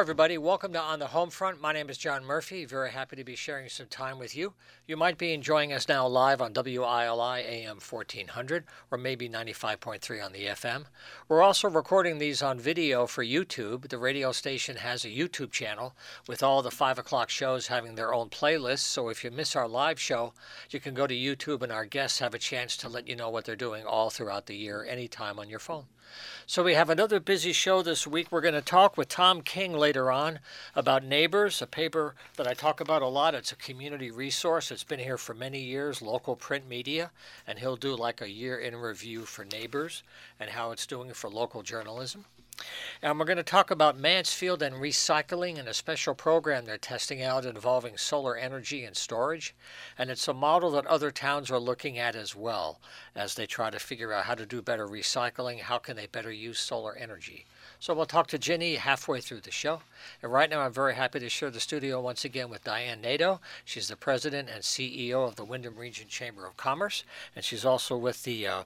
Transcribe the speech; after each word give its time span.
everybody. 0.00 0.38
Welcome 0.38 0.72
to 0.72 0.80
On 0.80 0.98
the 0.98 1.08
Home 1.08 1.28
Front. 1.28 1.60
My 1.60 1.74
name 1.74 1.90
is 1.90 1.98
John 1.98 2.24
Murphy. 2.24 2.64
Very 2.64 2.90
happy 2.90 3.16
to 3.16 3.22
be 3.22 3.36
sharing 3.36 3.68
some 3.68 3.86
time 3.86 4.18
with 4.18 4.34
you. 4.34 4.54
You 4.86 4.96
might 4.96 5.18
be 5.18 5.34
enjoying 5.34 5.74
us 5.74 5.88
now 5.88 6.06
live 6.06 6.40
on 6.40 6.54
WILI 6.54 7.44
AM 7.44 7.80
1400 7.80 8.64
or 8.90 8.96
maybe 8.96 9.28
95.3 9.28 10.24
on 10.24 10.32
the 10.32 10.46
FM. 10.46 10.86
We're 11.28 11.42
also 11.42 11.68
recording 11.68 12.16
these 12.16 12.40
on 12.40 12.58
video 12.58 13.06
for 13.06 13.22
YouTube. 13.22 13.90
The 13.90 13.98
radio 13.98 14.32
station 14.32 14.76
has 14.76 15.04
a 15.04 15.10
YouTube 15.10 15.50
channel 15.50 15.94
with 16.26 16.42
all 16.42 16.62
the 16.62 16.70
5 16.70 16.98
o'clock 16.98 17.28
shows 17.28 17.66
having 17.66 17.94
their 17.94 18.14
own 18.14 18.30
playlists. 18.30 18.78
So 18.78 19.10
if 19.10 19.22
you 19.22 19.30
miss 19.30 19.54
our 19.54 19.68
live 19.68 20.00
show, 20.00 20.32
you 20.70 20.80
can 20.80 20.94
go 20.94 21.06
to 21.06 21.14
YouTube 21.14 21.60
and 21.60 21.70
our 21.70 21.84
guests 21.84 22.20
have 22.20 22.32
a 22.32 22.38
chance 22.38 22.74
to 22.78 22.88
let 22.88 23.06
you 23.06 23.16
know 23.16 23.28
what 23.28 23.44
they're 23.44 23.54
doing 23.54 23.84
all 23.84 24.08
throughout 24.08 24.46
the 24.46 24.56
year, 24.56 24.82
anytime 24.82 25.38
on 25.38 25.50
your 25.50 25.58
phone. 25.58 25.84
So 26.46 26.64
we 26.64 26.74
have 26.74 26.90
another 26.90 27.20
busy 27.20 27.52
show 27.52 27.82
this 27.82 28.06
week. 28.06 28.30
We're 28.30 28.40
going 28.40 28.54
to 28.54 28.60
talk 28.60 28.96
with 28.96 29.08
Tom 29.08 29.42
King 29.42 29.72
later 29.72 30.10
on 30.10 30.40
about 30.74 31.04
Neighbors, 31.04 31.62
a 31.62 31.66
paper 31.66 32.14
that 32.36 32.46
I 32.46 32.54
talk 32.54 32.80
about 32.80 33.02
a 33.02 33.06
lot. 33.06 33.34
It's 33.34 33.52
a 33.52 33.56
community 33.56 34.10
resource. 34.10 34.70
It's 34.70 34.84
been 34.84 34.98
here 34.98 35.18
for 35.18 35.34
many 35.34 35.60
years, 35.60 36.02
local 36.02 36.36
print 36.36 36.68
media, 36.68 37.10
and 37.46 37.58
he'll 37.58 37.76
do 37.76 37.94
like 37.94 38.20
a 38.20 38.30
year 38.30 38.58
in 38.58 38.76
review 38.76 39.22
for 39.26 39.44
Neighbors 39.44 40.02
and 40.38 40.50
how 40.50 40.70
it's 40.72 40.86
doing 40.86 41.12
for 41.12 41.30
local 41.30 41.62
journalism. 41.62 42.24
And 43.02 43.18
we're 43.18 43.24
going 43.24 43.36
to 43.36 43.42
talk 43.42 43.70
about 43.70 43.98
Mansfield 43.98 44.62
and 44.62 44.76
recycling 44.76 45.58
and 45.58 45.68
a 45.68 45.74
special 45.74 46.14
program 46.14 46.64
they're 46.64 46.78
testing 46.78 47.22
out 47.22 47.46
involving 47.46 47.96
solar 47.96 48.36
energy 48.36 48.84
and 48.84 48.96
storage. 48.96 49.54
And 49.98 50.10
it's 50.10 50.28
a 50.28 50.34
model 50.34 50.70
that 50.72 50.86
other 50.86 51.10
towns 51.10 51.50
are 51.50 51.58
looking 51.58 51.98
at 51.98 52.14
as 52.14 52.36
well 52.36 52.80
as 53.14 53.34
they 53.34 53.46
try 53.46 53.70
to 53.70 53.78
figure 53.78 54.12
out 54.12 54.24
how 54.24 54.34
to 54.34 54.46
do 54.46 54.62
better 54.62 54.86
recycling, 54.86 55.60
how 55.60 55.78
can 55.78 55.96
they 55.96 56.06
better 56.06 56.32
use 56.32 56.58
solar 56.58 56.94
energy. 56.96 57.46
So 57.78 57.94
we'll 57.94 58.04
talk 58.04 58.26
to 58.28 58.38
Ginny 58.38 58.74
halfway 58.74 59.22
through 59.22 59.40
the 59.40 59.50
show. 59.50 59.80
And 60.22 60.30
right 60.30 60.50
now, 60.50 60.60
I'm 60.60 60.72
very 60.72 60.94
happy 60.94 61.18
to 61.18 61.30
share 61.30 61.50
the 61.50 61.60
studio 61.60 61.98
once 61.98 62.26
again 62.26 62.50
with 62.50 62.64
Diane 62.64 63.00
Nadeau. 63.00 63.40
She's 63.64 63.88
the 63.88 63.96
president 63.96 64.50
and 64.50 64.62
CEO 64.62 65.26
of 65.26 65.36
the 65.36 65.44
Windham 65.44 65.76
Region 65.76 66.06
Chamber 66.06 66.46
of 66.46 66.58
Commerce, 66.58 67.04
and 67.34 67.42
she's 67.42 67.64
also 67.64 67.96
with 67.96 68.24
the 68.24 68.46
uh, 68.46 68.64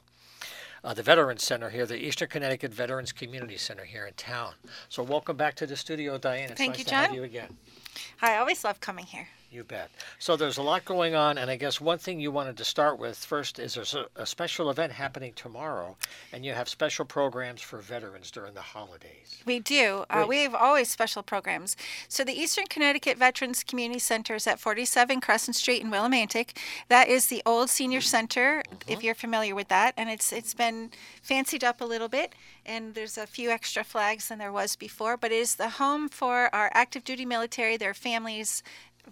uh, 0.85 0.93
the 0.95 1.03
Veterans 1.03 1.43
Center 1.43 1.71
here, 1.71 1.87
the 1.87 1.97
Eastern 1.97 2.29
Connecticut 2.29 2.73
Veterans 2.73 3.11
Community 3.11 3.57
Center 3.57 3.85
here 3.85 4.07
in 4.07 4.15
town. 4.15 4.53
So 4.89 5.03
welcome 5.03 5.37
back 5.37 5.55
to 5.57 5.67
the 5.67 5.77
studio, 5.77 6.19
Diane. 6.19 6.51
It's 6.51 6.59
Thank 6.59 6.73
nice 6.73 6.79
you, 6.81 6.85
to 6.85 6.91
John. 6.91 7.05
have 7.05 7.15
you 7.15 7.25
again. 7.25 7.57
Hi, 8.19 8.35
I 8.35 8.39
always 8.39 8.63
love 8.65 8.81
coming 8.81 9.07
here. 9.07 9.29
You 9.55 9.63
bet. 9.63 9.89
So 10.19 10.35
there's 10.35 10.59
a 10.59 10.63
lot 10.63 10.85
going 10.85 11.15
on, 11.15 11.39
and 11.39 11.49
I 11.49 11.55
guess 11.55 11.81
one 11.81 11.99
thing 11.99 12.19
you 12.19 12.33
wanted 12.33 12.57
to 12.57 12.65
start 12.65 12.99
with 12.99 13.17
first 13.17 13.61
is 13.61 13.75
there's 13.75 13.95
a, 13.95 14.07
a 14.17 14.27
special 14.27 14.69
event 14.69 14.91
happening 14.91 15.33
tomorrow, 15.37 15.97
and 16.33 16.45
you 16.45 16.53
have 16.55 16.69
special 16.69 17.05
programs 17.05 17.63
for 17.63 17.79
veterans 17.79 18.33
during 18.33 18.55
the 18.55 18.61
holidays. 18.61 19.41
We 19.47 19.61
do. 19.61 20.07
Uh, 20.11 20.25
we 20.27 20.43
have 20.43 20.57
always 20.57 20.91
special 20.91 21.23
programs. 21.23 21.77
So 22.09 22.25
the 22.25 22.33
Eastern 22.33 22.67
Connecticut 22.67 23.17
Veterans 23.17 23.63
Community 23.63 24.01
Center 24.01 24.35
is 24.35 24.49
at 24.49 24.59
47 24.59 25.21
Crescent 25.21 25.55
Street 25.55 25.83
in 25.83 25.89
Willimantic. 25.93 26.57
That 26.89 27.07
is 27.07 27.29
the 27.29 27.41
old 27.47 27.71
senior 27.71 28.01
center, 28.01 28.65
if 28.89 29.05
you're 29.05 29.15
familiar 29.15 29.55
with 29.55 29.69
that, 29.69 29.95
and 29.97 30.11
it's 30.11 30.33
it's 30.33 30.55
been 30.55 30.91
fancied 31.23 31.63
up 31.63 31.81
a 31.81 31.85
little 31.85 32.09
bit. 32.09 32.35
And 32.67 32.95
there's 32.95 33.17
a 33.17 33.27
few 33.27 33.51
extra 33.51 33.85
flags 33.85 34.29
than 34.31 34.39
there 34.39 34.51
was 34.51 34.75
before, 34.75 35.17
but 35.17 35.31
it 35.31 35.37
is 35.37 35.55
the 35.55 35.69
home 35.69 36.09
for 36.09 36.53
our 36.53 36.73
active 36.75 37.05
duty 37.05 37.27
military, 37.27 37.77
their 37.77 37.95
families, 37.95 38.63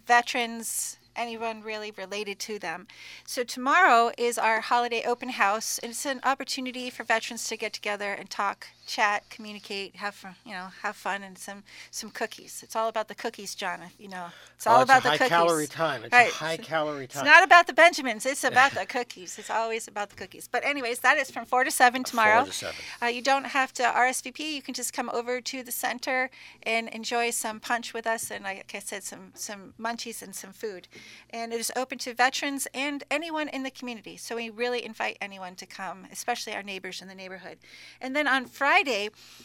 veterans, 0.07 0.99
anyone 1.15 1.63
really 1.63 1.91
related 1.91 2.39
to 2.41 2.59
them. 2.59 2.87
So 3.27 3.45
tomorrow 3.45 4.13
is 4.17 4.39
our 4.39 4.61
holiday 4.61 5.05
open 5.05 5.31
house. 5.31 5.79
and 5.79 5.91
It's 5.91 6.07
an 6.07 6.21
opportunity 6.25 6.91
for 6.91 7.05
veterans 7.05 7.47
to 7.49 7.57
get 7.57 7.73
together 7.73 8.13
and 8.13 8.31
talk, 8.31 8.69
chat, 8.87 9.25
communicate, 9.31 9.97
have 9.97 10.15
fun, 10.15 10.35
you 10.45 10.53
know, 10.53 10.69
have 10.83 10.97
fun 10.97 11.23
and 11.23 11.39
some 11.39 11.63
some 11.91 12.11
cookies. 12.11 12.63
It's 12.63 12.77
all 12.77 12.89
about 12.89 13.09
the 13.09 13.15
cookies, 13.15 13.55
John. 13.55 13.81
You 13.99 14.09
know, 14.09 14.27
it's 14.57 14.67
all 14.67 14.79
Oh, 14.79 14.83
about 14.83 14.99
it's 14.99 15.07
a 15.07 15.09
the 15.11 15.11
high 15.11 15.19
cookies. 15.19 15.31
calorie 15.31 15.67
time. 15.67 16.05
It's 16.05 16.13
Right. 16.13 16.31
a 16.33 16.35
high 16.35 16.57
calorie 16.57 17.07
time. 17.09 17.23
It's 17.23 17.27
not 17.27 17.45
about 17.45 17.67
the 17.67 17.73
Benjamins. 17.73 18.27
It's 18.27 18.45
about 18.45 18.73
the 18.75 18.87
cookies. 18.87 19.39
It's 19.39 19.51
always 19.51 19.89
about 19.89 20.11
the 20.11 20.17
cookies. 20.17 20.49
But 20.49 20.65
anyways, 20.65 21.01
that 21.01 21.19
is 21.19 21.31
from 21.31 21.47
four 21.47 21.65
to 21.65 21.71
seven 21.71 22.05
tomorrow. 22.05 22.39
Four 22.45 22.47
to 22.47 22.53
seven. 22.53 22.85
Uh, 23.03 23.07
you 23.07 23.23
don't 23.23 23.47
have 23.47 23.73
to 23.75 23.83
RSVP. 23.83 24.41
You 24.55 24.63
can 24.63 24.75
just 24.75 24.93
come 24.93 25.11
over 25.11 25.41
to 25.41 25.63
the 25.63 25.73
center 25.73 26.31
and 26.63 26.89
enjoy 26.91 27.31
some 27.31 27.61
punch 27.61 27.95
with 27.95 28.07
us, 28.07 28.31
and 28.31 28.45
like 28.45 28.73
I 28.75 28.79
said, 28.81 29.05
some 29.05 29.33
some 29.35 29.75
munchies 29.81 30.23
and 30.23 30.35
some 30.35 30.53
food. 30.53 30.89
And 31.31 31.53
it 31.53 31.61
is 31.61 31.73
open 31.77 31.99
to 31.99 32.15
veterans 32.15 32.69
and 32.75 33.05
anyone 33.11 33.49
in 33.49 33.63
the 33.63 33.71
community. 33.71 34.17
So 34.17 34.37
we 34.37 34.51
really 34.51 34.85
invite 34.85 35.19
anyone 35.21 35.55
to 35.57 35.67
come, 35.67 36.07
especially 36.13 36.55
our 36.55 36.63
neighbors 36.63 37.03
in 37.03 37.09
the 37.09 37.15
neighborhood. 37.15 37.59
And 38.01 38.15
then 38.17 38.27
on 38.29 38.47
Friday, 38.47 38.72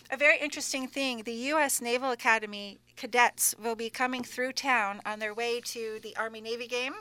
a 0.10 0.18
very 0.18 0.38
interesting 0.40 0.88
thing: 0.88 1.24
the 1.24 1.34
U.S. 1.34 1.82
Naval 1.82 2.12
Academy 2.12 2.80
cadets 2.96 3.54
will 3.64 3.76
be 3.76 3.90
coming 3.90 4.24
through 4.24 4.52
town 4.52 5.02
on 5.06 5.20
their 5.20 5.34
way 5.34 5.62
to 5.62 6.00
the 6.02 6.16
Army 6.18 6.42
Navy 6.42 6.68
game. 6.68 6.94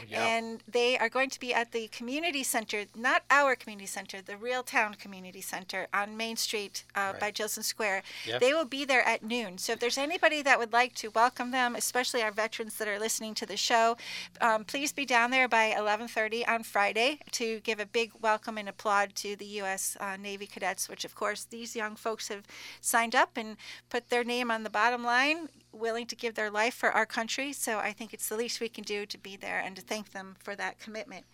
Oh, 0.00 0.04
yeah. 0.08 0.24
And 0.24 0.62
they 0.70 0.96
are 0.98 1.08
going 1.08 1.30
to 1.30 1.40
be 1.40 1.52
at 1.52 1.72
the 1.72 1.88
community 1.88 2.42
center, 2.42 2.84
not 2.96 3.22
our 3.30 3.54
community 3.56 3.86
center, 3.86 4.22
the 4.22 4.36
Real 4.36 4.62
Town 4.62 4.94
Community 4.94 5.40
Center 5.40 5.88
on 5.92 6.16
Main 6.16 6.36
Street 6.36 6.84
uh, 6.94 7.12
by 7.14 7.26
Right. 7.26 7.34
Jillson 7.34 7.62
Square. 7.62 8.02
Yep. 8.26 8.40
They 8.40 8.52
will 8.52 8.64
be 8.64 8.84
there 8.84 9.02
at 9.06 9.22
noon. 9.22 9.58
So 9.58 9.72
if 9.72 9.80
there's 9.80 9.98
anybody 9.98 10.42
that 10.42 10.58
would 10.58 10.72
like 10.72 10.94
to 10.96 11.10
welcome 11.10 11.50
them, 11.50 11.74
especially 11.74 12.22
our 12.22 12.30
veterans 12.30 12.76
that 12.78 12.88
are 12.88 12.98
listening 12.98 13.34
to 13.34 13.46
the 13.46 13.56
show, 13.56 13.96
um, 14.40 14.64
please 14.64 14.92
be 14.92 15.04
down 15.04 15.30
there 15.30 15.48
by 15.48 15.74
11:30 15.76 16.46
on 16.46 16.62
Friday 16.62 17.18
to 17.32 17.60
give 17.60 17.80
a 17.80 17.86
big 17.86 18.12
welcome 18.20 18.56
and 18.58 18.68
applaud 18.68 19.14
to 19.16 19.36
the 19.36 19.46
U.S. 19.60 19.96
Uh, 20.00 20.16
Navy 20.16 20.46
cadets, 20.46 20.88
which 20.88 21.04
of 21.04 21.14
course 21.14 21.44
these 21.64 21.74
young 21.74 21.96
folks 21.96 22.28
have 22.28 22.46
signed 22.82 23.14
up 23.14 23.38
and 23.38 23.56
put 23.88 24.10
their 24.10 24.22
name 24.22 24.50
on 24.50 24.64
the 24.64 24.70
bottom 24.70 25.02
line 25.02 25.48
willing 25.72 26.06
to 26.06 26.14
give 26.14 26.34
their 26.34 26.50
life 26.50 26.74
for 26.74 26.90
our 26.92 27.06
country. 27.06 27.52
So 27.52 27.78
I 27.78 27.92
think 27.92 28.14
it's 28.14 28.28
the 28.28 28.36
least 28.36 28.60
we 28.60 28.68
can 28.68 28.84
do 28.84 29.06
to 29.06 29.18
be 29.18 29.36
there 29.36 29.58
and 29.64 29.74
to 29.76 29.82
thank 29.82 30.12
them 30.12 30.36
for 30.38 30.54
that 30.56 30.78
commitment. 30.78 31.24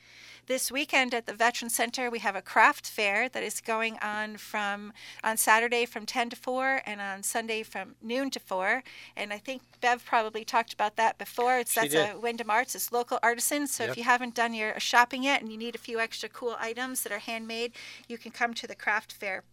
This 0.46 0.72
weekend 0.72 1.12
at 1.14 1.26
the 1.26 1.34
Veteran 1.34 1.68
Center, 1.68 2.10
we 2.10 2.20
have 2.20 2.34
a 2.34 2.42
craft 2.42 2.86
fair 2.88 3.28
that 3.28 3.42
is 3.42 3.60
going 3.60 3.98
on 3.98 4.36
from 4.38 4.92
on 5.22 5.36
Saturday 5.36 5.84
from 5.84 6.06
10 6.06 6.30
to 6.30 6.36
4 6.36 6.80
and 6.86 7.00
on 7.00 7.22
Sunday 7.22 7.62
from 7.62 7.94
noon 8.02 8.30
to 8.30 8.40
4. 8.40 8.82
And 9.16 9.32
I 9.32 9.38
think 9.38 9.62
Bev 9.80 10.04
probably 10.04 10.44
talked 10.44 10.72
about 10.72 10.96
that 10.96 11.18
before. 11.18 11.58
It's 11.58 11.72
She 11.74 11.80
that's 11.80 11.92
did. 11.92 12.16
a 12.16 12.18
Windham 12.18 12.50
Arts. 12.50 12.74
It's 12.74 12.90
local 12.90 13.18
artisans. 13.22 13.70
So 13.72 13.84
Yep. 13.84 13.90
if 13.92 13.96
you 13.98 14.04
haven't 14.04 14.34
done 14.34 14.54
your 14.54 14.80
shopping 14.80 15.22
yet 15.24 15.42
and 15.42 15.52
you 15.52 15.58
need 15.58 15.74
a 15.74 15.78
few 15.78 16.00
extra 16.00 16.28
cool 16.28 16.56
items 16.58 17.02
that 17.02 17.12
are 17.12 17.18
handmade, 17.18 17.72
you 18.08 18.16
can 18.16 18.32
come 18.32 18.54
to 18.54 18.66
the 18.66 18.74
craft 18.74 19.12
fair. 19.12 19.44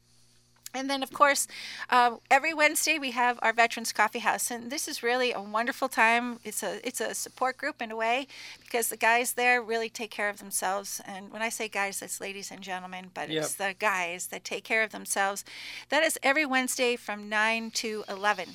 And 0.74 0.90
then, 0.90 1.02
of 1.02 1.12
course, 1.12 1.48
uh, 1.90 2.18
every 2.30 2.54
Wednesday 2.54 3.00
we 3.00 3.12
have 3.12 3.40
our 3.42 3.54
Veterans 3.54 3.94
Coffee 3.94 4.20
House, 4.20 4.52
and 4.52 4.70
this 4.70 4.88
is 4.88 5.02
really 5.02 5.32
a 5.32 5.42
wonderful 5.42 5.88
time. 5.88 6.40
It's 6.44 6.62
a 6.62 6.86
it's 6.86 7.02
a 7.02 7.16
support 7.16 7.58
group 7.58 7.82
in 7.82 7.90
a 7.90 7.96
way 7.96 8.28
because 8.68 8.90
the 8.90 8.98
guys 8.98 9.34
there 9.34 9.62
really 9.62 9.90
take 9.90 10.12
care 10.12 10.30
of 10.30 10.40
themselves. 10.40 11.02
And 11.06 11.32
when 11.32 11.42
I 11.42 11.50
say 11.50 11.70
guys, 11.70 12.02
that's 12.02 12.20
ladies 12.20 12.52
and 12.52 12.62
gentlemen, 12.62 13.12
but 13.14 13.30
it's 13.30 13.56
the 13.56 13.76
guys 13.80 14.28
that 14.28 14.44
take 14.44 14.64
care 14.64 14.84
of 14.84 14.92
themselves. 14.92 15.46
That 15.90 16.04
is 16.04 16.20
every 16.22 16.46
Wednesday 16.46 16.98
from 16.98 17.30
nine 17.30 17.72
to 17.76 18.04
eleven, 18.10 18.50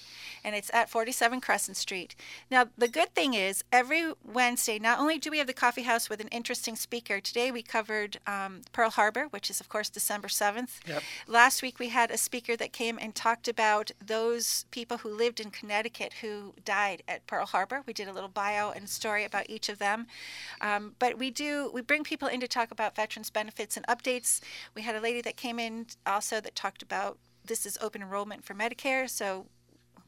and 0.45 0.55
it's 0.55 0.71
at 0.75 0.91
47 0.91 1.41
Crescent 1.41 1.77
Street. 1.77 2.15
Now, 2.51 2.67
the 2.77 2.89
good 2.89 3.15
thing 3.15 3.35
is 3.35 3.65
every 3.73 4.13
Wednesday, 4.23 4.79
not 4.79 4.99
only 4.99 5.19
do 5.19 5.31
we 5.31 5.39
have 5.39 5.47
the 5.47 5.53
coffee 5.53 5.83
house 5.83 6.11
with 6.11 6.21
an 6.21 6.29
interesting 6.29 6.77
speaker. 6.77 7.21
Today 7.21 7.51
we 7.51 7.63
covered 7.63 8.19
um, 8.27 8.63
Pearl 8.73 8.91
Harbor, 8.91 9.29
which 9.31 9.49
is 9.49 9.61
of 9.61 9.69
course 9.69 9.89
December 9.89 10.29
7th. 10.29 10.81
Yep. 10.87 11.03
Last 11.27 11.63
week 11.63 11.79
we 11.79 11.89
had 11.89 12.11
a 12.11 12.19
speaker 12.19 12.57
that 12.57 12.73
came 12.73 12.99
and 13.01 13.15
talked 13.15 13.49
about 13.49 13.91
those 14.05 14.67
people 14.71 14.99
who 14.99 15.09
lived 15.09 15.41
in 15.41 15.51
Connecticut 15.51 16.15
who 16.21 16.55
died 16.65 17.03
at 17.09 17.27
Pearl 17.27 17.47
Harbor. 17.47 17.83
We 17.87 17.93
did 17.93 18.09
a 18.09 18.13
little 18.13 18.29
bio 18.29 18.71
and 18.71 18.89
story 18.89 19.25
about 19.25 19.49
each 19.49 19.69
of 19.69 19.79
them. 19.79 20.02
Um, 20.61 20.95
but 20.99 21.19
we 21.19 21.31
do 21.31 21.71
we 21.73 21.81
bring 21.83 22.05
people 22.05 22.29
in 22.29 22.41
to 22.41 22.49
talk 22.49 22.71
about 22.71 22.95
veterans 22.97 23.31
benefits 23.31 23.77
and 23.77 23.87
updates. 23.87 24.41
We 24.75 24.83
had 24.83 24.95
a 24.95 25.01
lady 25.01 25.21
that 25.23 25.37
came 25.37 25.59
in 25.59 25.87
also 26.07 26.41
that 26.41 26.55
talked 26.55 26.83
about 26.83 27.19
this 27.45 27.67
is 27.67 27.77
open 27.81 28.03
enrollment 28.03 28.45
for 28.45 28.55
Medicare, 28.55 29.09
so 29.09 29.47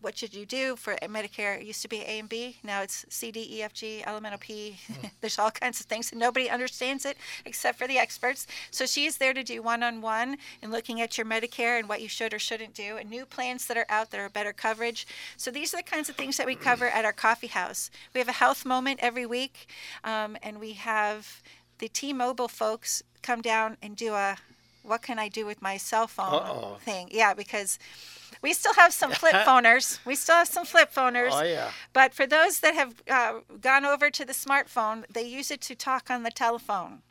what 0.05 0.19
should 0.19 0.35
you 0.35 0.45
do 0.45 0.77
for 0.77 0.95
Medicare? 0.97 1.59
It 1.59 1.67
used 1.67 1.81
to 1.81 1.89
be 1.89 2.03
A 2.03 2.19
and 2.19 2.29
B. 2.29 2.59
Now 2.63 2.83
it's 2.83 3.07
C, 3.09 3.33
D, 3.33 3.49
E, 3.51 3.63
F, 3.63 3.73
G, 3.73 4.05
elemental 4.07 4.39
P. 4.39 4.77
There's 5.23 5.39
all 5.39 5.51
kinds 5.51 5.81
of 5.81 5.87
things, 5.87 6.13
and 6.13 6.21
nobody 6.21 6.51
understands 6.51 7.07
it 7.07 7.17
except 7.47 7.79
for 7.79 7.89
the 7.89 7.97
experts. 7.97 8.47
So 8.71 8.85
she's 8.85 9.17
there 9.17 9.33
to 9.33 9.43
do 9.43 9.63
one-on-one 9.63 10.37
and 10.61 10.71
looking 10.71 11.01
at 11.01 11.17
your 11.17 11.27
Medicare 11.27 11.79
and 11.79 11.89
what 11.89 12.03
you 12.03 12.09
should 12.09 12.35
or 12.35 12.39
shouldn't 12.39 12.75
do, 12.75 12.99
and 12.99 13.09
new 13.09 13.25
plans 13.25 13.67
that 13.67 13.79
are 13.79 13.87
out 13.89 14.11
that 14.11 14.21
are 14.21 14.29
better 14.29 14.53
coverage. 14.53 15.07
So 15.39 15.51
these 15.51 15.73
are 15.73 15.79
the 15.79 15.83
kinds 15.83 16.11
of 16.11 16.17
things 16.17 16.37
that 16.37 16.47
we 16.47 16.55
cover 16.55 16.89
at 16.91 17.07
our 17.07 17.13
coffee 17.15 17.47
house. 17.47 17.91
We 18.13 18.19
have 18.19 18.29
a 18.29 18.33
health 18.33 18.67
moment 18.67 19.01
every 19.03 19.25
week, 19.25 19.69
um, 20.05 20.37
and 20.43 20.61
we 20.61 20.75
have 20.75 21.43
the 21.79 21.89
T-Mobile 21.89 22.49
folks 22.49 23.03
come 23.23 23.41
down 23.41 23.79
and 23.83 23.97
do 23.97 24.13
a 24.13 24.37
what 24.83 25.01
can 25.01 25.19
I 25.19 25.29
do 25.29 25.47
with 25.47 25.63
my 25.63 25.79
cell 25.79 26.07
phone 26.07 26.35
Uh-oh. 26.35 26.77
thing. 26.85 27.09
Yeah, 27.11 27.33
because 27.33 27.79
we 28.43 28.53
still 28.53 28.75
have 28.75 28.93
some 28.93 29.13
flip 29.13 29.33
phoners. 29.47 29.99
We 30.05 30.15
still 30.15 30.37
have 30.37 30.49
some 30.49 30.65
flip 30.65 30.93
phoners. 30.93 31.31
Oh, 31.33 31.43
yeah. 31.43 31.71
But 31.93 32.15
for 32.15 32.27
those 32.27 32.61
that 32.61 32.75
have 32.75 33.03
uh, 33.09 33.41
gone 33.61 33.85
over 33.85 34.11
to 34.11 34.25
the 34.25 34.33
smartphone, 34.33 35.05
they 35.13 35.23
use 35.23 35.51
it 35.51 35.61
to 35.63 35.75
talk 35.75 36.11
on 36.11 36.23
the 36.23 36.31
telephone. 36.31 37.03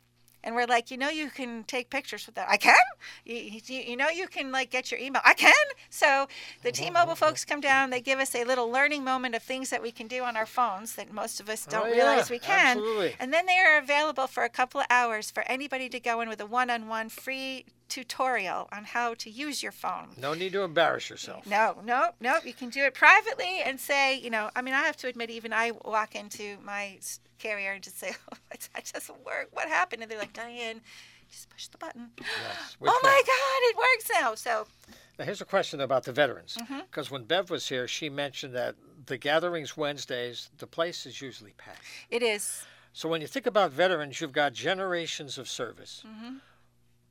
And 0.44 0.54
we're 0.54 0.66
like, 0.66 0.90
you 0.90 0.96
know, 0.96 1.08
you 1.08 1.30
can 1.30 1.64
take 1.64 1.90
pictures 1.90 2.26
with 2.26 2.36
that. 2.36 2.48
I 2.48 2.56
can. 2.56 2.76
You, 3.24 3.34
you, 3.34 3.80
you 3.80 3.96
know, 3.96 4.08
you 4.08 4.28
can 4.28 4.52
like 4.52 4.70
get 4.70 4.90
your 4.92 5.00
email. 5.00 5.22
I 5.24 5.34
can. 5.34 5.52
So 5.90 6.28
the 6.62 6.68
oh, 6.68 6.72
T-Mobile 6.72 7.16
folks 7.16 7.44
come 7.44 7.60
down. 7.60 7.90
They 7.90 8.00
give 8.00 8.20
us 8.20 8.34
a 8.34 8.44
little 8.44 8.70
learning 8.70 9.02
moment 9.02 9.34
of 9.34 9.42
things 9.42 9.70
that 9.70 9.82
we 9.82 9.90
can 9.90 10.06
do 10.06 10.22
on 10.22 10.36
our 10.36 10.46
phones 10.46 10.94
that 10.94 11.12
most 11.12 11.40
of 11.40 11.48
us 11.48 11.66
oh, 11.68 11.70
don't 11.72 11.88
Oh, 11.88 11.90
realize 11.90 12.30
yeah, 12.30 12.34
we 12.34 12.38
can. 12.38 12.76
absolutely. 12.78 13.16
And 13.18 13.32
then 13.32 13.46
they 13.46 13.58
are 13.58 13.78
available 13.78 14.26
for 14.26 14.44
a 14.44 14.48
couple 14.48 14.80
of 14.80 14.86
hours 14.90 15.30
for 15.30 15.42
anybody 15.48 15.88
to 15.88 15.98
go 15.98 16.20
in 16.20 16.28
with 16.28 16.40
a 16.40 16.46
one-on-one 16.46 17.08
free 17.08 17.64
tutorial 17.88 18.68
on 18.72 18.84
how 18.84 19.14
to 19.14 19.30
use 19.30 19.62
your 19.62 19.72
phone. 19.72 20.08
No 20.18 20.34
need 20.34 20.52
to 20.52 20.62
embarrass 20.62 21.10
yourself. 21.10 21.46
No, 21.46 21.76
no, 21.84 22.10
no. 22.20 22.38
You 22.44 22.52
can 22.52 22.68
do 22.70 22.82
it 22.84 22.94
privately 22.94 23.60
and 23.64 23.78
say, 23.78 24.18
you 24.18 24.30
know, 24.30 24.50
I 24.56 24.62
mean, 24.62 24.74
I 24.74 24.82
have 24.82 24.96
to 24.98 25.08
admit, 25.08 25.30
even 25.30 25.52
I 25.52 25.72
walk 25.84 26.14
into 26.14 26.56
my 26.64 26.98
carrier 27.44 27.72
and 27.72 27.82
just 27.82 27.98
say, 27.98 28.12
oh, 28.32 28.36
it 28.52 28.90
doesn't 28.92 29.24
work. 29.24 29.48
What 29.52 29.68
happened? 29.68 30.02
And 30.02 30.10
they're 30.10 30.18
like, 30.18 30.32
Diane, 30.32 30.80
just 31.30 31.48
push 31.50 31.68
the 31.68 31.78
button. 31.78 32.10
Yes. 32.18 32.76
Which 32.78 32.90
oh 32.92 33.00
my 33.02 33.10
one? 33.10 33.24
God, 33.26 33.60
it 33.70 33.76
works 33.76 34.10
now. 34.20 34.34
So, 34.34 34.66
Now, 35.18 35.24
here's 35.24 35.40
a 35.40 35.44
question 35.44 35.80
about 35.80 36.04
the 36.04 36.12
veterans. 36.12 36.56
Mm-hmm. 36.60 36.80
Because 36.90 37.10
when 37.10 37.24
Bev 37.24 37.50
was 37.50 37.68
here, 37.68 37.86
she 37.86 38.08
mentioned 38.08 38.54
that 38.54 38.76
the 39.06 39.18
gatherings 39.18 39.76
Wednesdays, 39.76 40.50
the 40.58 40.66
place 40.66 41.06
is 41.06 41.20
usually 41.20 41.52
packed. 41.58 41.82
it 42.10 42.22
is. 42.22 42.64
So 42.96 43.08
when 43.08 43.20
you 43.20 43.26
think 43.26 43.46
about 43.46 43.72
veterans, 43.72 44.20
you've 44.20 44.32
got 44.32 44.52
generations 44.52 45.36
of 45.36 45.48
service. 45.48 46.04
Mm-hmm. 46.06 46.36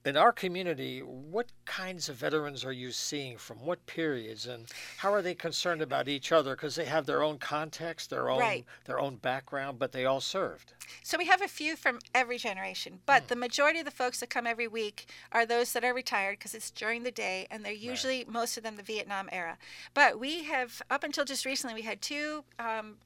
In 0.05 0.17
our 0.17 0.33
community, 0.33 0.99
what 0.99 1.47
kinds 1.63 2.09
of 2.09 2.17
veterans 2.17 2.65
are 2.65 2.73
you 2.73 2.91
seeing 2.91 3.37
from 3.37 3.65
what 3.65 3.85
periods, 3.85 4.47
and 4.47 4.65
how 4.97 5.13
are 5.13 5.21
they 5.21 5.33
concerned 5.33 5.81
about 5.81 6.09
each 6.09 6.33
other? 6.33 6.55
Because 6.57 6.75
they 6.75 6.83
have 6.83 7.05
their 7.05 7.23
own 7.23 7.37
context, 7.37 8.09
their 8.09 8.29
own 8.29 8.39
Right. 8.39 8.65
their 8.83 8.99
own 8.99 9.15
background, 9.15 9.79
but 9.79 9.93
they 9.93 10.03
all 10.03 10.19
served. 10.19 10.73
So 11.03 11.17
we 11.17 11.25
have 11.27 11.41
a 11.41 11.47
few 11.47 11.77
from 11.77 11.99
every 12.13 12.37
generation, 12.37 12.99
but 13.05 13.29
the 13.29 13.37
majority 13.37 13.79
of 13.79 13.85
the 13.85 13.91
folks 13.91 14.19
that 14.19 14.29
come 14.29 14.45
every 14.45 14.67
week 14.67 15.07
are 15.31 15.45
those 15.45 15.71
that 15.71 15.85
are 15.85 15.93
retired 15.93 16.37
because 16.37 16.53
it's 16.53 16.69
during 16.69 17.03
the 17.03 17.11
day, 17.11 17.47
and 17.49 17.63
they're 17.63 17.71
usually 17.71 18.25
most 18.27 18.57
of 18.57 18.63
them 18.63 18.75
the 18.75 18.83
Vietnam 18.83 19.29
era. 19.31 19.57
But 19.93 20.19
we 20.19 20.43
have 20.43 20.81
up 20.89 21.05
until 21.05 21.23
just 21.23 21.45
recently, 21.45 21.75
we 21.75 21.83
had 21.83 22.01
two. 22.01 22.43
Um, 22.59 22.97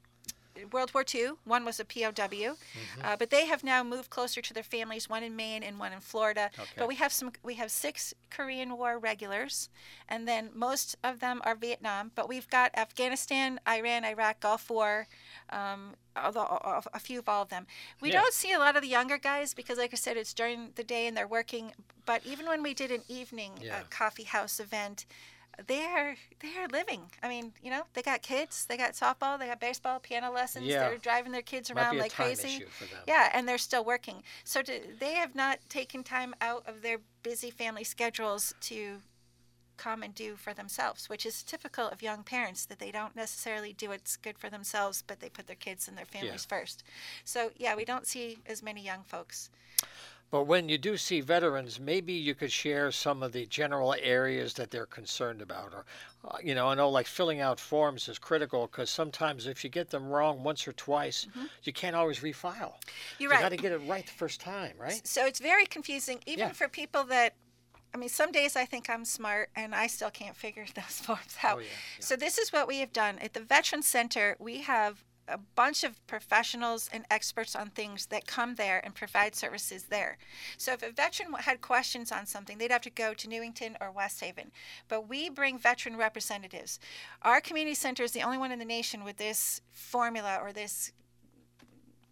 World 0.65 0.93
War 0.93 1.03
II. 1.13 1.31
One 1.45 1.65
was 1.65 1.79
a 1.79 1.85
POW, 1.85 2.55
uh, 3.03 3.15
but 3.17 3.29
they 3.29 3.45
have 3.45 3.63
now 3.63 3.83
moved 3.83 4.09
closer 4.09 4.41
to 4.41 4.53
their 4.53 4.63
families. 4.63 5.09
One 5.09 5.23
in 5.23 5.35
Maine 5.35 5.63
and 5.63 5.79
one 5.79 5.93
in 5.93 5.99
Florida. 5.99 6.49
Okay. 6.57 6.69
But 6.77 6.87
we 6.87 6.95
have 6.95 7.11
some. 7.13 7.31
We 7.43 7.55
have 7.55 7.71
six 7.71 8.13
Korean 8.29 8.77
War 8.77 8.97
regulars, 8.99 9.69
and 10.09 10.27
then 10.27 10.49
most 10.53 10.95
of 11.03 11.19
them 11.19 11.41
are 11.45 11.55
Vietnam. 11.55 12.11
But 12.15 12.27
we've 12.29 12.49
got 12.49 12.71
Afghanistan, 12.77 13.59
Iran, 13.67 14.03
Iraq, 14.05 14.39
Gulf 14.39 14.69
War, 14.69 15.07
um, 15.49 15.95
although 16.15 16.41
a, 16.41 16.83
a 16.93 16.99
few 16.99 17.19
of 17.19 17.29
all 17.29 17.43
of 17.43 17.49
them. 17.49 17.67
We 18.01 18.11
Yeah. 18.11 18.21
don't 18.21 18.33
see 18.33 18.51
a 18.51 18.59
lot 18.59 18.75
of 18.75 18.81
the 18.81 18.87
younger 18.87 19.17
guys 19.17 19.53
because, 19.53 19.77
like 19.77 19.93
I 19.93 19.97
said, 19.97 20.17
it's 20.17 20.33
during 20.33 20.71
the 20.75 20.83
day 20.83 21.07
and 21.07 21.15
they're 21.15 21.27
working. 21.27 21.73
But 22.05 22.25
even 22.25 22.45
when 22.47 22.63
we 22.63 22.73
did 22.73 22.91
an 22.91 23.03
evening 23.07 23.53
Yeah. 23.61 23.77
uh, 23.79 23.83
coffee 23.89 24.23
house 24.23 24.59
event, 24.59 25.05
they 25.65 25.83
are 25.83 26.15
they 26.39 26.55
are 26.59 26.67
living. 26.67 27.01
I 27.23 27.27
mean, 27.27 27.53
you 27.63 27.71
know, 27.71 27.83
they 27.93 28.03
got 28.03 28.21
kids, 28.21 28.65
they 28.65 28.77
got 28.77 28.93
softball, 28.93 29.39
they 29.39 29.47
got 29.47 29.59
baseball, 29.59 29.99
piano 29.99 30.31
lessons. 30.31 30.65
Yeah. 30.65 30.89
They're 30.89 30.97
driving 30.99 31.31
their 31.31 31.41
kids 31.41 31.71
around 31.71 31.93
be 31.93 31.99
a 31.99 32.01
like 32.01 32.13
time 32.13 32.27
crazy. 32.27 32.57
issue 32.57 32.67
for 32.67 32.85
them. 32.85 33.03
Yeah, 33.07 33.31
and 33.33 33.47
they're 33.47 33.57
still 33.57 33.83
working. 33.83 34.21
So 34.43 34.61
to, 34.61 34.81
they 34.99 35.13
have 35.13 35.33
not 35.33 35.59
taken 35.67 36.03
time 36.03 36.35
out 36.41 36.63
of 36.67 36.83
their 36.83 36.99
busy 37.23 37.49
family 37.49 37.83
schedules 37.83 38.53
to 38.61 38.97
come 39.77 40.03
and 40.03 40.13
do 40.13 40.35
for 40.35 40.53
themselves, 40.53 41.07
which 41.07 41.25
is 41.25 41.43
typical 41.43 41.87
of 41.87 42.01
young 42.01 42.23
parents 42.23 42.65
that 42.65 42.79
they 42.79 42.91
don't 42.91 43.15
necessarily 43.15 43.73
do 43.73 43.89
what's 43.89 44.17
good 44.17 44.37
for 44.37 44.49
themselves, 44.49 45.03
but 45.05 45.19
they 45.19 45.29
put 45.29 45.47
their 45.47 45.55
kids 45.55 45.87
and 45.87 45.97
their 45.97 46.05
families 46.05 46.45
first. 46.45 46.83
So 47.23 47.51
yeah, 47.57 47.75
we 47.75 47.85
don't 47.85 48.07
see 48.07 48.39
as 48.45 48.61
many 48.61 48.83
young 48.83 49.03
folks. 49.03 49.49
But 50.29 50.43
when 50.43 50.67
you 50.67 50.77
do 50.77 50.97
see 50.97 51.21
veterans, 51.21 51.79
maybe 51.79 52.11
you 52.11 52.35
could 52.35 52.51
share 52.51 52.91
some 52.91 53.23
of 53.23 53.31
the 53.31 53.45
general 53.45 53.95
areas 54.01 54.53
that 54.55 54.71
they're 54.71 54.85
concerned 54.85 55.41
about. 55.41 55.73
Or, 55.73 55.85
uh, 56.27 56.37
you 56.43 56.53
know, 56.53 56.67
I 56.67 56.75
know 56.75 56.89
like 56.89 57.07
filling 57.07 57.39
out 57.39 57.59
forms 57.59 58.09
is 58.09 58.19
critical 58.19 58.67
because 58.67 58.89
sometimes 58.89 59.47
if 59.47 59.63
you 59.63 59.69
get 59.69 59.89
them 59.89 60.07
wrong 60.09 60.43
once 60.43 60.67
or 60.67 60.73
twice, 60.73 61.27
you 61.63 61.71
can't 61.71 61.95
always 61.95 62.19
refile. 62.19 62.43
Mm-hmm. 62.53 63.19
You're 63.19 63.29
you 63.31 63.35
right. 63.35 63.41
got 63.41 63.49
to 63.49 63.57
get 63.57 63.71
it 63.71 63.79
right 63.87 64.05
the 64.05 64.11
first 64.11 64.41
time, 64.41 64.73
right? 64.77 64.99
So 65.07 65.25
it's 65.25 65.39
very 65.39 65.65
confusing, 65.65 66.19
even 66.25 66.47
Yeah. 66.47 66.51
for 66.53 66.67
people 66.67 67.03
that. 67.05 67.33
I 67.93 67.97
mean, 67.97 68.09
some 68.09 68.33
days 68.33 68.57
I 68.57 68.65
think 68.65 68.89
I'm 68.89 69.05
smart 69.05 69.49
and 69.55 69.73
I 69.73 69.87
still 69.87 70.11
can't 70.11 70.35
figure 70.35 70.65
those 70.75 70.99
forms 70.99 71.37
out. 71.41 71.55
Oh, 71.55 71.59
yeah, 71.59 71.65
yeah. 71.67 72.05
So 72.05 72.17
this 72.17 72.37
is 72.37 72.51
what 72.51 72.67
we 72.67 72.79
have 72.79 72.91
done 72.91 73.17
at 73.19 73.33
the 73.33 73.39
Veteran 73.39 73.81
Center. 73.81 74.35
We 74.39 74.59
have 74.63 75.05
a 75.27 75.37
bunch 75.37 75.83
of 75.83 76.05
professionals 76.07 76.89
and 76.91 77.05
experts 77.11 77.55
on 77.55 77.69
things 77.69 78.07
that 78.07 78.27
come 78.27 78.55
there 78.55 78.79
and 78.83 78.95
provide 78.95 79.35
services 79.35 79.83
there. 79.83 80.17
So 80.57 80.73
if 80.73 80.83
a 80.83 80.91
veteran 80.91 81.33
had 81.33 81.61
questions 81.61 82.11
on 82.11 82.25
something, 82.25 82.57
they'd 82.57 82.71
have 82.71 82.81
to 82.81 82.89
go 82.89 83.13
to 83.13 83.29
Newington 83.29 83.77
or 83.81 83.91
West 83.91 84.21
Haven. 84.21 84.51
But 84.87 85.09
we 85.09 85.29
bring 85.29 85.57
veteran 85.57 85.97
representatives. 85.97 86.79
Our 87.21 87.41
community 87.41 87.75
center 87.75 88.03
is 88.03 88.11
the 88.11 88.23
only 88.23 88.37
one 88.37 88.51
in 88.51 88.59
the 88.59 88.65
nation 88.65 89.03
with 89.03 89.17
this 89.17 89.61
formula 89.71 90.39
or 90.41 90.53
this 90.53 90.91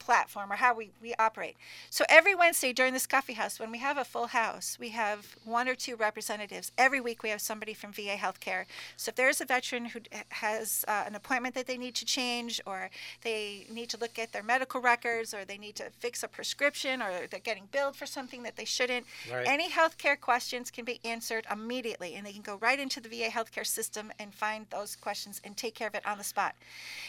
platform 0.06 0.52
or 0.52 0.56
how 0.56 0.74
we, 0.76 0.92
we 1.02 1.14
operate. 1.18 1.56
So 1.90 2.06
every 2.08 2.36
Wednesday 2.36 2.72
during 2.74 2.94
this 2.94 3.08
coffee 3.08 3.34
house, 3.34 3.60
when 3.60 3.72
we 3.72 3.80
have 3.80 3.98
a 3.98 4.06
full 4.06 4.28
house, 4.28 4.78
we 4.80 4.90
have 4.90 5.36
one 5.44 5.68
or 5.68 5.76
two 5.76 5.96
representatives. 5.96 6.72
Every 6.78 7.02
week 7.02 7.24
we 7.24 7.30
have 7.30 7.42
somebody 7.42 7.74
from 7.74 7.92
VA 7.92 8.16
Healthcare. 8.18 8.66
So 8.98 9.10
if 9.10 9.16
there's 9.16 9.42
a 9.42 9.46
veteran 9.46 9.86
who 9.86 10.00
has 10.30 10.86
uh, 10.88 11.04
an 11.08 11.16
appointment 11.16 11.56
that 11.56 11.66
they 11.68 11.78
need 11.78 11.96
to 11.96 12.06
change, 12.06 12.62
or 12.66 12.90
they 13.24 13.66
need 13.72 13.90
to 13.90 13.98
look 13.98 14.20
at 14.20 14.32
their 14.32 14.44
medical 14.44 14.80
records, 14.80 15.34
or 15.34 15.44
they 15.44 15.58
need 15.58 15.76
to 15.76 15.86
fix 16.00 16.22
a 16.24 16.28
prescription, 16.28 17.02
or 17.02 17.10
they're 17.30 17.40
getting 17.40 17.68
billed 17.72 17.96
for 17.96 18.06
something 18.06 18.44
that 18.44 18.56
they 18.56 18.66
shouldn't, 18.66 19.06
Right. 19.32 19.48
any 19.48 19.70
healthcare 19.70 20.20
questions 20.20 20.70
can 20.70 20.86
be 20.86 21.00
answered 21.04 21.46
immediately, 21.52 22.14
and 22.16 22.26
they 22.26 22.32
can 22.34 22.42
go 22.44 22.58
right 22.58 22.80
into 22.80 23.00
the 23.02 23.10
VA 23.10 23.30
healthcare 23.30 23.66
system 23.66 24.12
and 24.20 24.34
find 24.34 24.68
those 24.70 24.96
questions 24.96 25.42
and 25.44 25.58
take 25.58 25.74
care 25.74 25.88
of 25.88 25.96
it 25.96 26.06
on 26.06 26.18
the 26.18 26.24
spot. 26.24 26.54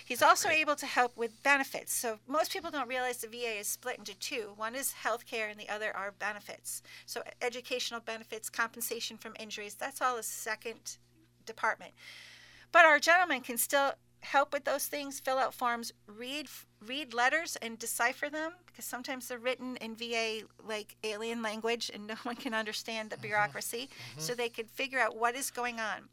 He's 0.04 0.22
also 0.22 0.48
able 0.48 0.76
to 0.76 0.86
help 0.86 1.16
with 1.16 1.42
benefits. 1.42 1.92
So 1.92 2.18
most 2.26 2.52
people 2.52 2.70
don't 2.70 2.85
realize 2.86 3.18
the 3.18 3.28
VA 3.28 3.58
is 3.58 3.66
split 3.66 3.98
into 3.98 4.18
two. 4.18 4.52
One 4.56 4.74
is 4.74 4.94
healthcare, 5.04 5.50
and 5.50 5.58
the 5.58 5.68
other 5.68 5.94
are 5.94 6.12
benefits. 6.12 6.82
So 7.06 7.22
educational 7.42 8.00
benefits, 8.00 8.48
compensation 8.48 9.16
from 9.16 9.34
injuries. 9.38 9.74
That's 9.74 10.00
all 10.00 10.16
a 10.16 10.22
second 10.22 10.98
department. 11.44 11.92
But 12.72 12.84
our 12.84 12.98
gentlemen 12.98 13.40
can 13.40 13.58
still 13.58 13.92
help 14.20 14.52
with 14.52 14.64
those 14.64 14.86
things, 14.86 15.20
fill 15.20 15.38
out 15.38 15.54
forms, 15.54 15.92
read 16.06 16.48
read 16.84 17.14
letters 17.14 17.56
and 17.62 17.78
decipher 17.78 18.28
them 18.28 18.52
because 18.66 18.84
sometimes 18.84 19.28
they're 19.28 19.38
written 19.38 19.76
in 19.76 19.96
VA 19.96 20.40
like 20.64 20.96
alien 21.02 21.42
language 21.42 21.90
and 21.92 22.06
no 22.08 22.14
one 22.22 22.36
can 22.36 22.54
understand 22.54 23.10
the 23.10 23.16
mm-hmm. 23.16 23.22
bureaucracy. 23.22 23.88
So 24.18 24.32
mm-hmm. 24.32 24.38
they 24.38 24.48
could 24.48 24.70
figure 24.70 24.98
out 24.98 25.16
what 25.16 25.34
is 25.34 25.50
going 25.50 25.80
on. 25.80 26.08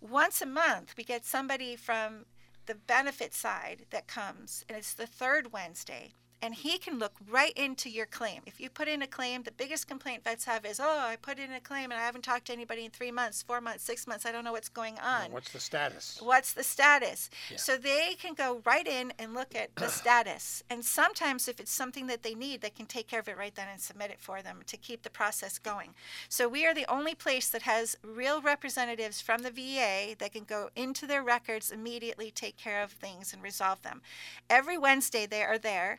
Once 0.00 0.42
a 0.42 0.46
month, 0.46 0.94
we 0.96 1.04
get 1.04 1.24
somebody 1.24 1.74
from 1.74 2.26
the 2.66 2.74
benefit 2.74 3.34
side 3.34 3.86
that 3.90 4.06
comes, 4.06 4.64
and 4.68 4.76
it's 4.76 4.94
the 4.94 5.06
third 5.06 5.52
Wednesday. 5.52 6.12
And 6.46 6.54
he 6.54 6.78
can 6.78 7.00
look 7.00 7.14
right 7.28 7.52
into 7.56 7.90
your 7.90 8.06
claim. 8.06 8.42
If 8.46 8.60
you 8.60 8.70
put 8.70 8.86
in 8.86 9.02
a 9.02 9.06
claim, 9.08 9.42
the 9.42 9.50
biggest 9.50 9.88
complaint 9.88 10.22
vets 10.22 10.44
have 10.44 10.64
is, 10.64 10.78
oh, 10.78 11.00
I 11.00 11.16
put 11.16 11.40
in 11.40 11.50
a 11.50 11.58
claim 11.58 11.90
and 11.90 11.94
I 11.94 12.04
haven't 12.04 12.22
talked 12.22 12.44
to 12.44 12.52
anybody 12.52 12.84
in 12.84 12.92
three 12.92 13.10
months, 13.10 13.42
four 13.42 13.60
months, 13.60 13.82
six 13.82 14.06
months. 14.06 14.24
I 14.24 14.30
don't 14.30 14.44
know 14.44 14.52
what's 14.52 14.68
going 14.68 14.96
on. 15.00 15.32
What's 15.32 15.50
the 15.50 15.58
status? 15.58 16.20
What's 16.22 16.52
the 16.52 16.62
status? 16.62 17.30
Yeah. 17.50 17.56
So 17.56 17.76
they 17.76 18.14
can 18.16 18.34
go 18.34 18.62
right 18.64 18.86
in 18.86 19.12
and 19.18 19.34
look 19.34 19.56
at 19.56 19.74
the 19.74 19.88
status. 20.00 20.62
And 20.70 20.84
sometimes, 20.84 21.48
if 21.48 21.58
it's 21.58 21.72
something 21.72 22.06
that 22.06 22.22
they 22.22 22.36
need, 22.36 22.60
they 22.60 22.70
can 22.70 22.86
take 22.86 23.08
care 23.08 23.18
of 23.18 23.26
it 23.26 23.36
right 23.36 23.56
then 23.56 23.66
and 23.68 23.80
submit 23.80 24.12
it 24.12 24.20
for 24.20 24.40
them 24.40 24.60
to 24.68 24.76
keep 24.76 25.02
the 25.02 25.10
process 25.10 25.58
going. 25.58 25.94
So 26.28 26.48
we 26.48 26.64
are 26.64 26.74
the 26.74 26.88
only 26.88 27.16
place 27.16 27.48
that 27.48 27.62
has 27.62 27.96
real 28.04 28.40
representatives 28.40 29.20
from 29.20 29.42
the 29.42 29.50
VA 29.50 30.14
that 30.20 30.32
can 30.32 30.44
go 30.44 30.70
into 30.76 31.08
their 31.08 31.24
records 31.24 31.72
immediately, 31.72 32.30
take 32.30 32.56
care 32.56 32.84
of 32.84 32.92
things, 32.92 33.32
and 33.32 33.42
resolve 33.42 33.82
them. 33.82 34.00
Every 34.48 34.78
Wednesday, 34.78 35.26
they 35.26 35.42
are 35.42 35.58
there. 35.58 35.98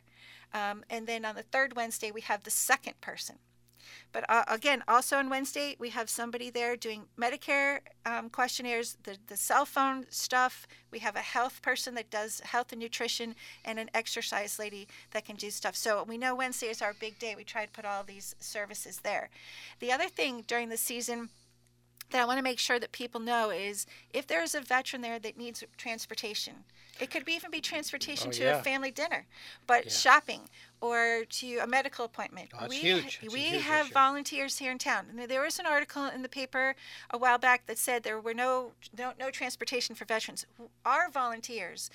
Um, 0.52 0.84
and 0.88 1.06
then 1.06 1.24
on 1.24 1.34
the 1.34 1.42
third 1.42 1.76
Wednesday, 1.76 2.10
we 2.10 2.22
have 2.22 2.44
the 2.44 2.50
second 2.50 3.00
person. 3.00 3.36
But 4.12 4.24
uh, 4.28 4.44
again, 4.48 4.82
also 4.88 5.16
on 5.16 5.28
Wednesday, 5.28 5.76
we 5.78 5.90
have 5.90 6.08
somebody 6.08 6.50
there 6.50 6.76
doing 6.76 7.04
Medicare 7.18 7.80
um, 8.06 8.30
questionnaires, 8.30 8.96
the, 9.02 9.18
the 9.26 9.36
cell 9.36 9.66
phone 9.66 10.06
stuff. 10.10 10.66
We 10.90 11.00
have 11.00 11.16
a 11.16 11.20
health 11.20 11.60
person 11.62 11.94
that 11.94 12.10
does 12.10 12.40
health 12.40 12.72
and 12.72 12.80
nutrition, 12.80 13.34
and 13.64 13.78
an 13.78 13.90
exercise 13.94 14.58
lady 14.58 14.88
that 15.12 15.24
can 15.24 15.36
do 15.36 15.50
stuff. 15.50 15.76
So 15.76 16.04
we 16.04 16.16
know 16.16 16.34
Wednesday 16.34 16.68
is 16.68 16.82
our 16.82 16.94
big 16.94 17.18
day. 17.18 17.34
We 17.36 17.44
try 17.44 17.64
to 17.64 17.70
put 17.70 17.84
all 17.84 18.02
these 18.02 18.34
services 18.40 19.00
there. 19.02 19.28
The 19.80 19.92
other 19.92 20.08
thing 20.08 20.44
during 20.46 20.70
the 20.70 20.76
season 20.76 21.28
that 22.10 22.20
I 22.20 22.24
want 22.24 22.38
to 22.38 22.42
make 22.42 22.58
sure 22.58 22.78
that 22.78 22.92
people 22.92 23.20
know 23.20 23.50
is 23.50 23.86
if 24.12 24.26
there 24.26 24.42
is 24.42 24.54
a 24.54 24.60
veteran 24.60 25.02
there 25.02 25.18
that 25.18 25.36
needs 25.36 25.62
transportation, 25.76 26.64
it 27.00 27.10
could 27.10 27.24
be 27.24 27.32
even 27.34 27.50
be 27.50 27.60
transportation 27.60 28.28
Oh, 28.28 28.32
to 28.32 28.44
yeah. 28.44 28.58
a 28.58 28.62
family 28.62 28.90
dinner, 28.90 29.26
but 29.66 29.84
Yeah. 29.84 29.90
shopping 29.90 30.40
or 30.80 31.24
to 31.28 31.58
a 31.58 31.66
medical 31.66 32.04
appointment. 32.04 32.50
Oh, 32.58 32.66
we 32.68 32.76
huge. 32.78 33.20
We 33.30 33.40
huge 33.40 33.62
have 33.64 33.86
issue. 33.86 33.94
volunteers 33.94 34.58
here 34.58 34.72
in 34.72 34.78
town. 34.78 35.06
And 35.10 35.30
there 35.30 35.42
was 35.42 35.58
an 35.58 35.66
article 35.66 36.06
in 36.06 36.22
the 36.22 36.28
paper 36.28 36.74
a 37.10 37.18
while 37.18 37.38
back 37.38 37.66
that 37.66 37.78
said 37.78 38.02
there 38.02 38.20
were 38.20 38.34
no 38.34 38.72
no, 38.96 39.12
no 39.18 39.30
transportation 39.30 39.94
for 39.94 40.04
veterans. 40.04 40.46
Our 40.84 41.08
volunteers 41.10 41.90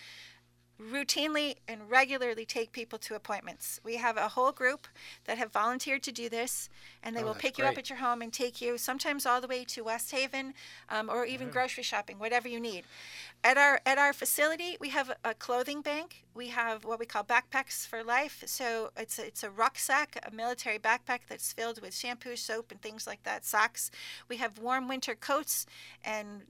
routinely 0.82 1.56
and 1.68 1.89
regularly 1.89 2.46
take 2.46 2.72
people 2.72 3.00
to 3.00 3.15
appointments. 3.15 3.80
We 3.84 3.98
have 3.98 4.18
a 4.18 4.30
whole 4.30 4.51
group 4.51 4.88
that 5.25 5.38
have 5.38 5.51
volunteered 5.51 6.03
to 6.03 6.12
do 6.12 6.30
this, 6.30 6.70
and 7.03 7.15
they 7.15 7.22
Oh, 7.22 7.25
will 7.25 7.36
pick 7.36 7.58
you 7.58 7.65
up 7.65 7.77
at 7.77 7.89
your 7.89 8.00
home 8.00 8.22
and 8.22 8.34
take 8.34 8.62
you 8.62 8.77
sometimes 8.77 9.25
all 9.25 9.39
the 9.39 9.48
way 9.48 9.63
to 9.65 9.84
West 9.84 10.12
Haven, 10.12 10.53
um, 10.89 11.10
or 11.10 11.25
even 11.25 11.48
Mm-hmm. 11.48 11.53
grocery 11.53 11.84
shopping, 11.84 12.20
whatever 12.20 12.48
you 12.48 12.60
need. 12.60 12.86
At 13.44 13.58
our 13.58 13.82
at 13.86 13.98
our 13.98 14.13
facility, 14.13 14.77
we 14.80 14.89
have 14.89 15.12
a 15.24 15.34
clothing 15.34 15.82
bank. 15.82 16.24
We 16.34 16.48
have 16.50 16.86
what 16.86 17.00
we 17.00 17.06
call 17.06 17.24
backpacks 17.24 17.86
for 17.88 18.03
life. 18.03 18.44
So 18.46 18.92
it's 18.98 19.20
a, 19.20 19.27
it's 19.27 19.44
a 19.44 19.50
rucksack, 19.50 20.18
a 20.25 20.32
military 20.34 20.80
backpack 20.80 21.22
that's 21.27 21.53
filled 21.53 21.82
with 21.82 21.94
shampoo, 21.96 22.36
soap, 22.36 22.72
and 22.72 22.82
things 22.82 23.06
like 23.06 23.24
that. 23.24 23.46
Socks. 23.46 23.92
We 24.30 24.38
have 24.38 24.58
warm 24.60 24.88
winter 24.88 25.15
coats 25.15 25.65
and 26.03 26.44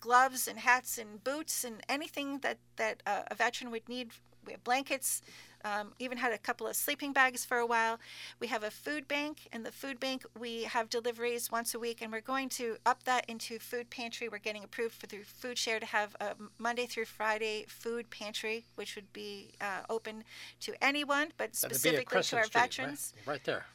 gloves 0.00 0.48
and 0.48 0.58
hats 0.58 0.98
and 0.98 1.22
boots 1.24 1.64
and 1.64 1.76
anything 1.88 2.38
that 2.40 2.58
that 2.76 3.02
uh, 3.06 3.22
a 3.30 3.34
veteran 3.34 3.70
would 3.70 3.88
need. 3.88 4.10
We 4.46 4.52
have 4.52 4.64
blankets. 4.64 5.22
Um, 5.64 5.92
even 5.98 6.18
had 6.18 6.32
a 6.32 6.38
couple 6.38 6.68
of 6.68 6.76
sleeping 6.76 7.12
bags 7.12 7.44
for 7.44 7.56
a 7.58 7.66
while. 7.66 7.98
We 8.38 8.46
have 8.46 8.62
a 8.62 8.70
food 8.70 9.08
bank. 9.08 9.48
and 9.52 9.66
the 9.66 9.72
food 9.72 9.98
bank, 9.98 10.24
we 10.38 10.62
have 10.62 10.88
deliveries 10.88 11.50
once 11.50 11.74
a 11.74 11.80
week, 11.80 12.00
and 12.00 12.12
we're 12.12 12.20
going 12.20 12.48
to 12.50 12.76
up 12.86 13.02
that 13.04 13.24
into 13.28 13.58
food 13.58 13.90
pantry. 13.90 14.28
We're 14.28 14.38
getting 14.38 14.62
approved 14.62 14.94
for 14.94 15.08
the 15.08 15.18
food 15.24 15.58
share 15.58 15.80
to 15.80 15.86
have 15.86 16.14
a 16.20 16.36
Monday 16.58 16.86
through 16.86 17.06
Friday 17.06 17.64
food 17.68 18.08
pantry, 18.08 18.66
which 18.76 18.94
would 18.94 19.12
be 19.12 19.50
uh, 19.60 19.80
open 19.90 20.22
to 20.60 20.72
anyone, 20.80 21.32
but 21.36 21.52
That'd 21.54 21.70
be 21.70 21.74
at 21.74 21.80
specifically 21.80 22.22
to 22.22 22.36
our 22.36 22.44
Street, 22.44 22.54
right? 22.60 22.70
veterans. 22.70 23.14
Right, 23.26 23.42
there. 23.44 23.66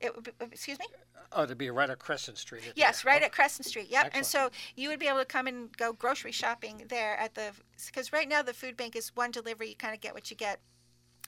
It 0.00 0.14
would 0.14 0.24
be, 0.24 0.32
excuse 0.40 0.78
me. 0.78 0.86
Oh, 1.32 1.44
to 1.44 1.54
be 1.54 1.70
right 1.70 1.90
at 1.90 1.98
Crescent 1.98 2.38
Street. 2.38 2.72
Yes, 2.74 3.04
right 3.04 3.20
oh, 3.22 3.26
at 3.26 3.32
Crescent 3.32 3.66
Street. 3.66 3.88
Yep. 3.90 4.12
And 4.14 4.24
so 4.24 4.50
you 4.76 4.88
would 4.88 4.98
be 4.98 5.08
able 5.08 5.18
to 5.18 5.24
come 5.24 5.46
and 5.46 5.76
go 5.76 5.92
grocery 5.92 6.32
shopping 6.32 6.84
there 6.88 7.16
at 7.18 7.34
the 7.34 7.52
because 7.86 8.12
right 8.12 8.28
now 8.28 8.42
the 8.42 8.54
food 8.54 8.76
bank 8.76 8.96
is 8.96 9.14
one 9.14 9.30
delivery. 9.30 9.68
You 9.68 9.76
kind 9.76 9.94
of 9.94 10.00
get 10.00 10.14
what 10.14 10.30
you 10.30 10.36
get. 10.36 10.60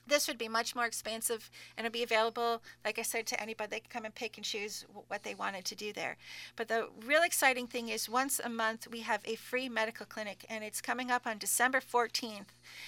This 0.07 0.27
would 0.27 0.39
be 0.39 0.47
much 0.47 0.75
more 0.75 0.85
expansive 0.85 1.51
and 1.77 1.85
it'll 1.85 1.93
be 1.93 2.01
available, 2.01 2.63
like 2.83 2.97
I 2.97 3.03
said, 3.03 3.27
to 3.27 3.41
anybody. 3.41 3.69
They 3.69 3.79
can 3.81 3.89
come 3.91 4.05
and 4.05 4.15
pick 4.15 4.35
and 4.35 4.43
choose 4.43 4.83
what 5.07 5.23
they 5.23 5.35
wanted 5.35 5.63
to 5.65 5.75
do 5.75 5.93
there. 5.93 6.17
But 6.55 6.67
the 6.67 6.87
real 7.05 7.21
exciting 7.21 7.67
thing 7.67 7.89
is 7.89 8.09
once 8.09 8.41
a 8.43 8.49
month 8.49 8.87
we 8.91 9.01
have 9.01 9.21
a 9.25 9.35
free 9.35 9.69
medical 9.69 10.07
clinic, 10.07 10.43
and 10.49 10.63
it's 10.63 10.81
coming 10.81 11.11
up 11.11 11.27
on 11.27 11.37
December 11.37 11.79
14th. 11.79 12.47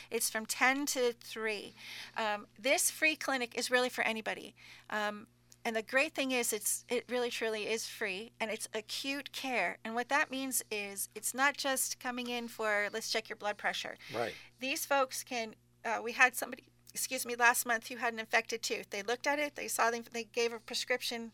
It's 0.10 0.32
from 0.32 0.48
10 0.48 0.88
to 0.88 1.14
3. 1.14 1.76
Um, 2.18 2.48
this 2.60 2.90
free 2.90 3.16
clinic 3.16 3.54
is 3.56 3.70
really 3.70 3.90
for 3.90 4.04
anybody. 4.04 4.56
Um, 4.90 5.28
and 5.66 5.76
the 5.76 5.82
great 5.82 6.14
thing 6.14 6.32
is, 6.32 6.54
it's 6.54 6.86
it 6.90 7.06
really 7.10 7.30
truly 7.30 7.68
is 7.68 7.88
free, 7.88 8.32
and 8.40 8.52
it's 8.52 8.68
acute 8.74 9.32
care. 9.32 9.78
And 9.84 9.96
what 9.96 10.10
that 10.10 10.30
means 10.30 10.64
is, 10.70 11.10
it's 11.16 11.34
not 11.34 11.56
just 11.56 12.00
coming 12.00 12.28
in 12.28 12.48
for 12.48 12.90
let's 12.94 13.12
check 13.12 13.30
your 13.30 13.38
blood 13.38 13.58
pressure. 13.58 13.96
Right. 14.14 14.34
These 14.60 14.86
folks 14.86 15.24
can. 15.24 15.56
Uh, 15.86 16.00
we 16.02 16.14
had 16.14 16.36
somebody, 16.36 16.64
excuse 16.94 17.26
me, 17.26 17.36
last 17.36 17.66
month 17.66 17.90
who 17.90 17.98
had 17.98 18.14
an 18.14 18.20
infected 18.20 18.62
tooth. 18.62 18.90
They 18.90 19.02
looked 19.02 19.28
at 19.28 19.40
it. 19.40 19.56
They 19.56 19.68
saw 19.68 19.92
them. 19.92 20.04
They 20.12 20.24
gave 20.24 20.54
a 20.54 20.60
prescription 20.60 21.32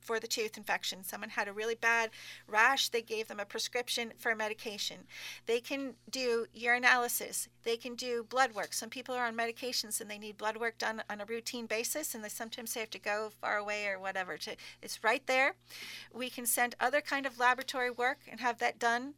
for 0.00 0.20
the 0.20 0.26
tooth 0.26 0.56
infection. 0.56 1.04
Someone 1.04 1.30
had 1.30 1.48
a 1.48 1.52
really 1.52 1.74
bad 1.74 2.10
rash. 2.46 2.88
They 2.88 3.02
gave 3.02 3.28
them 3.28 3.40
a 3.40 3.44
prescription 3.44 4.12
for 4.16 4.34
medication. 4.34 4.98
They 5.46 5.60
can 5.60 5.94
do 6.10 6.46
urinalysis. 6.58 7.48
They 7.64 7.76
can 7.76 7.94
do 7.94 8.24
blood 8.28 8.54
work. 8.54 8.72
Some 8.72 8.90
people 8.90 9.14
are 9.14 9.26
on 9.26 9.36
medications 9.36 10.00
and 10.00 10.10
they 10.10 10.18
need 10.18 10.38
blood 10.38 10.56
work 10.56 10.78
done 10.78 11.02
on 11.10 11.20
a 11.20 11.24
routine 11.24 11.66
basis, 11.66 12.14
and 12.14 12.24
they 12.24 12.28
sometimes 12.28 12.74
they 12.74 12.80
have 12.80 12.90
to 12.90 12.98
go 12.98 13.30
far 13.40 13.56
away 13.56 13.86
or 13.86 13.98
whatever. 13.98 14.36
To 14.38 14.56
it's 14.82 15.04
right 15.04 15.26
there. 15.26 15.54
We 16.12 16.30
can 16.30 16.46
send 16.46 16.74
other 16.80 17.00
kind 17.00 17.26
of 17.26 17.38
laboratory 17.38 17.90
work 17.90 18.20
and 18.30 18.40
have 18.40 18.58
that 18.58 18.78
done 18.78 19.14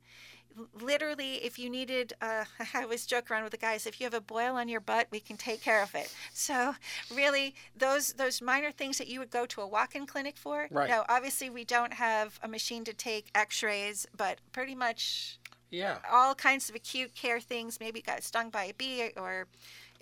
literally 0.80 1.34
if 1.36 1.58
you 1.58 1.70
needed 1.70 2.12
uh, 2.20 2.44
i 2.74 2.82
always 2.82 3.06
joke 3.06 3.30
around 3.30 3.42
with 3.42 3.52
the 3.52 3.56
guys 3.58 3.86
if 3.86 4.00
you 4.00 4.04
have 4.04 4.14
a 4.14 4.20
boil 4.20 4.56
on 4.56 4.68
your 4.68 4.80
butt 4.80 5.06
we 5.10 5.20
can 5.20 5.36
take 5.36 5.62
care 5.62 5.82
of 5.82 5.94
it 5.94 6.12
so 6.32 6.74
really 7.14 7.54
those 7.76 8.12
those 8.14 8.42
minor 8.42 8.70
things 8.70 8.98
that 8.98 9.08
you 9.08 9.18
would 9.18 9.30
go 9.30 9.46
to 9.46 9.60
a 9.60 9.66
walk-in 9.66 10.06
clinic 10.06 10.36
for 10.36 10.68
Right. 10.70 10.88
now 10.88 11.04
obviously 11.08 11.50
we 11.50 11.64
don't 11.64 11.94
have 11.94 12.38
a 12.42 12.48
machine 12.48 12.84
to 12.84 12.92
take 12.92 13.30
x-rays 13.34 14.06
but 14.16 14.38
pretty 14.52 14.74
much 14.74 15.38
Yeah. 15.70 15.98
all 16.10 16.34
kinds 16.34 16.68
of 16.68 16.74
acute 16.74 17.14
care 17.14 17.40
things 17.40 17.78
maybe 17.80 18.02
got 18.02 18.22
stung 18.24 18.50
by 18.50 18.64
a 18.64 18.74
bee 18.74 19.10
or 19.16 19.46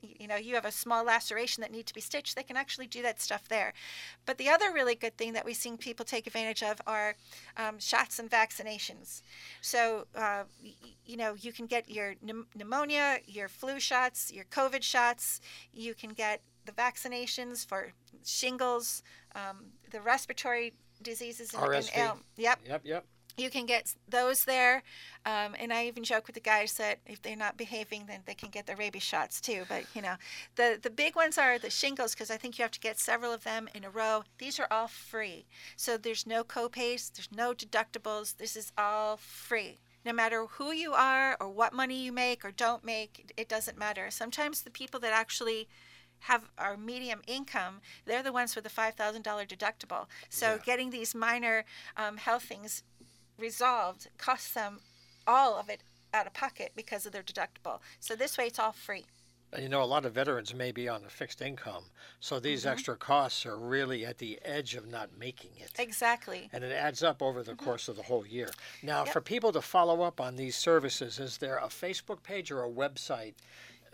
you 0.03 0.27
know 0.29 0.37
you 0.37 0.55
have 0.55 0.65
a 0.65 0.73
small 0.73 1.05
laceration 1.05 1.61
that 1.61 1.71
needs 1.73 1.87
to 1.87 1.95
be 1.95 2.01
stitched 2.01 2.37
they 2.37 2.43
can 2.43 2.57
actually 2.57 2.87
do 2.87 3.03
that 3.03 3.21
stuff 3.21 3.49
there 3.49 3.73
but 4.27 4.39
the 4.39 4.49
other 4.49 4.73
really 4.73 4.95
good 4.95 5.17
thing 5.17 5.33
that 5.33 5.45
we've 5.45 5.57
seen 5.57 5.77
people 5.77 6.05
take 6.05 6.27
advantage 6.27 6.63
of 6.63 6.81
are 6.87 7.15
um, 7.57 7.79
shots 7.79 8.19
and 8.19 8.31
vaccinations 8.31 9.23
so 9.61 10.07
uh, 10.15 10.45
y- 10.63 10.73
you 11.07 11.17
know 11.17 11.35
you 11.41 11.53
can 11.53 11.67
get 11.67 11.89
your 11.91 12.15
pneumonia 12.55 13.19
your 13.27 13.49
flu 13.49 13.79
shots 13.81 14.33
your 14.33 14.45
covid 14.47 14.83
shots 14.83 15.41
you 15.73 15.95
can 15.95 16.11
get 16.11 16.41
the 16.67 16.73
vaccinations 16.73 17.67
for 17.67 17.93
shingles 18.25 19.03
um, 19.35 19.65
the 19.91 20.01
respiratory 20.01 20.73
diseases 21.03 21.53
and, 21.55 21.63
and 21.63 21.73
RSV. 21.85 21.97
ail- 21.97 22.19
yep 22.37 22.59
Yep. 22.67 22.81
Yep. 22.85 23.05
You 23.39 23.51
can 23.51 23.67
get 23.67 23.95
those 24.09 24.45
there. 24.45 24.83
Um, 25.25 25.55
and 25.59 25.73
I 25.73 25.87
even 25.87 26.05
joke 26.05 26.27
with 26.27 26.35
the 26.35 26.41
guys 26.41 26.75
that 26.75 26.99
if 27.07 27.23
they're 27.23 27.37
not 27.37 27.57
behaving, 27.57 28.05
then 28.07 28.21
they 28.27 28.35
can 28.35 28.51
get 28.51 28.67
their 28.67 28.77
rabies 28.77 29.03
shots 29.03 29.41
too. 29.41 29.65
But 29.69 29.85
you 29.95 30.03
know, 30.03 30.15
the 30.57 30.79
the 30.81 30.91
big 30.91 31.17
ones 31.17 31.39
are 31.39 31.59
the 31.59 31.71
shingles 31.71 32.15
because 32.15 32.31
I 32.31 32.37
think 32.37 32.59
you 32.59 32.63
have 32.63 32.71
to 32.73 32.81
get 32.81 32.99
several 32.99 33.33
of 33.33 33.45
them 33.45 33.69
in 33.75 33.85
a 33.85 33.91
row. 33.91 34.25
These 34.39 34.59
are 34.59 34.67
all 34.71 34.89
free, 34.89 35.47
so 35.77 35.97
there's 35.97 36.27
no 36.27 36.45
copays, 36.45 37.13
there's 37.13 37.29
no 37.35 37.53
deductibles. 37.55 38.37
This 38.37 38.57
is 38.57 38.73
all 38.77 39.17
free. 39.17 39.79
No 40.05 40.13
matter 40.13 40.47
who 40.47 40.73
you 40.73 40.93
are 40.95 41.37
or 41.41 41.49
what 41.49 41.73
money 41.75 42.03
you 42.03 42.13
make 42.13 42.45
or 42.45 42.51
don't 42.51 42.85
make, 42.85 43.33
it 43.37 43.49
doesn't 43.49 43.77
matter. 43.79 44.11
Sometimes 44.11 44.63
the 44.63 44.71
people 44.71 45.01
that 45.01 45.13
actually 45.13 45.69
have 46.21 46.51
our 46.57 46.77
medium 46.77 47.21
income, 47.27 47.81
they're 48.05 48.23
the 48.23 48.33
ones 48.33 48.55
with 48.55 48.65
the 48.65 48.71
five 48.71 48.95
thousand 48.95 49.23
dollar 49.23 49.45
deductible. 49.45 50.07
So 50.31 50.53
Yeah. 50.53 50.59
getting 50.65 50.91
these 50.91 51.15
minor 51.15 51.65
um, 51.97 52.17
health 52.17 52.45
things 52.45 52.83
resolved 53.39 54.09
costs 54.19 54.53
them 54.53 54.81
all 55.27 55.57
of 55.59 55.69
it 55.69 55.81
out 56.13 56.27
of 56.27 56.35
pocket 56.35 56.73
because 56.75 57.07
of 57.07 57.13
their 57.13 57.23
deductible. 57.23 57.81
So 58.01 58.17
this 58.17 58.37
way, 58.39 58.47
it's 58.47 58.59
all 58.59 58.73
free. 58.73 59.05
You 59.59 59.71
know, 59.71 59.83
a 59.83 59.85
lot 59.85 60.05
of 60.05 60.13
veterans 60.13 60.55
may 60.55 60.73
be 60.73 60.91
on 60.91 61.03
a 61.07 61.09
fixed 61.09 61.41
income, 61.41 61.85
so 62.21 62.39
these 62.39 62.61
Mm-hmm. 62.63 62.69
extra 62.73 62.97
costs 62.97 63.47
are 63.47 63.57
really 63.57 64.05
at 64.05 64.19
the 64.19 64.39
edge 64.45 64.75
of 64.75 64.87
not 64.87 65.09
making 65.19 65.53
it. 65.57 65.71
Exactly. 65.79 66.51
And 66.53 66.63
it 66.63 66.73
adds 66.73 67.03
up 67.03 67.23
over 67.23 67.43
the 67.43 67.55
course 67.55 67.89
of 67.89 67.97
the 67.97 68.03
whole 68.03 68.27
year. 68.27 68.51
Now, 68.83 69.05
Yep. 69.05 69.13
for 69.15 69.21
people 69.23 69.53
to 69.53 69.63
follow 69.63 70.03
up 70.03 70.21
on 70.21 70.37
these 70.37 70.55
services, 70.55 71.19
is 71.19 71.39
there 71.39 71.57
a 71.57 71.69
Facebook 71.69 72.23
page 72.23 72.51
or 72.51 72.63
a 72.63 72.69
website 72.71 73.35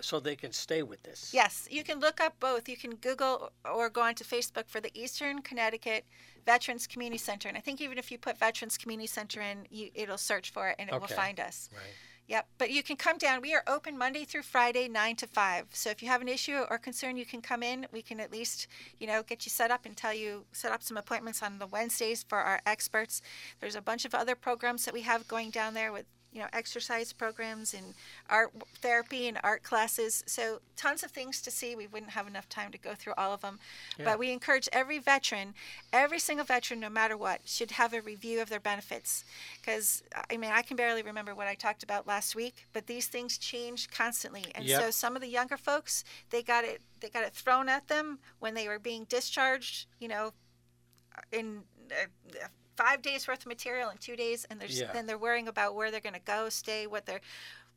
so 0.00 0.20
they 0.20 0.36
can 0.36 0.52
stay 0.52 0.82
with 0.82 1.02
this? 1.02 1.30
Yes, 1.32 1.68
you 1.70 1.84
can 1.84 2.00
look 2.00 2.20
up 2.20 2.38
both. 2.40 2.68
You 2.68 2.76
can 2.76 2.94
Google 2.96 3.52
or 3.64 3.90
go 3.90 4.02
onto 4.02 4.24
Facebook 4.24 4.68
for 4.68 4.80
the 4.80 4.90
Eastern 4.94 5.42
Connecticut 5.42 6.04
Veterans 6.46 6.86
Community 6.86 7.18
Center. 7.18 7.48
And 7.48 7.56
I 7.56 7.60
think 7.60 7.80
even 7.80 7.98
if 7.98 8.10
you 8.10 8.18
put 8.18 8.38
Veterans 8.38 8.76
Community 8.76 9.06
Center 9.06 9.40
in, 9.40 9.66
you, 9.70 9.90
it'll 9.94 10.18
search 10.18 10.50
for 10.50 10.68
it 10.68 10.76
and 10.78 10.90
it 10.90 11.00
will 11.00 11.08
find 11.08 11.40
us. 11.40 11.68
Right. 11.72 11.82
Yep, 12.26 12.46
but 12.56 12.70
you 12.70 12.82
can 12.82 12.96
come 12.96 13.18
down. 13.18 13.42
We 13.42 13.54
are 13.54 13.62
open 13.66 13.98
Monday 13.98 14.24
through 14.24 14.44
Friday, 14.44 14.88
nine 14.88 15.14
to 15.16 15.26
five. 15.26 15.66
So 15.72 15.90
if 15.90 16.02
you 16.02 16.08
have 16.08 16.22
an 16.22 16.28
issue 16.28 16.64
or 16.70 16.78
concern, 16.78 17.18
you 17.18 17.26
can 17.26 17.42
come 17.42 17.62
in. 17.62 17.86
We 17.92 18.00
can 18.00 18.18
at 18.18 18.32
least, 18.32 18.66
you 18.98 19.06
know, 19.06 19.22
get 19.22 19.44
you 19.44 19.50
set 19.50 19.70
up 19.70 19.84
and 19.84 19.94
tell 19.94 20.14
you 20.14 20.46
set 20.52 20.72
up 20.72 20.82
some 20.82 20.96
appointments 20.96 21.42
on 21.42 21.58
the 21.58 21.66
Wednesdays 21.66 22.24
for 22.26 22.38
our 22.38 22.60
experts. 22.64 23.20
There's 23.60 23.76
a 23.76 23.82
bunch 23.82 24.06
of 24.06 24.14
other 24.14 24.34
programs 24.34 24.86
that 24.86 24.94
we 24.94 25.02
have 25.02 25.28
going 25.28 25.50
down 25.50 25.74
there 25.74 25.92
with, 25.92 26.06
you 26.34 26.40
know, 26.40 26.48
exercise 26.52 27.12
programs 27.12 27.72
and 27.72 27.94
art 28.28 28.52
therapy 28.80 29.28
and 29.28 29.38
art 29.44 29.62
classes. 29.62 30.24
So 30.26 30.58
tons 30.76 31.04
of 31.04 31.12
things 31.12 31.40
to 31.42 31.50
see. 31.50 31.76
We 31.76 31.86
wouldn't 31.86 32.10
have 32.10 32.26
enough 32.26 32.48
time 32.48 32.72
to 32.72 32.78
go 32.78 32.94
through 32.94 33.14
all 33.16 33.32
of 33.32 33.40
them. 33.40 33.60
Yeah. 33.96 34.04
But 34.04 34.18
we 34.18 34.32
encourage 34.32 34.68
every 34.72 34.98
veteran, 34.98 35.54
every 35.92 36.18
single 36.18 36.44
veteran, 36.44 36.80
no 36.80 36.90
matter 36.90 37.16
what, 37.16 37.42
should 37.44 37.70
have 37.72 37.94
a 37.94 38.00
review 38.00 38.42
of 38.42 38.48
their 38.48 38.58
benefits. 38.60 39.24
Because 39.60 40.02
I 40.28 40.36
mean, 40.36 40.50
I 40.52 40.62
can 40.62 40.76
barely 40.76 41.02
remember 41.02 41.34
what 41.36 41.46
I 41.46 41.54
talked 41.54 41.84
about 41.84 42.06
last 42.06 42.34
week, 42.34 42.66
but 42.72 42.88
these 42.88 43.06
things 43.06 43.38
change 43.38 43.88
constantly. 43.90 44.44
And 44.56 44.64
Yep. 44.64 44.82
so 44.82 44.90
some 44.90 45.14
of 45.14 45.22
the 45.22 45.28
younger 45.28 45.56
folks, 45.56 46.02
they 46.30 46.42
got 46.42 46.64
it, 46.64 46.82
they 46.98 47.10
got 47.10 47.22
it 47.22 47.32
thrown 47.32 47.68
at 47.68 47.86
them 47.86 48.18
when 48.40 48.54
they 48.54 48.66
were 48.66 48.80
being 48.80 49.04
discharged. 49.04 49.86
You 50.00 50.08
know, 50.08 50.32
in 51.30 51.62
uh, 51.92 52.46
five 52.76 53.02
days 53.02 53.26
worth 53.28 53.40
of 53.40 53.46
material 53.46 53.90
in 53.90 53.98
two 53.98 54.16
days, 54.16 54.46
and 54.50 54.60
there's 54.60 54.80
Yeah. 54.80 54.92
then 54.92 55.06
they're 55.06 55.18
worrying 55.18 55.48
about 55.48 55.74
where 55.74 55.90
they're 55.90 56.00
going 56.00 56.14
to 56.14 56.20
go, 56.20 56.48
stay, 56.48 56.86
what 56.86 57.06
their 57.06 57.20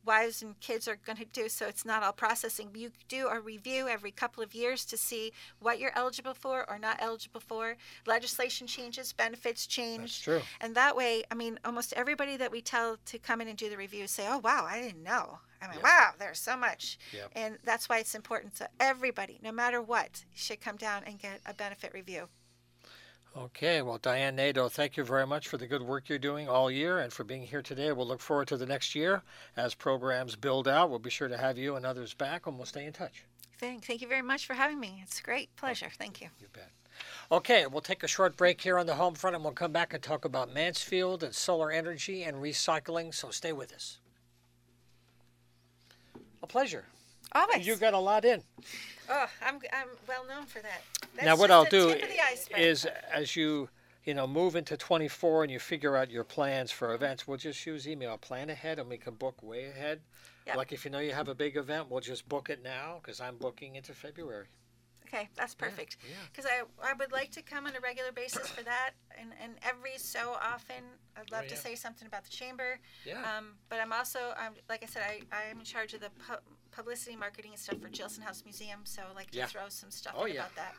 wives 0.04 0.40
and 0.40 0.58
kids 0.60 0.88
are 0.88 0.96
going 0.96 1.18
to 1.18 1.24
do. 1.26 1.48
So 1.48 1.66
it's 1.66 1.84
not 1.84 2.02
all 2.02 2.12
processing. 2.12 2.70
You 2.74 2.92
do 3.08 3.26
a 3.28 3.40
review 3.40 3.88
every 3.88 4.10
couple 4.10 4.42
of 4.42 4.54
years 4.54 4.84
to 4.86 4.96
see 4.96 5.32
what 5.58 5.78
you're 5.78 5.92
eligible 5.94 6.32
for 6.34 6.64
or 6.70 6.78
not 6.78 6.96
eligible 7.00 7.40
for. 7.40 7.76
Legislation 8.06 8.66
changes, 8.66 9.12
benefits 9.12 9.66
change. 9.66 10.00
That's 10.02 10.20
true. 10.20 10.40
And 10.60 10.74
that 10.76 10.96
way, 10.96 11.24
I 11.30 11.34
mean, 11.34 11.58
almost 11.64 11.92
everybody 11.94 12.36
that 12.38 12.50
we 12.50 12.62
tell 12.62 12.96
to 13.06 13.18
come 13.18 13.40
in 13.42 13.48
and 13.48 13.58
do 13.58 13.68
the 13.68 13.76
review 13.76 14.06
say, 14.06 14.26
"Oh, 14.26 14.38
wow, 14.38 14.64
I 14.64 14.80
didn't 14.80 15.02
know." 15.02 15.40
I 15.60 15.66
mean, 15.66 15.78
Yeah. 15.78 15.82
wow, 15.82 16.14
there's 16.18 16.38
so 16.38 16.56
much. 16.56 16.98
Yep. 17.12 17.32
And 17.34 17.58
that's 17.64 17.88
why 17.88 17.98
it's 17.98 18.14
important. 18.14 18.56
So 18.56 18.68
everybody, 18.78 19.40
no 19.42 19.50
matter 19.52 19.82
what, 19.82 20.24
should 20.32 20.60
come 20.60 20.76
down 20.76 21.02
and 21.04 21.18
get 21.18 21.40
a 21.44 21.52
benefit 21.52 21.92
review. 21.92 22.28
Okay, 23.36 23.82
well, 23.82 23.98
Diane 23.98 24.36
Nadeau, 24.36 24.68
thank 24.68 24.96
you 24.96 25.04
very 25.04 25.26
much 25.26 25.48
for 25.48 25.58
the 25.58 25.66
good 25.66 25.82
work 25.82 26.08
you're 26.08 26.18
doing 26.18 26.48
all 26.48 26.70
year 26.70 26.98
and 26.98 27.12
for 27.12 27.24
being 27.24 27.42
here 27.42 27.62
today. 27.62 27.92
We'll 27.92 28.06
look 28.06 28.20
forward 28.20 28.48
to 28.48 28.56
the 28.56 28.66
next 28.66 28.94
year 28.94 29.22
as 29.56 29.74
programs 29.74 30.34
build 30.34 30.66
out. 30.66 30.90
We'll 30.90 30.98
be 30.98 31.10
sure 31.10 31.28
to 31.28 31.36
have 31.36 31.56
you 31.58 31.76
and 31.76 31.86
others 31.86 32.14
back, 32.14 32.46
and 32.46 32.56
we'll 32.56 32.66
stay 32.66 32.86
in 32.86 32.92
touch. 32.92 33.24
Thank, 33.58 33.84
thank 33.84 34.00
you 34.00 34.08
very 34.08 34.22
much 34.22 34.46
for 34.46 34.54
having 34.54 34.80
me. 34.80 35.00
It's 35.02 35.20
a 35.20 35.22
great 35.22 35.50
oh, 35.52 35.60
pleasure. 35.60 35.90
Thank 35.98 36.20
you. 36.20 36.28
You 36.40 36.48
bet. 36.52 36.70
Okay, 37.30 37.66
we'll 37.66 37.80
take 37.80 38.02
a 38.02 38.08
short 38.08 38.36
break 38.36 38.60
here 38.60 38.78
on 38.78 38.86
the 38.86 38.94
home 38.94 39.14
front 39.14 39.36
and 39.36 39.44
we'll 39.44 39.52
come 39.52 39.72
back 39.72 39.92
and 39.92 40.02
talk 40.02 40.24
about 40.24 40.52
Mansfield 40.52 41.22
and 41.22 41.34
solar 41.34 41.70
energy 41.70 42.24
and 42.24 42.38
recycling, 42.38 43.14
so 43.14 43.30
stay 43.30 43.52
with 43.52 43.72
us. 43.72 43.98
A 46.42 46.46
pleasure. 46.46 46.86
Always. 47.32 47.66
You 47.66 47.76
got 47.76 47.94
a 47.94 47.98
lot 47.98 48.24
in. 48.24 48.42
Oh, 49.10 49.26
I'm, 49.44 49.56
I'm 49.72 49.88
well 50.06 50.26
known 50.26 50.46
for 50.46 50.60
that. 50.60 50.82
That's 51.14 51.26
now, 51.26 51.36
what 51.36 51.50
I'll 51.50 51.64
do 51.64 51.88
tip 51.92 52.02
of 52.02 52.08
the 52.08 52.20
iceberg. 52.20 52.58
is 52.58 52.86
as 53.12 53.36
you 53.36 53.68
you 54.04 54.14
know 54.14 54.26
move 54.26 54.56
into 54.56 54.76
24 54.76 55.44
and 55.44 55.52
you 55.52 55.58
figure 55.58 55.96
out 55.96 56.10
your 56.10 56.24
plans 56.24 56.70
for 56.70 56.88
mm-hmm. 56.88 56.96
events, 56.96 57.26
we'll 57.26 57.38
just 57.38 57.64
use 57.66 57.88
email. 57.88 58.16
Plan 58.18 58.50
ahead 58.50 58.78
and 58.78 58.88
we 58.88 58.98
can 58.98 59.14
book 59.14 59.42
way 59.42 59.66
ahead. 59.66 60.00
Yep. 60.46 60.56
Like 60.56 60.72
if 60.72 60.84
you 60.84 60.90
know 60.90 60.98
you 60.98 61.12
have 61.12 61.28
a 61.28 61.34
big 61.34 61.56
event, 61.56 61.90
we'll 61.90 62.00
just 62.00 62.28
book 62.28 62.48
it 62.50 62.62
now 62.62 63.00
because 63.02 63.20
I'm 63.20 63.36
booking 63.36 63.76
into 63.76 63.92
February. 63.92 64.46
Okay, 65.08 65.28
that's 65.36 65.54
perfect. 65.54 65.96
yeah. 66.08 66.16
Because 66.30 66.44
I, 66.44 66.62
I 66.86 66.92
would 66.92 67.12
like 67.12 67.30
to 67.32 67.42
come 67.42 67.66
on 67.66 67.74
a 67.74 67.80
regular 67.80 68.12
basis 68.12 68.46
for 68.48 68.62
that, 68.64 68.90
and, 69.18 69.30
and 69.42 69.52
every 69.62 69.96
so 69.96 70.36
often 70.42 70.84
I'd 71.16 71.30
love 71.32 71.44
Oh, 71.46 71.48
to 71.48 71.56
say 71.56 71.74
something 71.74 72.06
about 72.06 72.24
the 72.24 72.30
chamber. 72.30 72.78
Yeah. 73.06 73.22
Um, 73.22 73.54
but 73.70 73.80
I'm 73.80 73.92
also, 73.92 74.18
I'm, 74.38 74.52
like 74.68 74.82
I 74.82 74.86
said, 74.86 75.02
I, 75.02 75.20
I'm 75.34 75.58
in 75.60 75.64
charge 75.64 75.94
of 75.94 76.00
the 76.00 76.10
pu- 76.10 76.42
publicity, 76.72 77.16
marketing, 77.16 77.52
and 77.52 77.60
stuff 77.60 77.78
for 77.80 77.88
Jillson 77.88 78.22
House 78.22 78.42
Museum. 78.44 78.80
So 78.84 79.02
I'd 79.08 79.16
like 79.16 79.30
to 79.30 79.38
Yeah. 79.38 79.46
throw 79.46 79.68
some 79.68 79.90
stuff 79.90 80.14
Oh, 80.16 80.26
yeah. 80.26 80.40
about 80.40 80.56
that. 80.56 80.74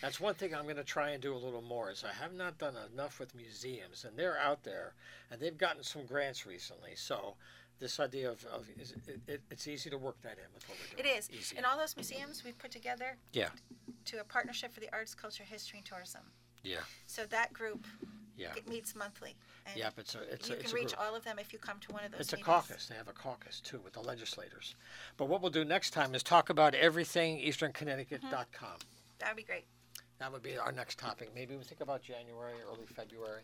That's 0.00 0.20
one 0.20 0.34
thing 0.34 0.54
I'm 0.54 0.64
going 0.64 0.76
to 0.76 0.84
try 0.84 1.10
and 1.10 1.22
do 1.22 1.34
a 1.34 1.36
little 1.38 1.62
more. 1.62 1.90
Is 1.90 2.04
I 2.08 2.12
have 2.22 2.32
not 2.34 2.58
done 2.58 2.74
enough 2.92 3.18
with 3.18 3.34
museums, 3.34 4.04
and 4.04 4.16
they're 4.16 4.38
out 4.38 4.62
there, 4.62 4.94
and 5.30 5.40
they've 5.40 5.56
gotten 5.58 5.82
some 5.82 6.04
grants 6.06 6.46
recently. 6.46 6.94
So 6.94 7.34
this 7.80 7.98
idea 8.00 8.30
of, 8.30 8.44
of 8.46 8.66
is, 8.80 8.92
it, 8.92 9.20
it, 9.26 9.40
it's 9.50 9.66
easy 9.68 9.90
to 9.90 9.98
work 9.98 10.20
that 10.22 10.38
in 10.38 10.44
with 10.54 10.66
what 10.68 10.78
we're 10.96 11.02
doing. 11.02 11.16
is. 11.18 11.30
easy. 11.30 11.56
And 11.56 11.66
all 11.66 11.76
those 11.76 11.96
museums 11.96 12.42
we've 12.44 12.58
put 12.58 12.70
together 12.70 13.16
Yeah. 13.32 13.48
to 14.06 14.20
a 14.20 14.24
partnership 14.24 14.72
for 14.72 14.80
the 14.80 14.88
arts, 14.92 15.14
culture, 15.14 15.44
history, 15.44 15.78
and 15.78 15.86
tourism. 15.86 16.22
Yeah. 16.62 16.78
So 17.06 17.26
that 17.26 17.52
group 17.52 17.86
Yeah. 18.36 18.52
it 18.56 18.68
meets 18.68 18.94
monthly. 18.94 19.36
And 19.66 19.76
Yep. 19.76 19.98
It's 19.98 20.14
a 20.14 20.20
it's 20.32 20.48
you 20.48 20.54
a, 20.54 20.58
it's 20.58 20.68
can 20.70 20.78
a 20.78 20.80
reach 20.80 20.94
group. 20.94 21.00
all 21.00 21.14
of 21.14 21.24
them 21.24 21.38
if 21.38 21.52
you 21.52 21.58
come 21.58 21.78
to 21.80 21.92
one 21.92 22.04
of 22.04 22.12
those 22.12 22.20
It's 22.22 22.32
a 22.32 22.36
caucus. 22.36 22.86
They 22.86 22.94
have 22.94 23.08
a 23.08 23.12
caucus 23.12 23.60
too 23.60 23.80
with 23.80 23.92
the 23.94 24.00
legislators. 24.00 24.74
But 25.16 25.26
what 25.26 25.40
we'll 25.40 25.50
do 25.50 25.64
next 25.64 25.90
time 25.90 26.14
is 26.14 26.22
talk 26.22 26.50
about 26.50 26.74
everything 26.74 27.38
EasternConnecticut.com. 27.38 28.30
Mm-hmm. 28.30 28.78
That 29.18 29.28
would 29.28 29.36
be 29.36 29.42
great. 29.42 29.66
That 30.18 30.32
would 30.32 30.42
be 30.42 30.56
our 30.56 30.72
next 30.72 30.98
topic. 30.98 31.30
Maybe 31.34 31.56
we 31.56 31.64
think 31.64 31.80
about 31.80 32.02
January, 32.02 32.54
early 32.66 32.86
February. 32.86 33.42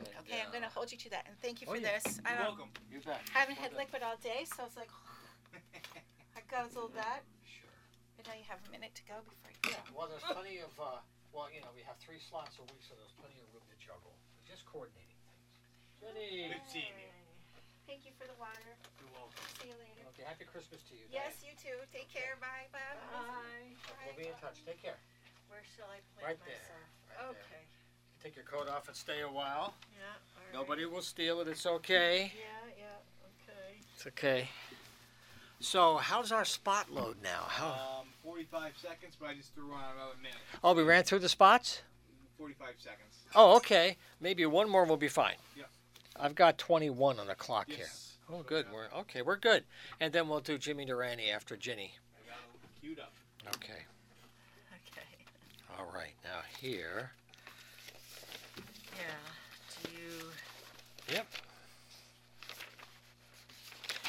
And, 0.00 0.08
Okay, 0.24 0.40
I'm 0.40 0.48
uh, 0.48 0.56
going 0.56 0.64
to 0.64 0.72
hold 0.72 0.88
you 0.90 0.98
to 1.04 1.10
that. 1.12 1.28
And 1.28 1.36
thank 1.44 1.60
you 1.60 1.68
oh, 1.68 1.76
for 1.76 1.80
yeah. 1.80 2.00
this. 2.00 2.20
I 2.24 2.32
You're 2.32 2.38
don't, 2.48 2.58
welcome. 2.58 2.70
You 2.88 2.98
bet. 3.04 3.20
I 3.36 3.44
haven't 3.44 3.60
had 3.60 3.76
Well 3.76 3.84
done. 3.84 3.86
liquid 3.86 4.02
all 4.02 4.18
day, 4.24 4.48
so 4.48 4.64
it's 4.64 4.76
like 4.78 4.90
I 6.36 6.40
guzzle 6.50 6.90
that. 6.96 7.22
Sure. 7.44 7.72
And 8.20 8.24
now 8.28 8.36
you 8.38 8.46
have 8.46 8.60
a 8.62 8.70
minute 8.70 8.92
to 9.00 9.04
go 9.08 9.16
before 9.26 9.50
you. 9.50 9.74
Yeah. 9.74 9.80
Well, 9.96 10.06
there's 10.06 10.22
plenty 10.36 10.60
of. 10.62 10.70
Uh, 10.78 11.00
well, 11.34 11.50
you 11.50 11.58
know, 11.64 11.72
we 11.74 11.82
have 11.88 11.98
three 11.98 12.20
slots 12.22 12.56
a 12.62 12.64
week, 12.70 12.84
so 12.84 12.94
there's 12.94 13.12
plenty 13.18 13.40
of 13.42 13.48
room 13.50 13.64
to 13.66 13.76
juggle. 13.80 14.14
We're 14.38 14.46
just 14.46 14.62
coordinating 14.68 15.18
things. 15.24 15.46
Jenny. 15.98 16.52
Good 16.52 16.64
seeing 16.68 16.94
you. 17.00 17.10
Thank 17.90 18.06
you 18.06 18.14
for 18.14 18.28
the 18.30 18.36
water. 18.38 18.70
You're 19.02 19.10
welcome. 19.18 19.40
See 19.58 19.72
you 19.72 19.78
later. 19.82 20.04
Okay. 20.14 20.22
Happy 20.22 20.46
Christmas 20.46 20.84
to 20.88 20.94
you. 20.94 21.06
Yes, 21.10 21.42
you 21.42 21.56
too. 21.58 21.74
Take 21.90 22.06
care. 22.12 22.38
Bye. 22.38 22.70
Bye. 22.70 22.78
Hi. 23.10 23.74
We'll 24.06 24.14
be 24.20 24.30
in 24.30 24.36
touch. 24.38 24.62
Take 24.62 24.78
care. 24.78 25.00
Where 25.50 25.64
shall 25.74 25.90
I 25.90 25.98
Right 26.22 26.38
plant 26.38 26.46
there. 26.46 26.62
myself? 26.62 26.86
Right 27.08 27.34
there. 27.34 27.50
okay. 27.50 27.62
Take 28.22 28.36
your 28.36 28.44
coat 28.44 28.68
off 28.68 28.88
and 28.88 28.96
stay 28.96 29.22
a 29.22 29.28
while. 29.28 29.74
Yeah. 29.96 30.04
all 30.36 30.42
right. 30.44 30.68
Nobody 30.68 30.84
will 30.84 31.02
steal 31.02 31.40
it. 31.40 31.48
It's 31.48 31.66
okay. 31.66 32.32
Yeah. 32.36 32.72
Yeah. 32.78 33.52
Okay. 33.52 33.80
It's 33.94 34.06
okay. 34.06 34.48
So, 35.62 35.96
how's 35.98 36.32
our 36.32 36.44
spot 36.44 36.90
load 36.90 37.16
now? 37.22 37.44
How? 37.46 38.00
Um, 38.00 38.06
45 38.24 38.72
seconds, 38.80 39.14
but 39.20 39.28
I 39.28 39.34
just 39.34 39.54
threw 39.54 39.72
on 39.72 39.80
another 39.94 40.16
minute. 40.22 40.38
Oh, 40.64 40.72
we 40.74 40.82
ran 40.82 41.04
through 41.04 41.18
the 41.18 41.28
spots. 41.28 41.82
45 42.38 42.68
seconds. 42.78 43.14
Oh, 43.34 43.56
okay. 43.56 43.96
Maybe 44.20 44.46
one 44.46 44.70
more 44.70 44.84
will 44.86 44.96
be 44.96 45.08
fine. 45.08 45.34
Yep. 45.56 45.70
I've 46.18 46.34
got 46.34 46.56
21 46.56 47.20
on 47.20 47.26
the 47.26 47.34
clock 47.34 47.68
here. 47.68 47.78
Yes. 47.80 48.16
Oh, 48.32 48.42
good. 48.42 48.66
We're 48.72 48.86
okay. 49.00 49.22
We're 49.22 49.36
good. 49.36 49.64
And 50.00 50.12
then 50.12 50.28
we'll 50.28 50.40
do 50.40 50.56
Jimmy 50.56 50.84
Durante 50.84 51.30
after 51.30 51.56
Ginny. 51.56 51.92
I 52.16 52.30
got 52.30 52.38
it 52.38 52.80
queued 52.80 52.98
up. 52.98 53.12
Okay. 53.56 53.82
Okay. 54.72 55.06
All 55.78 55.88
right. 55.94 56.14
Now 56.24 56.40
here. 56.60 57.10
Yeah. 58.96 59.84
Do 59.84 59.90
you? 59.92 60.30
Yep. 61.12 61.26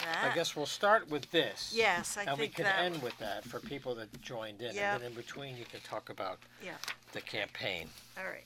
That? 0.03 0.31
I 0.31 0.35
guess 0.35 0.55
we'll 0.55 0.65
start 0.65 1.09
with 1.09 1.29
this. 1.31 1.73
Yes, 1.75 2.17
I 2.17 2.23
and 2.23 2.31
we 2.31 2.45
think 2.45 2.55
can 2.55 2.65
that. 2.65 2.79
end 2.79 3.01
with 3.03 3.17
that 3.19 3.43
for 3.45 3.59
people 3.59 3.93
that 3.95 4.21
joined 4.21 4.61
in. 4.61 4.73
Yep. 4.75 4.83
And 4.95 5.03
then 5.03 5.11
in 5.11 5.15
between, 5.15 5.55
you 5.57 5.65
can 5.65 5.79
talk 5.81 6.09
about 6.09 6.39
Yeah. 6.63 6.71
the 7.13 7.21
campaign. 7.21 7.87
All 8.17 8.25
right. 8.25 8.43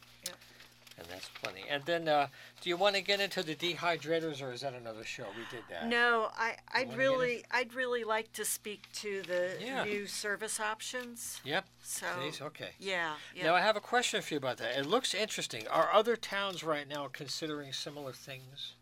And 0.97 1.05
that's 1.10 1.29
plenty. 1.41 1.63
And 1.69 1.84
then, 1.86 2.08
uh, 2.08 2.27
do 2.62 2.69
you 2.69 2.77
want 2.77 2.95
to 2.95 3.01
get 3.01 3.19
into 3.19 3.43
the 3.43 3.53
dehydrators, 3.53 4.41
or 4.41 4.53
is 4.53 4.62
that 4.62 4.73
another 4.73 5.03
show? 5.03 5.25
We 5.36 5.43
did 5.51 5.65
that. 5.69 5.88
No, 5.88 6.29
I, 6.38 6.55
I'd 6.73 6.95
really, 6.95 7.43
I'd 7.51 7.73
really 7.73 8.05
like 8.05 8.31
to 8.34 8.45
speak 8.45 8.84
to 8.95 9.21
the 9.23 9.58
Yeah. 9.60 9.84
new 9.84 10.08
service 10.08 10.60
options. 10.60 11.41
Yep. 11.43 11.65
So. 11.84 12.05
Please. 12.17 12.41
Okay. 12.41 12.69
Yeah. 12.79 13.15
Yeah. 13.36 13.43
Now 13.43 13.55
I 13.55 13.62
have 13.62 13.75
a 13.75 13.81
question 13.81 14.21
for 14.21 14.34
you 14.34 14.38
about 14.38 14.58
that. 14.58 14.77
It 14.77 14.86
looks 14.86 15.13
interesting. 15.13 15.67
Are 15.67 15.91
other 15.91 16.15
towns 16.15 16.63
right 16.63 16.88
now 16.88 17.10
considering 17.12 17.73
similar 17.73 18.13
things? 18.13 18.73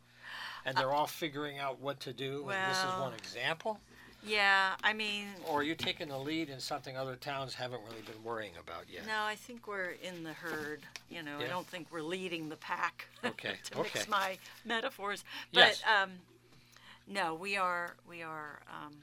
And 0.65 0.78
they're 0.78 0.91
all 0.93 1.08
figuring 1.08 1.60
out 1.60 1.82
what 1.82 1.99
to 2.02 2.13
do, 2.13 2.47
and 2.47 2.71
this 2.71 2.78
is 2.80 2.99
one 2.99 3.13
example? 3.13 3.82
Yeah. 4.25 4.73
I 4.83 4.93
mean, 4.93 5.27
Or 5.47 5.59
are 5.59 5.63
you 5.63 5.75
taking 5.75 6.07
the 6.09 6.17
lead 6.17 6.49
in 6.49 6.59
something 6.59 6.95
other 6.97 7.15
towns 7.15 7.53
haven't 7.53 7.81
really 7.83 8.01
been 8.01 8.23
worrying 8.23 8.53
about 8.59 8.86
yet? 8.91 9.05
no, 9.05 9.23
I 9.23 9.36
think 9.36 9.67
we're 9.67 9.95
in 10.01 10.23
the 10.23 10.33
herd. 10.33 10.81
You 11.09 11.23
know, 11.23 11.39
Yeah. 11.39 11.45
I 11.45 11.49
don't 11.49 11.67
think 11.67 11.88
we're 11.91 12.01
leading 12.01 12.49
the 12.49 12.57
pack. 12.57 13.07
Okay, 13.25 13.55
to 13.71 13.81
mix 13.81 14.07
my 14.07 14.38
metaphors, 14.65 15.23
but 15.53 15.59
Yes. 15.62 15.81
um, 15.86 16.12
no, 17.07 17.33
we 17.36 17.57
are. 17.57 17.95
We 18.07 18.21
are. 18.21 18.62
Um, 18.69 18.93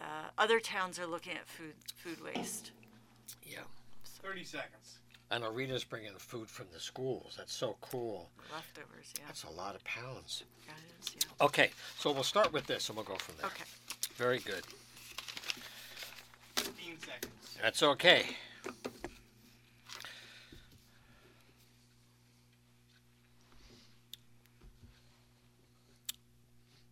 uh, 0.00 0.04
other 0.38 0.60
towns 0.60 0.98
are 0.98 1.06
looking 1.06 1.32
at 1.34 1.46
food 1.46 1.74
food 1.96 2.22
waste. 2.22 2.70
Yeah. 3.44 3.62
30 4.22 4.44
seconds. 4.44 4.98
And 5.30 5.44
Arita's 5.44 5.84
bringing 5.84 6.12
food 6.16 6.48
from 6.48 6.66
the 6.72 6.80
schools. 6.80 7.34
That's 7.36 7.52
so 7.52 7.76
cool. 7.82 8.30
Leftovers, 8.52 9.12
yeah. 9.18 9.24
That's 9.26 9.44
a 9.44 9.50
lot 9.50 9.74
of 9.74 9.84
pounds. 9.84 10.44
That 10.66 10.76
is, 11.00 11.14
yeah. 11.16 11.44
Okay, 11.46 11.70
so 11.98 12.12
we'll 12.12 12.22
start 12.22 12.52
with 12.52 12.66
this 12.66 12.88
and 12.88 12.96
we'll 12.96 13.04
go 13.04 13.16
from 13.16 13.34
there. 13.38 13.46
Okay. 13.46 13.64
Very 14.18 14.40
good. 14.40 14.64
15 16.56 16.98
seconds. 16.98 17.58
That's 17.62 17.84
okay. 17.84 18.24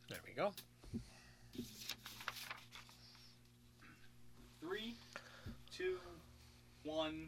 There 0.09 0.21
we 0.25 0.35
go. 0.37 0.53
Three, 4.61 4.95
two, 5.77 5.97
one. 6.85 7.27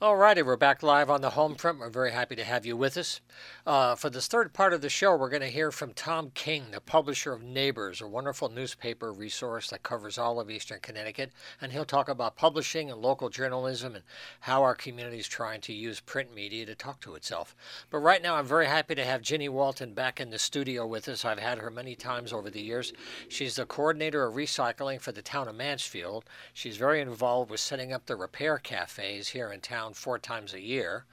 Alrighty, 0.00 0.42
we're 0.42 0.56
back 0.56 0.82
live 0.82 1.10
on 1.10 1.20
the 1.20 1.28
home 1.28 1.56
front. 1.56 1.78
We're 1.78 1.90
very 1.90 2.12
happy 2.12 2.34
to 2.34 2.42
have 2.42 2.64
you 2.64 2.74
with 2.74 2.96
us. 2.96 3.20
Uh, 3.66 3.94
for 3.94 4.08
this 4.08 4.28
third 4.28 4.54
part 4.54 4.72
of 4.72 4.80
the 4.80 4.88
show, 4.88 5.14
we're 5.14 5.28
going 5.28 5.42
to 5.42 5.48
hear 5.48 5.70
from 5.70 5.92
Tom 5.92 6.30
King, 6.32 6.68
the 6.72 6.80
publisher 6.80 7.34
of 7.34 7.42
Neighbors, 7.42 8.00
a 8.00 8.08
wonderful 8.08 8.48
newspaper 8.48 9.12
resource 9.12 9.68
that 9.68 9.82
covers 9.82 10.16
all 10.16 10.40
of 10.40 10.50
Eastern 10.50 10.80
Connecticut. 10.80 11.32
And 11.60 11.70
he'll 11.70 11.84
talk 11.84 12.08
about 12.08 12.34
publishing 12.34 12.90
and 12.90 13.02
local 13.02 13.28
journalism 13.28 13.94
and 13.94 14.04
how 14.40 14.62
our 14.62 14.74
community 14.74 15.18
is 15.18 15.28
trying 15.28 15.60
to 15.60 15.74
use 15.74 16.00
print 16.00 16.34
media 16.34 16.64
to 16.64 16.74
talk 16.74 17.02
to 17.02 17.14
itself. 17.14 17.54
But 17.90 17.98
right 17.98 18.22
now, 18.22 18.36
I'm 18.36 18.46
very 18.46 18.68
happy 18.68 18.94
to 18.94 19.04
have 19.04 19.20
Ginny 19.20 19.50
Walton 19.50 19.92
back 19.92 20.18
in 20.18 20.30
the 20.30 20.38
studio 20.38 20.86
with 20.86 21.10
us. 21.10 21.26
I've 21.26 21.38
had 21.38 21.58
her 21.58 21.70
many 21.70 21.94
times 21.94 22.32
over 22.32 22.48
the 22.48 22.62
years. 22.62 22.94
She's 23.28 23.56
the 23.56 23.66
coordinator 23.66 24.24
of 24.24 24.34
recycling 24.34 24.98
for 24.98 25.12
the 25.12 25.20
town 25.20 25.46
of 25.46 25.56
Mansfield. 25.56 26.24
She's 26.54 26.78
very 26.78 27.02
involved 27.02 27.50
with 27.50 27.60
setting 27.60 27.92
up 27.92 28.06
the 28.06 28.16
repair 28.16 28.56
cafes 28.56 29.28
here 29.28 29.52
in 29.52 29.60
town 29.60 29.89
four 29.94 30.18
times 30.18 30.54
a 30.54 30.60
year. 30.60 31.04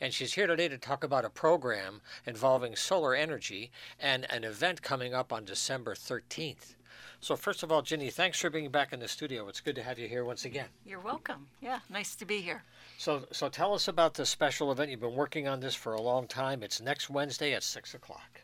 And 0.00 0.12
she's 0.12 0.34
here 0.34 0.46
today 0.46 0.68
to 0.68 0.78
talk 0.78 1.04
about 1.04 1.24
a 1.24 1.30
program 1.30 2.00
involving 2.24 2.76
solar 2.76 3.14
energy 3.14 3.70
and 3.98 4.30
an 4.30 4.44
event 4.44 4.82
coming 4.82 5.14
up 5.14 5.32
on 5.32 5.44
December 5.44 5.94
13th. 5.94 6.74
So, 7.20 7.34
first 7.34 7.62
of 7.62 7.72
all, 7.72 7.82
Ginny, 7.82 8.10
thanks 8.10 8.38
for 8.38 8.50
being 8.50 8.70
back 8.70 8.92
in 8.92 9.00
the 9.00 9.08
studio. 9.08 9.48
It's 9.48 9.60
good 9.60 9.74
to 9.76 9.82
have 9.82 9.98
you 9.98 10.06
here 10.06 10.24
once 10.24 10.44
again. 10.44 10.68
You're 10.84 11.00
welcome. 11.00 11.46
Yeah, 11.60 11.80
nice 11.90 12.14
to 12.16 12.24
be 12.24 12.40
here. 12.40 12.62
So, 12.98 13.24
so 13.32 13.48
tell 13.48 13.74
us 13.74 13.88
about 13.88 14.14
the 14.14 14.26
special 14.26 14.70
event. 14.70 14.90
You've 14.90 15.00
been 15.00 15.14
working 15.14 15.48
on 15.48 15.60
this 15.60 15.74
for 15.74 15.94
a 15.94 16.00
long 16.00 16.26
time. 16.26 16.62
It's 16.62 16.80
next 16.80 17.10
Wednesday 17.10 17.54
at 17.54 17.62
6 17.62 17.94
o'clock. 17.94 18.42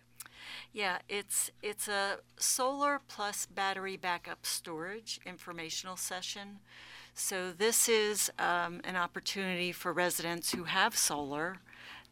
Yeah, 0.72 0.98
it's 1.08 1.50
it's 1.62 1.86
a 1.86 2.18
solar 2.38 3.00
plus 3.06 3.46
battery 3.46 3.96
backup 3.96 4.46
storage 4.46 5.20
informational 5.26 5.96
session. 5.96 6.60
So 7.14 7.52
this 7.52 7.88
is 7.88 8.30
um, 8.38 8.80
an 8.84 8.96
opportunity 8.96 9.72
for 9.72 9.92
residents 9.92 10.52
who 10.52 10.64
have 10.64 10.96
solar 10.96 11.58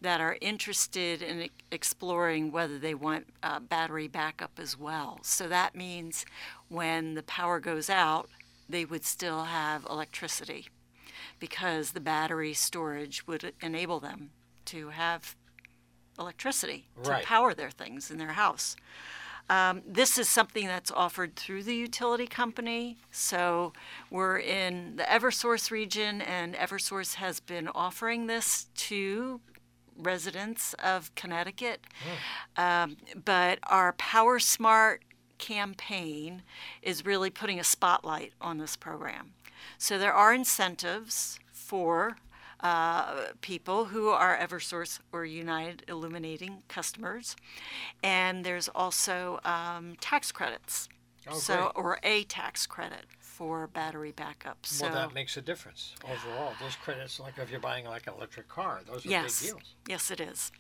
that 0.00 0.20
are 0.20 0.36
interested 0.40 1.22
in 1.22 1.42
e- 1.42 1.50
exploring 1.70 2.52
whether 2.52 2.78
they 2.78 2.94
want 2.94 3.26
uh, 3.42 3.60
battery 3.60 4.08
backup 4.08 4.52
as 4.58 4.78
well. 4.78 5.18
So 5.22 5.48
that 5.48 5.74
means 5.74 6.24
when 6.68 7.14
the 7.14 7.22
power 7.22 7.60
goes 7.60 7.90
out, 7.90 8.28
they 8.68 8.84
would 8.84 9.04
still 9.04 9.44
have 9.44 9.86
electricity 9.90 10.68
because 11.38 11.92
the 11.92 12.00
battery 12.00 12.54
storage 12.54 13.26
would 13.26 13.52
enable 13.60 14.00
them 14.00 14.30
to 14.66 14.90
have 14.90 15.34
electricity 16.18 16.86
to 17.02 17.10
power 17.24 17.54
their 17.54 17.70
things 17.70 18.10
in 18.10 18.18
their 18.18 18.32
house. 18.32 18.76
Um, 19.48 19.83
this 19.87 20.18
is 20.18 20.29
something 20.29 20.66
that's 20.66 20.90
offered 20.90 21.35
through 21.35 21.64
the 21.64 21.74
utility 21.74 22.26
company. 22.26 22.98
So 23.11 23.72
we're 24.11 24.38
in 24.38 24.96
the 24.96 25.05
Eversource 25.05 25.70
region, 25.70 26.20
and 26.20 26.55
Eversource 26.55 27.14
has 27.14 27.40
been 27.40 27.68
offering 27.68 28.26
this 28.26 28.66
to 28.76 29.40
residents 29.96 30.74
of 30.74 31.14
Connecticut. 31.14 31.87
Um, 32.57 32.96
but 33.24 33.59
our 33.64 33.92
Power 33.94 34.38
Smart 34.38 35.05
campaign 35.38 36.42
is 36.83 37.05
really 37.05 37.31
putting 37.31 37.59
a 37.59 37.64
spotlight 37.64 38.33
on 38.40 38.59
this 38.59 38.76
program. 38.76 39.33
So 39.79 39.98
there 39.98 40.12
are 40.12 40.33
incentives 40.33 41.40
for 41.53 42.16
uh, 42.62 43.29
people 43.40 43.87
who 43.87 44.09
are 44.09 44.37
Eversource 44.37 44.99
or 45.12 45.25
United 45.25 45.85
Illuminating 45.88 46.62
customers, 46.68 47.37
and 48.03 48.44
there's 48.44 48.68
also 48.68 49.40
um, 49.44 49.96
tax 50.01 50.33
credits. 50.33 50.88
Oh, 51.29 51.38
so, 51.38 51.70
or 51.75 51.99
a 52.03 52.25
tax 52.25 52.66
credit 52.66 53.05
for 53.18 53.66
battery 53.66 54.12
backup. 54.12 54.64
So, 54.66 54.87
Well, 54.87 54.94
that 54.94 55.14
makes 55.14 55.37
a 55.37 55.42
difference 55.42 55.94
overall. 56.05 56.53
Those 56.61 56.77
credits, 56.77 57.20
like 57.20 57.38
if 57.38 57.51
you're 57.51 57.61
buying 57.61 57.85
like 57.85 58.07
an 58.07 58.14
electric 58.16 58.49
car, 58.49 58.81
those 58.87 59.05
are 59.07 59.11
yes, 59.11 59.40
big 59.40 59.51
deals. 59.51 59.75
yes, 59.87 60.11
it 60.11 60.20
is. 60.20 60.51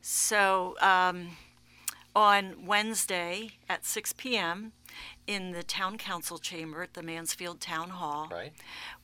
So, 0.00 0.76
um, 0.80 1.36
on 2.14 2.66
Wednesday 2.66 3.50
at 3.68 3.84
6 3.84 4.12
p.m. 4.14 4.72
in 5.26 5.52
the 5.52 5.62
town 5.62 5.96
council 5.98 6.38
chamber 6.38 6.82
at 6.82 6.94
the 6.94 7.02
Mansfield 7.02 7.60
Town 7.60 7.90
Hall, 7.90 8.28
Right. 8.30 8.52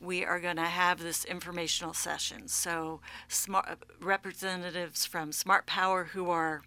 we 0.01 0.25
are 0.25 0.39
going 0.41 0.57
to 0.57 0.63
have 0.67 1.01
this 1.01 1.25
informational 1.25 1.95
session. 1.95 2.49
So, 2.49 3.01
smart 3.29 3.79
representatives 4.01 5.07
from 5.07 5.33
Smart 5.33 5.67
Power, 5.67 6.05
who 6.13 6.31
are 6.31 6.63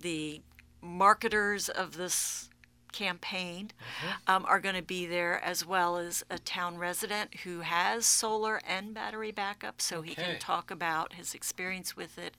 the 0.00 0.42
marketers 0.82 1.68
of 1.68 1.96
this 1.96 2.49
campaign, 2.92 3.70
um, 4.26 4.44
are 4.46 4.60
going 4.60 4.74
to 4.74 4.82
be 4.82 5.06
there, 5.06 5.42
as 5.42 5.64
well 5.66 5.96
as 5.96 6.24
a 6.30 6.38
town 6.38 6.78
resident 6.78 7.34
who 7.44 7.60
has 7.60 8.06
solar 8.06 8.60
and 8.66 8.94
battery 8.94 9.30
backup, 9.32 9.80
so 9.80 10.02
he 10.02 10.12
Okay. 10.12 10.22
can 10.22 10.38
talk 10.38 10.70
about 10.70 11.14
his 11.14 11.34
experience 11.34 11.96
with 11.96 12.18
it 12.18 12.34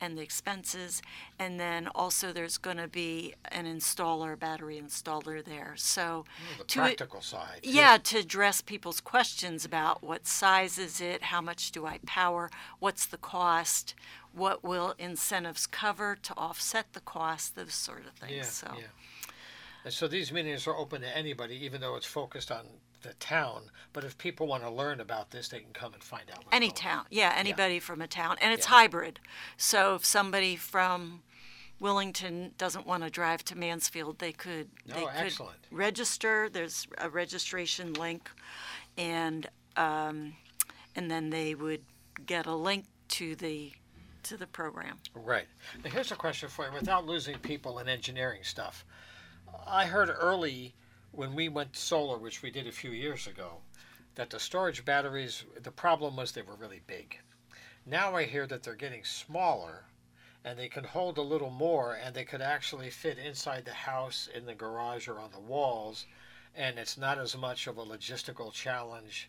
and 0.00 0.16
the 0.18 0.22
expenses. 0.22 1.02
And 1.38 1.58
then 1.58 1.88
also, 1.94 2.32
there's 2.32 2.58
going 2.58 2.76
to 2.76 2.88
be 2.88 3.34
an 3.50 3.66
installer, 3.66 4.38
battery 4.38 4.80
installer 4.80 5.44
there. 5.44 5.74
So, 5.76 6.24
The 6.58 6.64
to- 6.64 6.78
practical 6.80 7.20
side. 7.20 7.62
too. 7.62 7.70
yeah, 7.70 7.96
to 7.98 8.18
address 8.18 8.60
people's 8.60 9.00
questions 9.00 9.64
about 9.64 10.02
what 10.02 10.26
size 10.26 10.78
is 10.78 11.00
it, 11.00 11.24
how 11.24 11.40
much 11.40 11.72
do 11.72 11.86
I 11.86 11.98
power, 12.06 12.50
what's 12.78 13.06
the 13.06 13.18
cost, 13.18 13.94
what 14.32 14.64
will 14.64 14.94
incentives 14.98 15.66
cover 15.66 16.16
to 16.16 16.34
offset 16.36 16.92
the 16.92 17.00
cost, 17.00 17.54
those 17.54 17.72
sort 17.74 18.04
of 18.06 18.12
things. 18.14 18.32
Yeah, 18.32 18.42
so 18.42 18.74
yeah. 18.78 18.86
And 19.84 19.92
so 19.92 20.08
these 20.08 20.32
meetings 20.32 20.66
are 20.66 20.76
open 20.76 21.02
to 21.02 21.16
anybody, 21.16 21.56
even 21.64 21.80
though 21.80 21.94
it's 21.96 22.06
focused 22.06 22.50
on 22.50 22.64
the 23.02 23.12
town. 23.14 23.70
But 23.92 24.04
if 24.04 24.16
people 24.16 24.46
want 24.46 24.62
to 24.62 24.70
learn 24.70 25.00
about 25.00 25.30
this, 25.30 25.48
they 25.48 25.60
can 25.60 25.72
come 25.74 25.92
and 25.92 26.02
find 26.02 26.24
out. 26.30 26.38
What's 26.38 26.48
any 26.56 26.68
going 26.68 26.76
town, 26.76 27.04
yeah, 27.10 27.34
anybody 27.36 27.78
from 27.78 28.00
a 28.00 28.06
town, 28.06 28.36
and 28.40 28.52
it's 28.52 28.66
Yeah. 28.66 28.70
hybrid. 28.76 29.20
So 29.58 29.94
if 29.96 30.04
somebody 30.06 30.56
from 30.56 31.22
Willington 31.82 32.56
doesn't 32.56 32.86
want 32.86 33.02
to 33.02 33.10
drive 33.10 33.44
to 33.46 33.56
Mansfield, 33.58 34.18
they 34.20 34.32
could 34.32 34.70
they 34.86 35.02
Oh, 35.02 35.06
could 35.06 35.16
excellent. 35.16 35.58
register. 35.70 36.48
There's 36.48 36.86
a 36.98 37.10
registration 37.10 37.92
link, 37.92 38.30
and 38.96 39.48
um, 39.76 40.36
and 40.96 41.10
then 41.10 41.30
they 41.30 41.54
would 41.54 41.84
get 42.24 42.46
a 42.46 42.54
link 42.54 42.86
to 43.08 43.34
the 43.36 43.72
to 44.22 44.36
the 44.38 44.46
program. 44.46 44.98
on. 45.14 45.22
Right. 45.24 45.46
Now, 45.84 45.90
here's 45.90 46.10
a 46.10 46.16
question 46.16 46.48
for 46.48 46.64
you 46.66 46.72
without 46.72 47.04
losing 47.04 47.38
people 47.40 47.78
in 47.80 47.88
engineering 47.88 48.42
stuff. 48.44 48.86
I 49.66 49.86
heard 49.86 50.10
early 50.10 50.74
when 51.12 51.34
we 51.34 51.48
went 51.48 51.76
solar, 51.76 52.18
which 52.18 52.42
we 52.42 52.50
did 52.50 52.66
a 52.66 52.72
few 52.72 52.90
years 52.90 53.26
ago, 53.26 53.62
that 54.14 54.30
the 54.30 54.40
storage 54.40 54.84
batteries, 54.84 55.44
the 55.60 55.70
problem 55.70 56.16
was 56.16 56.32
they 56.32 56.42
were 56.42 56.56
really 56.56 56.80
big. 56.86 57.18
Now 57.86 58.16
I 58.16 58.24
hear 58.24 58.46
that 58.46 58.62
they're 58.62 58.74
getting 58.74 59.04
smaller 59.04 59.84
and 60.44 60.58
they 60.58 60.68
can 60.68 60.84
hold 60.84 61.18
a 61.18 61.22
little 61.22 61.50
more 61.50 61.94
and 61.94 62.14
they 62.14 62.24
could 62.24 62.42
actually 62.42 62.90
fit 62.90 63.18
inside 63.18 63.64
the 63.64 63.74
house, 63.74 64.28
in 64.34 64.46
the 64.46 64.54
garage, 64.54 65.08
or 65.08 65.18
on 65.18 65.30
the 65.30 65.40
walls. 65.40 66.06
And 66.54 66.78
it's 66.78 66.98
not 66.98 67.18
as 67.18 67.36
much 67.36 67.66
of 67.66 67.78
a 67.78 67.84
logistical 67.84 68.52
challenge 68.52 69.28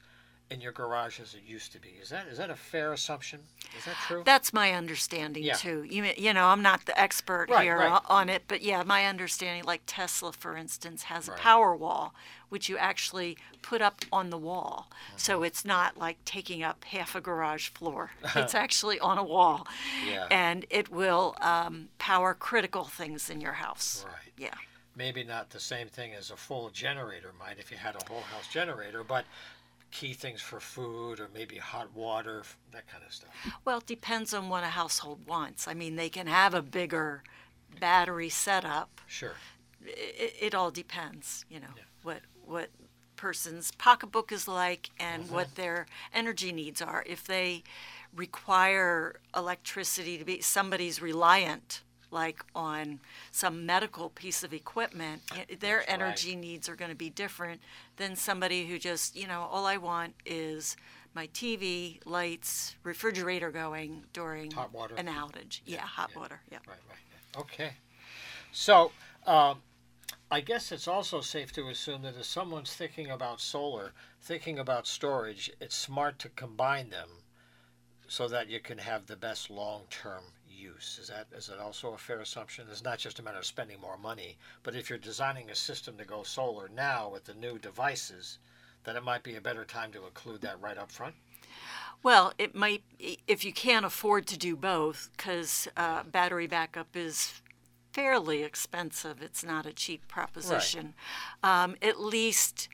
in 0.51 0.62
your 0.62 0.71
garage 0.71 1.19
as 1.19 1.34
it 1.34 1.41
used 1.45 1.71
to 1.71 1.79
be. 1.79 1.89
Is 2.01 2.10
that 2.10 2.27
is 2.27 2.38
that 2.38 2.49
a 2.51 2.55
fair 2.55 2.93
assumption? 2.93 3.39
Is 3.77 3.86
that 3.86 3.95
true? 4.08 4.21
That's 4.25 4.53
my 4.53 4.73
understanding 4.73 5.43
Yeah. 5.43 5.55
too. 5.55 5.84
You 5.84 6.03
you 6.17 6.34
know, 6.34 6.47
I'm 6.47 6.62
not 6.62 6.86
the 6.86 6.97
expert 6.99 7.49
Right, 7.49 7.63
here 7.63 7.77
right. 7.79 8.01
on 8.08 8.29
it, 8.29 8.43
but 8.47 8.62
yeah, 8.62 8.84
my 8.84 9.05
understanding, 9.08 9.63
like 9.63 9.81
Tesla, 9.88 10.31
for 10.31 10.55
instance, 10.55 11.03
has 11.03 11.27
Right. 11.27 11.38
a 11.39 11.41
power 11.41 11.75
wall, 11.75 12.13
which 12.49 12.69
you 12.69 12.77
actually 12.77 13.38
put 13.63 13.81
up 13.81 14.05
on 14.12 14.29
the 14.29 14.38
wall. 14.38 14.91
So 15.17 15.38
Uh-huh. 15.38 15.43
it's 15.45 15.65
not 15.65 15.97
like 15.97 16.23
taking 16.25 16.62
up 16.62 16.84
half 16.86 17.15
a 17.15 17.21
garage 17.21 17.69
floor. 17.69 18.12
it's 18.36 18.53
actually 18.53 18.99
on 18.99 19.17
a 19.17 19.23
wall, 19.23 19.67
Yeah. 20.05 20.27
and 20.29 20.65
it 20.69 20.89
will 20.89 21.36
um, 21.41 21.89
power 21.97 22.36
critical 22.36 22.86
things 22.86 23.29
in 23.31 23.41
your 23.41 23.53
house. 23.53 24.05
Right. 24.08 24.31
Yeah. 24.38 24.53
maybe 24.97 25.25
not 25.25 25.49
the 25.49 25.60
same 25.60 25.89
thing 25.89 26.13
as 26.13 26.31
a 26.31 26.38
full 26.38 26.69
generator 26.69 27.34
might 27.38 27.60
if 27.60 27.69
you 27.69 27.75
had 27.75 27.95
a 28.01 28.05
whole 28.08 28.21
house 28.21 28.47
generator, 28.47 29.03
but 29.03 29.25
key 29.95 30.13
things 30.13 30.41
for 30.41 30.60
food 30.60 31.21
or 31.21 31.29
maybe 31.34 31.55
hot 31.55 31.88
water, 31.95 32.43
that 32.73 32.86
kind 32.88 33.03
of 33.05 33.13
stuff. 33.13 33.29
Well, 33.63 33.77
it 33.77 33.86
depends 33.86 34.34
on 34.34 34.49
what 34.49 34.63
a 34.63 34.67
household 34.67 35.25
wants. 35.25 35.69
I 35.69 35.73
mean, 35.73 35.95
they 35.95 36.10
can 36.10 36.27
have 36.27 36.53
a 36.53 36.62
bigger 36.62 37.23
battery 37.79 38.27
setup. 38.29 38.99
Sure. 39.08 39.36
it, 39.86 40.36
it 40.39 40.55
all 40.55 40.69
depends, 40.69 41.45
you 41.49 41.60
know, 41.60 41.73
what 42.03 42.21
what 42.45 42.69
person's 43.15 43.71
pocketbook 43.77 44.31
is 44.31 44.47
like 44.47 44.89
and 44.99 45.23
mm-hmm. 45.23 45.34
what 45.34 45.55
their 45.55 45.88
energy 46.13 46.51
needs 46.51 46.81
are. 46.81 47.03
If 47.08 47.23
they 47.23 47.63
require 48.13 49.19
electricity 49.36 50.17
to 50.17 50.25
be 50.25 50.41
somebody's 50.41 51.01
reliant 51.01 51.81
like 52.11 52.43
on 52.55 52.99
some 53.31 53.65
medical 53.65 54.09
piece 54.09 54.43
of 54.43 54.53
equipment, 54.53 55.21
their 55.59 55.77
That's 55.77 55.89
right. 55.89 55.89
energy 55.89 56.35
needs 56.35 56.69
are 56.69 56.75
going 56.75 56.91
to 56.91 56.95
be 56.95 57.09
different 57.09 57.61
than 57.97 58.15
somebody 58.15 58.65
who 58.65 58.77
just, 58.77 59.15
you 59.15 59.27
know, 59.27 59.41
all 59.51 59.65
I 59.65 59.77
want 59.77 60.13
is 60.25 60.75
my 61.13 61.27
TV, 61.27 61.99
lights, 62.05 62.75
refrigerator 62.83 63.49
going 63.51 64.03
during 64.13 64.51
Hot 64.51 64.73
water. 64.73 64.95
an 64.95 65.07
outage. 65.07 65.61
Yeah, 65.65 65.79
hot 65.81 66.11
yeah. 66.13 66.19
water. 66.19 66.41
Yeah. 66.51 66.57
Right, 66.67 66.77
right. 66.89 66.97
yeah. 67.33 67.41
Okay. 67.41 67.73
So, 68.51 68.91
um, 69.25 69.61
I 70.31 70.41
guess 70.41 70.71
it's 70.71 70.87
also 70.87 71.21
safe 71.21 71.51
to 71.53 71.69
assume 71.69 72.01
that 72.01 72.17
if 72.17 72.25
someone's 72.25 72.73
thinking 72.73 73.09
about 73.09 73.39
solar, 73.39 73.93
thinking 74.21 74.59
about 74.59 74.87
storage, 74.87 75.51
it's 75.61 75.75
smart 75.75 76.19
to 76.19 76.29
combine 76.29 76.89
them 76.89 77.09
so 78.07 78.27
that 78.27 78.49
you 78.49 78.59
can 78.59 78.79
have 78.79 79.05
the 79.05 79.15
best 79.15 79.49
long-term 79.49 80.23
use. 80.55 80.99
Is 81.01 81.09
that 81.09 81.27
is 81.35 81.47
that 81.47 81.59
also 81.59 81.93
a 81.93 81.97
fair 81.97 82.19
assumption? 82.19 82.65
It's 82.71 82.83
not 82.83 82.99
just 82.99 83.19
a 83.19 83.23
matter 83.23 83.37
of 83.37 83.45
spending 83.45 83.79
more 83.79 83.97
money, 83.97 84.37
but 84.63 84.75
if 84.75 84.89
you're 84.89 84.99
designing 84.99 85.49
a 85.49 85.55
system 85.55 85.97
to 85.97 86.05
go 86.05 86.23
solar 86.23 86.69
now 86.69 87.09
with 87.09 87.25
the 87.25 87.33
new 87.33 87.59
devices, 87.59 88.39
then 88.83 88.95
it 88.95 89.03
might 89.03 89.23
be 89.23 89.35
a 89.35 89.41
better 89.41 89.65
time 89.65 89.91
to 89.91 90.05
include 90.05 90.41
that 90.41 90.61
right 90.61 90.77
up 90.77 90.91
front. 90.91 91.15
Well, 92.03 92.33
it 92.37 92.53
might, 92.53 92.83
if 93.27 93.43
you 93.43 93.51
can't 93.51 93.85
afford 93.85 94.27
to 94.27 94.37
do 94.37 94.55
both, 94.55 95.09
because 95.17 95.67
uh, 95.75 96.03
battery 96.03 96.45
backup 96.45 96.95
is 96.95 97.41
fairly 97.93 98.43
expensive. 98.43 99.21
It's 99.21 99.43
not 99.43 99.65
a 99.65 99.73
cheap 99.73 100.07
proposition. 100.07 100.93
Um, 101.41 101.75
at 101.81 101.99
least 101.99 102.67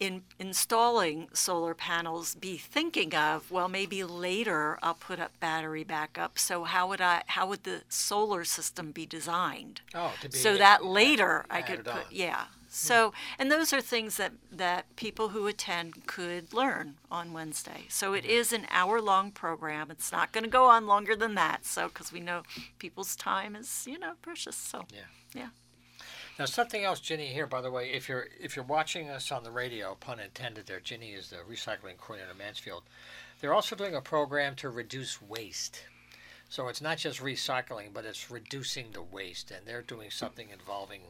in 0.00 0.22
installing 0.38 1.28
solar 1.32 1.74
panels, 1.74 2.34
be 2.34 2.56
thinking 2.56 3.14
of 3.14 3.50
well, 3.50 3.68
maybe 3.68 4.04
later 4.04 4.78
I'll 4.82 4.94
put 4.94 5.20
up 5.20 5.38
battery 5.40 5.84
backup. 5.84 6.38
So 6.38 6.64
how 6.64 6.88
would 6.88 7.00
I? 7.00 7.22
How 7.28 7.46
would 7.46 7.64
the 7.64 7.82
solar 7.88 8.44
system 8.44 8.92
be 8.92 9.06
designed? 9.06 9.80
Oh, 9.94 10.12
to 10.20 10.28
be 10.28 10.36
so 10.36 10.56
that 10.56 10.84
later 10.84 11.44
I 11.50 11.62
could 11.62 11.84
put 11.84 11.94
on. 11.94 12.00
yeah 12.10 12.44
hmm. 12.44 12.46
so 12.68 13.12
and 13.38 13.50
those 13.50 13.72
are 13.72 13.80
things 13.80 14.16
that 14.16 14.32
that 14.50 14.94
people 14.96 15.28
who 15.30 15.46
attend 15.46 16.06
could 16.06 16.52
learn 16.52 16.94
on 17.10 17.32
wednesday 17.32 17.84
so 17.88 18.12
it 18.12 18.24
hmm. 18.24 18.30
is 18.30 18.52
an 18.52 18.66
hour 18.70 19.00
long 19.00 19.30
program 19.30 19.90
it's 19.90 20.10
not 20.12 20.32
going 20.32 20.44
to 20.44 20.50
go 20.50 20.64
on 20.66 20.86
longer 20.86 21.14
than 21.16 21.34
that 21.34 21.64
so 21.64 21.88
because 21.88 22.12
we 22.12 22.20
know 22.20 22.42
people's 22.78 23.16
time 23.16 23.54
is 23.56 23.86
you 23.88 23.98
know 23.98 24.12
precious 24.22 24.56
so 24.56 24.84
Yeah. 24.92 25.00
yeah 25.34 25.48
Now 26.36 26.46
something 26.46 26.82
else, 26.82 26.98
Ginny. 26.98 27.28
Here, 27.28 27.46
by 27.46 27.60
the 27.60 27.70
way, 27.70 27.92
if 27.92 28.08
you're 28.08 28.26
if 28.40 28.56
you're 28.56 28.64
watching 28.64 29.08
us 29.08 29.30
on 29.30 29.44
the 29.44 29.52
radio, 29.52 29.94
pun 29.94 30.18
intended, 30.18 30.66
there, 30.66 30.80
Ginny 30.80 31.12
is 31.12 31.30
the 31.30 31.36
recycling 31.36 31.96
coordinator 31.96 32.32
in 32.32 32.38
Mansfield. 32.38 32.82
They're 33.40 33.54
also 33.54 33.76
doing 33.76 33.94
a 33.94 34.00
program 34.00 34.56
to 34.56 34.68
reduce 34.68 35.22
waste. 35.22 35.84
So 36.48 36.66
it's 36.66 36.82
not 36.82 36.98
just 36.98 37.20
recycling, 37.20 37.92
but 37.92 38.04
it's 38.04 38.32
reducing 38.32 38.90
the 38.90 39.02
waste, 39.02 39.52
and 39.52 39.64
they're 39.64 39.82
doing 39.82 40.10
something 40.10 40.48
involving 40.50 41.02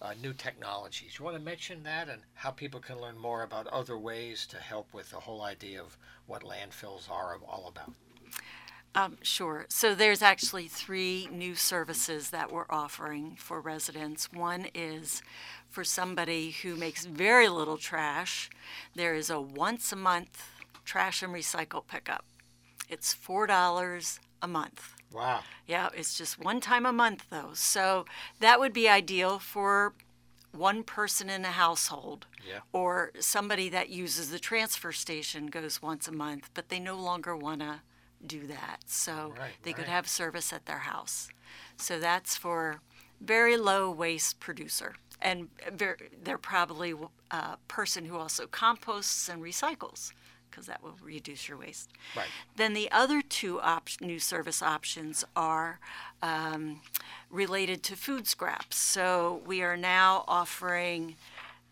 uh, 0.00 0.14
new 0.22 0.32
technologies. 0.32 1.18
You 1.18 1.26
want 1.26 1.36
to 1.36 1.42
mention 1.42 1.82
that 1.82 2.08
and 2.08 2.22
how 2.34 2.50
people 2.50 2.80
can 2.80 3.00
learn 3.00 3.18
more 3.18 3.42
about 3.42 3.66
other 3.66 3.98
ways 3.98 4.46
to 4.46 4.56
help 4.56 4.94
with 4.94 5.10
the 5.10 5.20
whole 5.20 5.42
idea 5.42 5.82
of 5.82 5.98
what 6.26 6.42
landfills 6.42 7.10
are 7.10 7.38
all 7.46 7.66
about. 7.68 7.92
Um, 8.94 9.18
sure. 9.22 9.66
So 9.68 9.94
there's 9.94 10.20
actually 10.22 10.66
three 10.66 11.28
new 11.30 11.54
services 11.54 12.30
that 12.30 12.50
we're 12.50 12.66
offering 12.68 13.36
for 13.38 13.60
residents. 13.60 14.32
One 14.32 14.66
is 14.74 15.22
for 15.68 15.84
somebody 15.84 16.50
who 16.50 16.74
makes 16.74 17.04
very 17.06 17.48
little 17.48 17.76
trash. 17.76 18.50
There 18.96 19.14
is 19.14 19.30
a 19.30 19.40
once 19.40 19.92
a 19.92 19.96
month 19.96 20.48
trash 20.84 21.22
and 21.22 21.32
recycle 21.32 21.86
pickup. 21.86 22.24
It's 22.88 23.12
four 23.12 23.46
dollars 23.46 24.18
a 24.42 24.48
month. 24.48 24.94
Wow. 25.12 25.40
Yeah, 25.68 25.90
it's 25.94 26.18
just 26.18 26.38
one 26.42 26.60
time 26.60 26.84
a 26.84 26.92
month 26.92 27.26
though. 27.30 27.50
So 27.54 28.06
that 28.40 28.58
would 28.58 28.72
be 28.72 28.88
ideal 28.88 29.38
for 29.38 29.94
one 30.52 30.82
person 30.82 31.30
in 31.30 31.44
a 31.44 31.48
household 31.52 32.26
Yeah. 32.44 32.60
or 32.72 33.12
somebody 33.20 33.68
that 33.68 33.88
uses 33.88 34.30
the 34.30 34.40
transfer 34.40 34.90
station 34.90 35.46
goes 35.46 35.80
once 35.80 36.08
a 36.08 36.12
month, 36.12 36.50
but 36.54 36.70
they 36.70 36.80
no 36.80 36.96
longer 36.96 37.36
want 37.36 37.60
to 37.60 37.82
do 38.26 38.46
that. 38.46 38.78
So 38.86 39.34
Right, 39.38 39.52
they 39.62 39.72
could 39.72 39.86
have 39.86 40.08
service 40.08 40.52
at 40.52 40.66
their 40.66 40.78
house. 40.78 41.28
So 41.76 41.98
that's 41.98 42.36
for 42.36 42.80
very 43.20 43.56
low 43.56 43.90
waste 43.90 44.40
producer. 44.40 44.94
And 45.20 45.48
ver- 45.72 45.98
they're 46.22 46.38
probably 46.38 46.94
a 47.30 47.56
person 47.68 48.06
who 48.06 48.16
also 48.16 48.46
composts 48.46 49.28
and 49.28 49.42
recycles 49.42 50.12
because 50.50 50.66
that 50.66 50.82
will 50.82 50.96
reduce 51.02 51.48
your 51.48 51.58
waste. 51.58 51.90
Right. 52.16 52.26
Then 52.56 52.74
the 52.74 52.90
other 52.90 53.22
two 53.22 53.60
op- 53.60 53.88
new 54.00 54.18
service 54.18 54.62
options 54.62 55.24
are 55.36 55.78
um, 56.22 56.80
related 57.30 57.82
to 57.84 57.96
food 57.96 58.26
scraps. 58.26 58.76
So 58.76 59.42
we 59.46 59.62
are 59.62 59.76
now 59.76 60.24
offering 60.26 61.14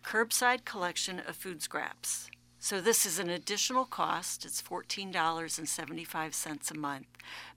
curbside 0.05 0.65
collection 0.65 1.21
of 1.27 1.37
food 1.37 1.61
scraps. 1.63 2.31
So 2.69 2.83
this 2.83 3.07
is 3.07 3.19
an 3.19 3.31
additional 3.31 3.87
cost. 3.87 4.45
It's 4.45 4.61
$14.75 4.61 6.71
a 6.71 6.75
month. 6.75 7.07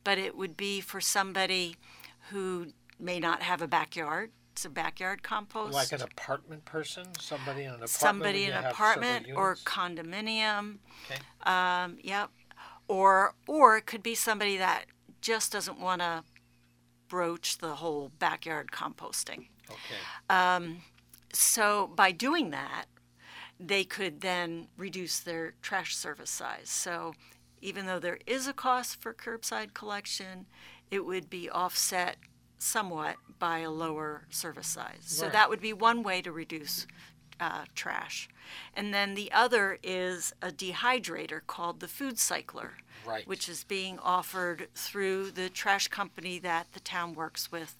But 0.05 0.17
it 0.17 0.37
would 0.37 0.55
be 0.55 0.79
for 0.79 1.01
somebody 1.01 1.75
who 2.29 2.67
may 2.97 3.19
not 3.19 3.41
have 3.41 3.61
a 3.61 3.67
backyard. 3.67 4.31
It's 4.53 4.63
a 4.63 4.69
backyard 4.69 5.21
compost. 5.21 5.73
Like 5.73 5.91
an 5.91 6.01
apartment 6.01 6.63
person, 6.63 7.07
somebody 7.19 7.63
in 7.63 7.71
an 7.71 7.73
apartment. 7.73 7.91
somebody 7.91 8.45
in 8.45 8.53
an 8.53 8.63
apartment 8.63 9.27
or 9.35 9.57
condominium. 9.65 10.77
Okay. 11.03 11.19
Um, 11.43 11.97
yep. 12.01 12.29
Or 12.87 13.35
or 13.47 13.75
it 13.75 13.87
could 13.87 14.03
be 14.03 14.15
somebody 14.15 14.55
that 14.55 14.85
just 15.19 15.51
doesn't 15.51 15.77
want 15.77 15.99
to 15.99 16.23
broach 17.09 17.57
the 17.57 17.75
whole 17.75 18.13
backyard 18.17 18.71
composting. 18.71 19.47
Okay. 19.69 19.97
So 21.33 21.91
by 21.97 22.13
doing 22.13 22.51
that, 22.51 22.85
they 23.61 23.83
could 23.83 24.21
then 24.21 24.67
reduce 24.77 25.19
their 25.19 25.53
trash 25.61 25.95
service 25.95 26.31
size. 26.31 26.69
So 26.69 27.13
even 27.61 27.85
though 27.85 27.99
there 27.99 28.19
is 28.25 28.47
a 28.47 28.53
cost 28.53 28.99
for 29.01 29.13
curbside 29.13 29.73
collection, 29.73 30.47
it 30.89 31.05
would 31.05 31.29
be 31.29 31.49
offset 31.49 32.17
somewhat 32.57 33.15
by 33.39 33.59
a 33.59 33.71
lower 33.71 34.23
service 34.29 34.67
size. 34.67 35.01
So 35.01 35.29
that 35.29 35.49
would 35.49 35.61
be 35.61 35.73
one 35.73 36.03
way 36.03 36.21
to 36.21 36.31
reduce 36.31 36.85
uh, 37.39 37.65
trash. 37.75 38.29
And 38.75 38.93
then 38.93 39.15
the 39.15 39.31
other 39.31 39.79
is 39.81 40.33
a 40.41 40.49
dehydrator 40.51 41.41
called 41.45 41.79
the 41.79 41.87
Food 41.87 42.19
Cycler, 42.19 42.73
Right. 43.03 43.27
which 43.27 43.49
is 43.49 43.63
being 43.63 43.97
offered 43.97 44.67
through 44.75 45.31
the 45.31 45.49
trash 45.49 45.87
company 45.87 46.37
that 46.39 46.67
the 46.73 46.79
town 46.79 47.15
works 47.15 47.51
with. 47.51 47.75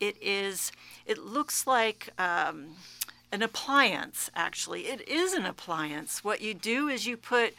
It 0.00 0.16
is, 0.22 0.72
it 1.04 1.18
looks 1.18 1.66
like 1.66 2.08
um, 2.18 2.76
an 3.32 3.42
appliance, 3.42 4.30
actually. 4.36 4.82
It 4.82 5.08
is 5.08 5.32
an 5.32 5.46
appliance. 5.46 6.22
What 6.22 6.40
you 6.40 6.54
do 6.54 6.88
is 6.88 7.06
you 7.06 7.16
put 7.16 7.54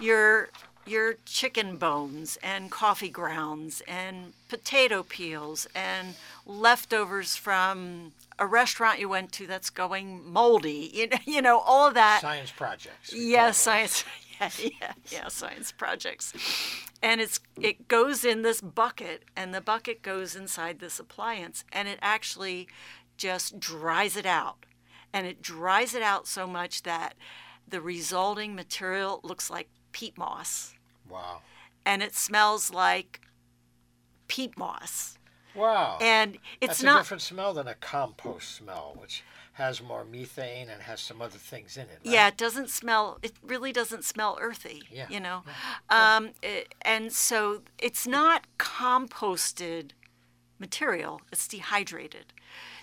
your 0.00 0.48
your 0.86 1.14
chicken 1.26 1.76
bones 1.76 2.38
and 2.42 2.70
coffee 2.70 3.10
grounds 3.10 3.82
and 3.86 4.32
potato 4.48 5.02
peels 5.02 5.68
and 5.74 6.14
leftovers 6.46 7.36
from 7.36 8.12
a 8.38 8.46
restaurant 8.46 8.98
you 8.98 9.08
went 9.08 9.30
to 9.30 9.46
that's 9.46 9.70
going 9.70 10.22
moldy. 10.32 10.90
You 10.94 11.06
know, 11.08 11.18
you 11.26 11.42
know 11.42 11.58
all 11.60 11.86
of 11.86 11.94
that. 11.94 12.22
Science 12.22 12.50
projects. 12.50 13.12
yes 13.12 13.58
science. 13.58 14.04
Yeah, 14.40 14.50
yeah, 14.80 14.92
yeah, 15.10 15.28
science 15.28 15.70
projects. 15.70 16.32
And 17.02 17.20
it's 17.20 17.40
it 17.60 17.88
goes 17.88 18.24
in 18.24 18.40
this 18.40 18.62
bucket, 18.62 19.24
and 19.36 19.52
the 19.52 19.60
bucket 19.60 20.00
goes 20.00 20.34
inside 20.34 20.78
this 20.78 20.98
appliance, 20.98 21.62
and 21.70 21.86
it 21.88 21.98
actually 22.00 22.66
just 23.18 23.60
dries 23.60 24.16
it 24.16 24.24
out, 24.24 24.64
and 25.12 25.26
it 25.26 25.42
dries 25.42 25.94
it 25.94 26.02
out 26.02 26.26
so 26.26 26.46
much 26.46 26.82
that 26.82 27.14
the 27.68 27.80
resulting 27.80 28.54
material 28.54 29.20
looks 29.22 29.50
like 29.50 29.68
peat 29.92 30.16
moss, 30.18 30.74
Wow. 31.08 31.42
and 31.84 32.02
it 32.02 32.14
smells 32.14 32.72
like 32.72 33.20
peat 34.28 34.56
moss, 34.56 35.18
Wow. 35.54 35.98
and 36.00 36.36
it's 36.60 36.74
That's 36.78 36.82
not. 36.82 36.96
a 36.96 37.02
different 37.02 37.22
smell 37.22 37.54
than 37.54 37.66
a 37.68 37.74
compost 37.74 38.54
smell, 38.54 38.94
which 38.98 39.22
has 39.54 39.82
more 39.82 40.04
methane 40.04 40.70
and 40.70 40.82
has 40.82 41.00
some 41.00 41.20
other 41.20 41.36
things 41.38 41.76
in 41.76 41.82
it. 41.82 41.98
right? 42.04 42.12
Yeah, 42.14 42.28
it 42.28 42.36
doesn't 42.36 42.70
smell. 42.70 43.18
It 43.22 43.32
really 43.42 43.72
doesn't 43.72 44.04
smell 44.04 44.38
earthy. 44.40 44.84
Yeah, 44.90 45.06
You 45.10 45.20
know, 45.20 45.42
um, 45.90 46.30
it- 46.42 46.74
and 46.82 47.12
so 47.12 47.62
it's 47.78 48.06
not 48.06 48.46
composted 48.58 49.90
material. 50.58 51.20
It's 51.32 51.46
dehydrated. 51.48 52.32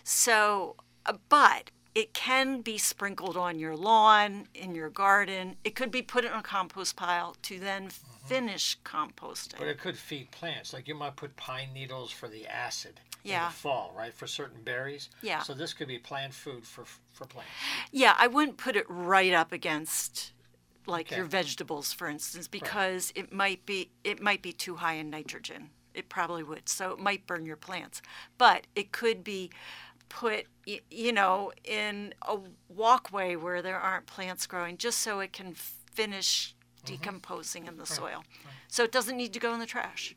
So, 0.03 0.75
uh, 1.05 1.13
but 1.29 1.71
it 1.97 2.13
can 2.13 2.61
be 2.61 2.77
sprinkled 2.77 3.35
on 3.35 3.57
your 3.57 3.75
lawn, 3.75 4.47
in 4.53 4.75
your 4.75 4.87
garden. 4.87 5.55
It 5.63 5.73
could 5.73 5.89
be 5.89 6.03
put 6.03 6.23
in 6.25 6.31
a 6.31 6.43
compost 6.43 6.95
pile 6.95 7.35
to 7.41 7.59
then 7.59 7.87
mm-hmm. 7.87 8.27
finish 8.27 8.77
composting. 8.85 9.57
But 9.57 9.67
it 9.67 9.79
could 9.79 9.97
feed 9.97 10.29
plants. 10.29 10.73
Like 10.73 10.87
you 10.87 10.93
might 10.93 11.15
put 11.15 11.35
pine 11.37 11.69
needles 11.73 12.11
for 12.11 12.27
the 12.27 12.45
acid 12.45 12.99
in 13.23 13.31
Yeah. 13.31 13.47
the 13.47 13.53
fall, 13.55 13.95
right? 13.97 14.13
For 14.13 14.27
certain 14.27 14.61
berries. 14.61 15.09
Yeah. 15.23 15.41
So 15.41 15.55
this 15.55 15.73
could 15.73 15.87
be 15.87 15.97
plant 15.97 16.35
food 16.35 16.67
for 16.67 16.85
for 17.13 17.25
plants. 17.25 17.51
Yeah, 17.91 18.15
I 18.15 18.27
wouldn't 18.27 18.57
put 18.57 18.75
it 18.75 18.85
right 18.87 19.33
up 19.33 19.51
against 19.51 20.33
like 20.85 21.09
your 21.09 21.21
Okay. 21.21 21.29
vegetables, 21.29 21.93
for 21.93 22.07
instance, 22.07 22.47
because 22.47 23.11
it 23.15 23.33
might 23.33 23.65
be 23.65 23.89
it 24.03 24.21
might 24.21 24.43
be 24.43 24.53
too 24.53 24.75
high 24.75 24.93
in 24.93 25.09
nitrogen. 25.09 25.71
It 25.95 26.09
probably 26.09 26.43
would, 26.43 26.69
so 26.69 26.91
it 26.91 26.99
might 26.99 27.25
burn 27.25 27.43
your 27.47 27.57
plants. 27.57 28.03
But 28.37 28.67
it 28.75 28.91
could 28.91 29.23
be 29.23 29.49
put, 30.09 30.45
you 30.65 31.11
know, 31.11 31.51
in 31.63 32.13
a 32.27 32.37
walkway 32.69 33.35
where 33.35 33.61
there 33.61 33.79
aren't 33.79 34.05
plants 34.05 34.47
growing, 34.47 34.77
just 34.77 34.99
so 34.99 35.19
it 35.19 35.33
can 35.33 35.53
finish 35.55 36.55
mm-hmm. 36.77 36.95
decomposing 36.95 37.67
in 37.67 37.77
the 37.77 37.85
soil. 37.85 38.23
So 38.67 38.83
it 38.83 38.91
doesn't 38.91 39.17
need 39.17 39.33
to 39.33 39.39
go 39.39 39.53
in 39.53 39.59
the 39.59 39.65
trash. 39.65 40.15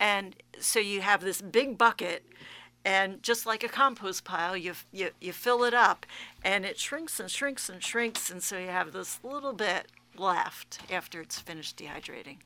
And 0.00 0.36
so 0.60 0.78
you 0.78 1.00
have 1.00 1.20
this 1.20 1.40
big 1.40 1.76
bucket, 1.76 2.24
and 2.84 3.22
just 3.22 3.46
like 3.46 3.64
a 3.64 3.68
compost 3.68 4.24
pile, 4.24 4.56
you, 4.56 4.74
you, 4.92 5.10
you 5.20 5.32
fill 5.32 5.64
it 5.64 5.74
up, 5.74 6.06
and 6.44 6.64
it 6.64 6.78
shrinks 6.78 7.18
and 7.18 7.30
shrinks 7.30 7.68
and 7.68 7.82
shrinks, 7.82 8.30
and 8.30 8.42
so 8.42 8.58
you 8.58 8.68
have 8.68 8.92
this 8.92 9.18
little 9.24 9.52
bit 9.52 9.88
left 10.16 10.80
after 10.90 11.20
it's 11.20 11.38
finished 11.38 11.76
dehydrating. 11.76 12.38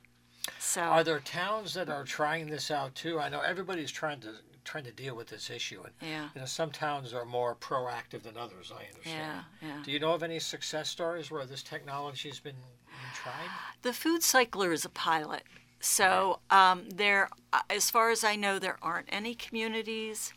So 0.59 0.81
Are 0.81 1.03
there 1.03 1.19
towns 1.19 1.73
that 1.75 1.89
are 1.89 2.03
trying 2.03 2.47
this 2.47 2.71
out 2.71 2.95
too? 2.95 3.19
I 3.19 3.29
know 3.29 3.41
everybody's 3.41 3.91
trying 3.91 4.19
to 4.21 4.33
trying 4.63 4.83
to 4.85 4.91
deal 4.91 5.15
with 5.15 5.27
this 5.27 5.49
issue, 5.49 5.81
and 5.83 5.93
Yeah. 6.01 6.29
you 6.33 6.41
know 6.41 6.45
some 6.47 6.71
towns 6.71 7.13
are 7.13 7.25
more 7.25 7.55
proactive 7.55 8.23
than 8.23 8.37
others. 8.37 8.71
I 8.71 8.85
understand. 8.93 9.45
Yeah, 9.61 9.67
yeah. 9.67 9.83
Do 9.83 9.91
you 9.91 9.99
know 9.99 10.13
of 10.13 10.23
any 10.23 10.39
success 10.39 10.89
stories 10.89 11.29
where 11.31 11.45
this 11.45 11.63
technology 11.63 12.29
has 12.29 12.39
been, 12.39 12.55
been 12.55 13.13
tried? 13.13 13.49
The 13.81 13.93
food 13.93 14.23
cycler 14.23 14.71
is 14.71 14.85
a 14.85 14.89
pilot. 14.89 15.43
So 15.79 16.39
um, 16.49 16.89
there, 16.89 17.29
uh, 17.51 17.59
as 17.69 17.89
far 17.91 18.09
as 18.09 18.23
I 18.23 18.37
know, 18.37 18.57
there 18.57 18.77
aren't 18.81 19.09
any 19.11 19.35
communities 19.35 20.31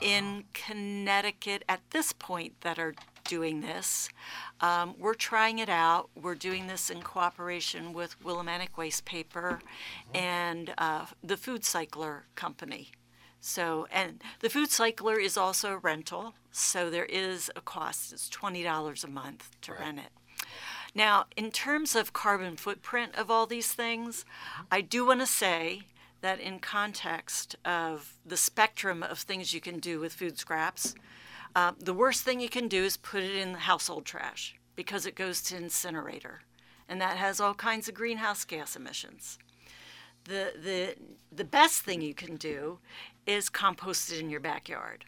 in 0.00 0.44
Connecticut 0.52 1.62
at 1.68 1.80
this 1.90 2.12
point 2.12 2.60
that 2.62 2.80
are 2.80 2.94
doing 3.24 3.60
this. 3.60 4.08
Um, 4.60 4.96
we're 4.98 5.14
trying 5.14 5.60
it 5.60 5.68
out. 5.68 6.08
We're 6.20 6.34
doing 6.34 6.66
this 6.66 6.90
in 6.90 7.02
cooperation 7.02 7.92
with 7.92 8.20
Willimantic 8.24 8.76
Waste 8.76 9.04
Paper 9.04 9.60
and 10.14 10.74
uh, 10.78 11.06
the 11.22 11.36
Food 11.36 11.64
Cycler 11.64 12.24
Company. 12.34 12.90
So, 13.40 13.86
and 13.90 14.22
the 14.40 14.50
Food 14.50 14.70
Cycler 14.70 15.18
is 15.18 15.36
also 15.36 15.72
a 15.72 15.78
rental, 15.78 16.34
so 16.50 16.90
there 16.90 17.04
is 17.04 17.50
a 17.54 17.60
cost. 17.60 18.12
It's 18.12 18.28
twenty 18.28 18.62
dollars 18.62 19.04
a 19.04 19.08
month 19.08 19.50
to 19.62 19.72
Right. 19.72 19.80
rent 19.80 19.98
it. 20.00 20.12
Now, 20.94 21.26
in 21.36 21.50
terms 21.50 21.94
of 21.94 22.12
carbon 22.12 22.56
footprint 22.56 23.14
of 23.14 23.30
all 23.30 23.46
these 23.46 23.72
things, 23.72 24.24
I 24.70 24.80
do 24.80 25.06
want 25.06 25.20
to 25.20 25.26
say 25.26 25.82
that 26.20 26.40
in 26.40 26.58
context 26.58 27.54
of 27.64 28.14
the 28.26 28.36
spectrum 28.36 29.02
of 29.02 29.18
things 29.20 29.54
you 29.54 29.60
can 29.60 29.78
do 29.78 30.00
with 30.00 30.14
food 30.14 30.38
scraps, 30.38 30.94
Uh, 31.56 31.72
the 31.78 31.94
worst 31.94 32.22
thing 32.24 32.40
you 32.40 32.48
can 32.48 32.68
do 32.68 32.84
is 32.84 32.96
put 32.98 33.22
it 33.22 33.34
in 33.34 33.52
the 33.52 33.60
household 33.60 34.04
trash 34.04 34.54
because 34.76 35.06
it 35.06 35.14
goes 35.16 35.40
to 35.42 35.56
incinerator, 35.56 36.42
and 36.88 37.00
that 37.00 37.16
has 37.16 37.40
all 37.40 37.54
kinds 37.54 37.88
of 37.88 37.94
greenhouse 37.94 38.44
gas 38.44 38.76
emissions. 38.76 39.38
The, 40.24 40.52
the, 40.62 40.96
the 41.34 41.44
best 41.44 41.82
thing 41.82 42.02
you 42.02 42.14
can 42.14 42.36
do 42.36 42.78
is 43.28 43.48
composted 43.50 44.18
in 44.18 44.30
your 44.30 44.40
backyard. 44.40 45.04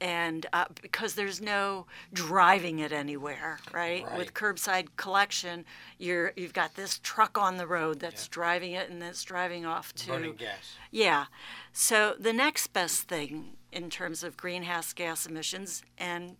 And 0.00 0.46
uh, 0.52 0.66
because 0.80 1.14
there's 1.16 1.40
no 1.40 1.86
driving 2.12 2.78
it 2.78 2.92
anywhere, 2.92 3.58
right? 3.72 4.04
Right. 4.04 4.18
With 4.18 4.32
curbside 4.32 4.88
collection, 4.96 5.64
you're 5.98 6.32
you've 6.36 6.52
got 6.52 6.76
this 6.76 7.00
truck 7.02 7.36
on 7.36 7.56
the 7.56 7.66
road 7.66 7.98
that's 7.98 8.28
driving 8.28 8.72
it 8.72 8.90
and 8.90 9.02
that's 9.02 9.24
driving 9.24 9.66
off 9.66 9.92
to 9.94 10.06
Burning 10.08 10.34
gas. 10.36 10.76
yeah. 10.92 11.24
So 11.72 12.14
the 12.16 12.32
next 12.32 12.68
best 12.68 13.08
thing 13.08 13.56
in 13.72 13.90
terms 13.90 14.22
of 14.22 14.36
greenhouse 14.36 14.92
gas 14.92 15.26
emissions 15.26 15.82
and 15.98 16.36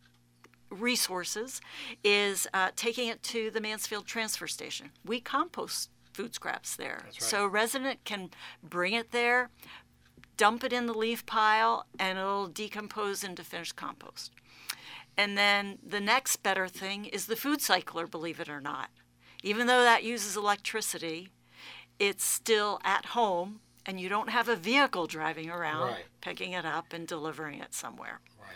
resources 0.71 1.61
is 2.05 2.47
uh, 2.55 2.71
taking 2.77 3.09
it 3.09 3.23
to 3.25 3.51
the 3.51 3.61
Mansfield 3.61 4.07
transfer 4.07 4.47
station. 4.47 4.91
We 5.05 5.21
compost 5.21 5.91
food 6.13 6.33
scraps 6.35 6.77
there. 6.77 7.03
right. 7.05 7.23
So 7.23 7.45
a 7.45 7.49
resident 7.49 8.05
can 8.05 8.31
bring 8.63 8.93
it 8.93 9.11
there, 9.11 9.51
dump 10.39 10.65
it 10.65 10.73
in 10.73 10.87
the 10.87 10.95
leaf 10.95 11.27
pile, 11.27 11.85
and 11.99 12.19
it'll 12.19 12.47
decompose 12.47 13.23
into 13.23 13.45
finished 13.45 13.77
compost. 13.77 14.33
And 15.19 15.37
then 15.37 15.79
the 15.87 16.01
next 16.01 16.37
better 16.43 16.67
thing 16.69 17.05
is 17.05 17.27
the 17.27 17.37
food 17.37 17.61
cycler, 17.61 18.07
believe 18.07 18.41
it 18.41 18.49
or 18.49 18.61
not. 18.61 18.89
Even 19.43 19.67
though 19.67 19.83
that 19.83 20.03
uses 20.05 20.37
electricity, 20.37 21.29
it's 21.99 22.25
still 22.25 22.81
at 22.85 23.07
home 23.07 23.61
and 23.85 23.99
you 24.01 24.09
don't 24.09 24.31
have 24.31 24.49
a 24.49 24.57
vehicle 24.57 25.07
driving 25.07 25.51
around 25.51 25.89
Right. 25.89 26.05
picking 26.21 26.53
it 26.53 26.65
up 26.65 26.93
and 26.93 27.07
delivering 27.09 27.59
it 27.61 27.75
somewhere. 27.75 28.21
Right. 28.41 28.51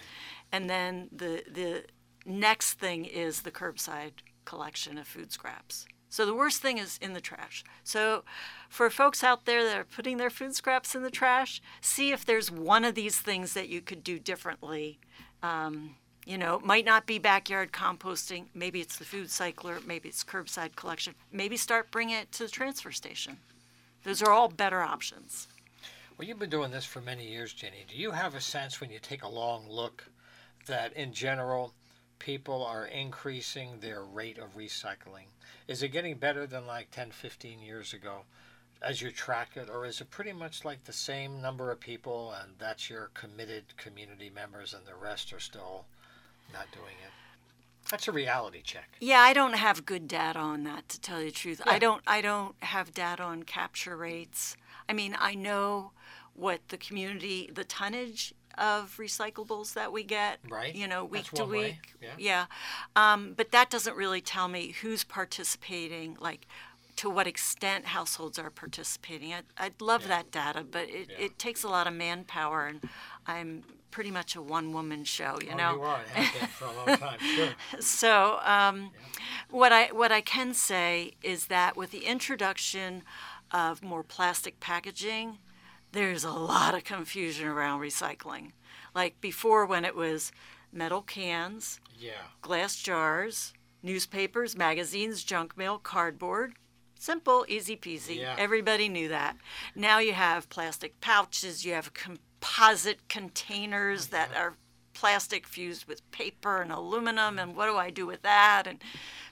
And 0.52 0.68
then 0.70 1.08
the 1.10 1.42
the 1.50 1.84
next 2.24 2.74
thing 2.74 3.04
is 3.06 3.42
the 3.42 3.50
curbside 3.50 4.12
collection 4.44 4.98
of 4.98 5.06
food 5.08 5.32
scraps. 5.32 5.86
So 6.12 6.26
the 6.26 6.34
worst 6.34 6.60
thing 6.60 6.76
is 6.76 6.98
in 7.00 7.14
the 7.14 7.22
trash. 7.22 7.64
So 7.84 8.22
for 8.68 8.90
folks 8.90 9.24
out 9.24 9.46
there 9.46 9.64
that 9.64 9.78
are 9.78 9.84
putting 9.84 10.18
their 10.18 10.28
food 10.28 10.54
scraps 10.54 10.94
in 10.94 11.02
the 11.02 11.10
trash, 11.10 11.62
see 11.80 12.12
if 12.12 12.22
there's 12.22 12.50
one 12.50 12.84
of 12.84 12.94
these 12.94 13.18
things 13.18 13.54
that 13.54 13.70
you 13.70 13.80
could 13.80 14.04
do 14.04 14.18
differently. 14.18 14.98
Um, 15.42 15.94
you 16.26 16.36
know, 16.36 16.56
it 16.56 16.66
might 16.66 16.84
not 16.84 17.06
be 17.06 17.18
backyard 17.18 17.72
composting. 17.72 18.44
Maybe 18.52 18.82
it's 18.82 18.98
the 18.98 19.06
food 19.06 19.30
cycler. 19.30 19.78
Maybe 19.86 20.10
it's 20.10 20.22
curbside 20.22 20.76
collection. 20.76 21.14
Maybe 21.32 21.56
start 21.56 21.90
bringing 21.90 22.16
it 22.16 22.30
to 22.32 22.44
the 22.44 22.50
transfer 22.50 22.92
station. 22.92 23.38
Those 24.04 24.22
are 24.22 24.30
all 24.30 24.48
better 24.48 24.82
options. 24.82 25.48
Well, 26.18 26.28
you've 26.28 26.38
been 26.38 26.50
doing 26.50 26.72
this 26.72 26.84
for 26.84 27.00
many 27.00 27.26
years, 27.26 27.54
Ginny. 27.54 27.86
Do 27.88 27.96
you 27.96 28.10
have 28.10 28.34
a 28.34 28.40
sense 28.42 28.82
when 28.82 28.90
you 28.90 28.98
take 28.98 29.22
a 29.22 29.28
long 29.28 29.66
look 29.66 30.04
that 30.66 30.92
in 30.92 31.14
general 31.14 31.72
people 32.22 32.64
are 32.64 32.86
increasing 32.86 33.80
their 33.80 34.04
rate 34.04 34.38
of 34.38 34.56
recycling? 34.56 35.26
Is 35.66 35.82
it 35.82 35.88
getting 35.88 36.16
better 36.16 36.46
than 36.46 36.68
like 36.68 36.90
10, 36.92 37.10
15 37.10 37.60
years 37.60 37.92
ago 37.92 38.20
as 38.80 39.02
you 39.02 39.10
track 39.10 39.56
it, 39.56 39.68
or 39.68 39.86
is 39.86 40.00
it 40.00 40.10
pretty 40.10 40.32
much 40.32 40.64
like 40.64 40.84
the 40.84 40.92
same 40.92 41.42
number 41.42 41.72
of 41.72 41.80
people 41.80 42.32
and 42.40 42.52
that's 42.58 42.88
your 42.88 43.10
committed 43.14 43.64
community 43.76 44.30
members 44.32 44.72
and 44.72 44.86
the 44.86 44.94
rest 44.94 45.32
are 45.32 45.40
still 45.40 45.84
not 46.52 46.66
doing 46.72 46.94
it? 47.04 47.12
That's 47.90 48.06
a 48.06 48.12
reality 48.12 48.62
check. 48.62 48.88
Yeah, 49.00 49.18
I 49.18 49.32
don't 49.32 49.54
have 49.54 49.84
good 49.84 50.06
data 50.06 50.38
on 50.38 50.62
that 50.62 50.88
to 50.90 51.00
tell 51.00 51.20
you 51.20 51.26
the 51.26 51.32
truth. 51.32 51.60
Yeah. 51.66 51.72
I 51.72 51.78
don't 51.80 52.02
I 52.06 52.20
don't 52.20 52.54
have 52.62 52.94
data 52.94 53.24
on 53.24 53.42
capture 53.42 53.96
rates. 53.96 54.56
I 54.88 54.92
mean, 54.92 55.16
I 55.18 55.34
know 55.34 55.90
what 56.34 56.60
the 56.68 56.76
community 56.76 57.50
the 57.52 57.64
tonnage 57.64 58.32
of 58.58 58.96
recyclables 58.98 59.74
that 59.74 59.92
we 59.92 60.02
get, 60.04 60.38
Right. 60.48 60.74
You 60.74 60.86
know, 60.88 61.04
week 61.04 61.24
to 61.32 61.42
one 61.42 61.50
way, 61.50 61.78
week. 62.00 62.10
yeah. 62.18 62.46
Um, 62.96 63.34
but 63.36 63.50
that 63.52 63.70
doesn't 63.70 63.96
really 63.96 64.20
tell 64.20 64.48
me 64.48 64.74
who's 64.82 65.04
participating, 65.04 66.16
like 66.20 66.46
to 66.96 67.08
what 67.08 67.26
extent 67.26 67.86
households 67.86 68.38
are 68.38 68.50
participating. 68.50 69.32
I'd, 69.32 69.44
I'd 69.56 69.80
love 69.80 70.02
Yeah. 70.02 70.08
that 70.08 70.30
data, 70.30 70.62
but 70.70 70.88
it, 70.88 71.08
Yeah. 71.10 71.24
it 71.26 71.38
takes 71.38 71.62
a 71.64 71.68
lot 71.68 71.86
of 71.86 71.94
manpower, 71.94 72.66
and 72.66 72.80
I'm 73.26 73.64
pretty 73.90 74.10
much 74.10 74.36
a 74.36 74.42
one 74.42 74.72
woman 74.72 75.04
show, 75.04 75.38
you 75.42 75.50
oh, 75.52 75.56
know? 75.56 75.74
you 75.76 75.82
are. 75.82 76.00
for 76.58 76.64
a 76.66 76.72
long 76.72 76.96
time. 76.98 77.18
Sure. 77.20 77.50
So, 77.80 78.38
um, 78.42 78.90
what 79.50 79.72
I 79.72 79.86
what 79.92 80.12
I 80.12 80.20
can 80.20 80.54
say 80.54 81.12
is 81.22 81.46
that 81.46 81.76
with 81.76 81.90
the 81.90 82.04
introduction 82.06 83.02
of 83.50 83.82
more 83.82 84.02
plastic 84.02 84.60
packaging, 84.60 85.38
there's 85.92 86.24
a 86.24 86.30
lot 86.32 86.74
of 86.74 86.84
confusion 86.84 87.46
around 87.48 87.80
recycling. 87.80 88.52
Like 88.94 89.20
before, 89.20 89.66
when 89.66 89.84
it 89.84 89.94
was 89.94 90.32
metal 90.72 91.02
cans, 91.02 91.80
Yeah. 91.98 92.12
glass 92.40 92.76
jars, 92.76 93.52
newspapers, 93.82 94.56
magazines, 94.56 95.22
junk 95.24 95.56
mail, 95.56 95.78
cardboard. 95.78 96.54
Simple, 96.98 97.44
easy 97.48 97.76
peasy. 97.76 98.18
Yeah. 98.18 98.36
Everybody 98.38 98.88
knew 98.88 99.08
that. 99.08 99.36
Now 99.74 99.98
you 99.98 100.12
have 100.12 100.48
plastic 100.48 101.00
pouches, 101.00 101.64
you 101.64 101.72
have 101.74 101.92
composite 101.92 103.08
containers 103.08 104.08
that 104.08 104.30
are 104.36 104.54
plastic 104.94 105.46
fused 105.48 105.86
with 105.86 106.08
paper 106.12 106.60
and 106.62 106.70
aluminum, 106.70 107.38
and 107.38 107.56
what 107.56 107.66
do 107.66 107.76
I 107.76 107.90
do 107.90 108.06
with 108.06 108.22
that? 108.22 108.66
And 108.66 108.82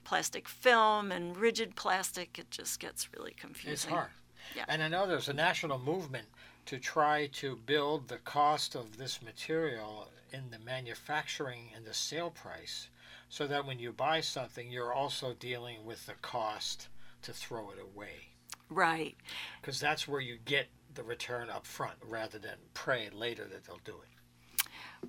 plastic 0.05 0.49
film 0.49 1.13
and 1.13 1.37
rigid 1.37 1.77
plastic. 1.77 2.39
It 2.39 2.51
just 2.51 2.81
gets 2.81 3.13
really 3.13 3.33
confusing. 3.39 3.73
It's 3.73 3.85
hard. 3.85 4.11
Yeah. 4.57 4.65
And 4.67 4.83
I 4.83 4.89
know 4.89 5.07
there's 5.07 5.29
a 5.29 5.33
national 5.33 5.79
movement 5.79 6.27
to 6.71 6.79
try 6.79 7.27
to 7.27 7.57
build 7.57 8.07
the 8.07 8.19
cost 8.19 8.77
of 8.77 8.97
this 8.97 9.21
material 9.21 10.07
in 10.33 10.53
the 10.53 10.59
manufacturing 10.61 11.65
and 11.75 11.85
the 11.85 11.93
sale 11.93 12.31
price 12.31 12.87
so 13.29 13.49
that 13.49 13.67
when 13.67 13.81
you 13.81 13.91
buy 13.91 14.21
something, 14.21 14.71
you're 14.71 14.93
also 14.93 15.35
dealing 15.35 15.85
with 15.85 16.07
the 16.07 16.13
cost 16.23 16.87
to 17.23 17.33
throw 17.33 17.71
it 17.71 17.79
away. 17.81 18.29
Right. 18.69 19.17
Because 19.61 19.81
that's 19.81 20.07
where 20.07 20.21
you 20.21 20.39
get 20.45 20.69
the 20.95 21.03
return 21.03 21.51
up 21.51 21.67
front 21.67 21.97
rather 22.09 22.39
than 22.39 22.55
pray 22.73 23.11
later 23.13 23.49
that 23.49 23.65
they'll 23.65 23.81
do 23.85 23.97
it. 24.05 24.10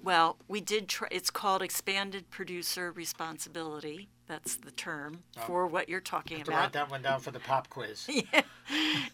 Well, 0.03 0.37
we 0.47 0.61
did 0.61 0.87
try, 0.87 1.07
it's 1.11 1.29
called 1.29 1.61
expanded 1.61 2.29
producer 2.29 2.91
responsibility. 2.91 4.09
That's 4.27 4.55
the 4.55 4.71
term 4.71 5.23
for 5.45 5.67
what 5.67 5.89
you're 5.89 5.99
talking 5.99 6.35
Oh. 6.35 6.39
Have 6.39 6.45
to 6.45 6.51
about. 6.51 6.61
write 6.61 6.73
that 6.73 6.89
one 6.91 7.01
down 7.01 7.19
for 7.19 7.31
the 7.31 7.39
pop 7.39 7.69
quiz. 7.69 8.07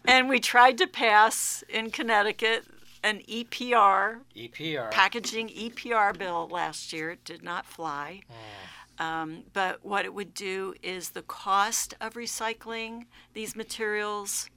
And 0.06 0.28
we 0.28 0.38
tried 0.38 0.78
to 0.78 0.86
pass 0.86 1.64
in 1.68 1.90
Connecticut 1.90 2.64
an 3.02 3.20
EPR, 3.28 4.20
EPR. 4.36 4.90
packaging 4.90 5.48
EPR 5.48 6.16
bill 6.16 6.48
last 6.50 6.92
year. 6.92 7.10
It 7.10 7.24
did 7.24 7.42
not 7.42 7.66
fly. 7.66 8.20
Um, 8.98 9.44
but 9.52 9.84
what 9.84 10.04
it 10.04 10.14
would 10.14 10.34
do 10.34 10.74
is 10.82 11.10
the 11.10 11.22
cost 11.22 11.94
of 12.00 12.14
recycling 12.14 13.06
these 13.34 13.54
materials, 13.54 14.48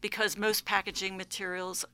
because 0.00 0.36
most 0.36 0.64
packaging 0.64 1.16
materials 1.16 1.84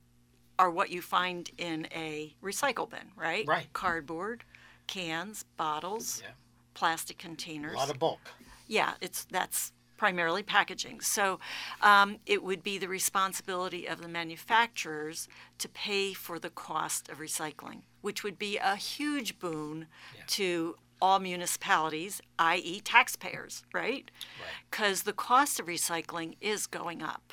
are 0.62 0.70
what 0.70 0.90
you 0.90 1.02
find 1.02 1.50
in 1.58 1.88
a 1.92 2.32
recycle 2.40 2.88
bin, 2.88 3.10
right? 3.16 3.44
Right. 3.48 3.66
Cardboard, 3.72 4.44
cans, 4.86 5.44
bottles, 5.56 6.22
Yeah. 6.22 6.30
plastic 6.74 7.18
containers. 7.18 7.74
a 7.74 7.76
lot 7.76 7.90
of 7.90 7.98
bulk. 7.98 8.20
Yeah, 8.68 8.94
it's 9.00 9.24
that's 9.24 9.72
primarily 9.96 10.42
packaging. 10.44 11.00
So 11.00 11.40
um, 11.80 12.18
it 12.26 12.42
would 12.44 12.62
be 12.62 12.78
the 12.78 12.86
responsibility 12.88 13.86
of 13.88 14.00
the 14.02 14.08
manufacturers 14.08 15.28
to 15.58 15.68
pay 15.68 16.12
for 16.12 16.38
the 16.38 16.50
cost 16.50 17.08
of 17.08 17.18
recycling, 17.18 17.82
which 18.00 18.22
would 18.22 18.38
be 18.38 18.56
a 18.58 18.76
huge 18.76 19.38
boon 19.40 19.88
Yeah. 20.16 20.22
to 20.38 20.76
all 21.00 21.18
municipalities, 21.18 22.20
i.e., 22.38 22.80
taxpayers, 22.80 23.64
right? 23.72 24.10
Right. 24.40 24.54
Because 24.70 25.02
the 25.02 25.12
cost 25.12 25.58
of 25.58 25.66
recycling 25.66 26.36
is 26.40 26.68
going 26.68 27.02
up. 27.02 27.32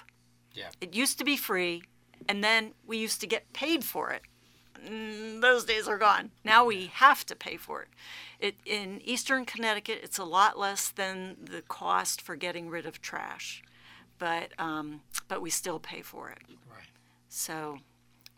Yeah. 0.54 0.70
It 0.82 0.96
used 0.96 1.20
to 1.20 1.24
be 1.24 1.38
free, 1.38 1.84
and 2.27 2.43
then 2.43 2.73
we 2.86 2.97
used 2.97 3.21
to 3.21 3.27
get 3.27 3.53
paid 3.53 3.84
for 3.84 4.12
it. 4.12 4.21
Mm, 4.86 5.41
those 5.41 5.65
days 5.65 5.88
are 5.88 5.97
gone. 5.97 6.32
Now 6.43 6.65
we 6.65 6.88
have 6.88 7.25
to 7.27 7.36
pay 7.36 7.58
for 7.58 7.82
it. 7.82 7.89
it. 8.39 8.55
In 8.65 9.01
eastern 9.03 9.45
Connecticut, 9.45 9.99
it's 10.03 10.17
a 10.17 10.23
lot 10.23 10.58
less 10.58 10.89
than 10.89 11.38
the 11.41 11.62
cost 11.62 12.21
for 12.21 12.36
getting 12.36 12.69
rid 12.69 12.86
of 12.86 13.01
trash, 13.01 13.62
but 14.17 14.51
um, 14.58 15.01
but 15.27 15.41
we 15.41 15.49
still 15.49 15.79
pay 15.79 16.01
for 16.01 16.29
it. 16.29 16.39
Right. 16.69 16.88
So, 17.27 17.79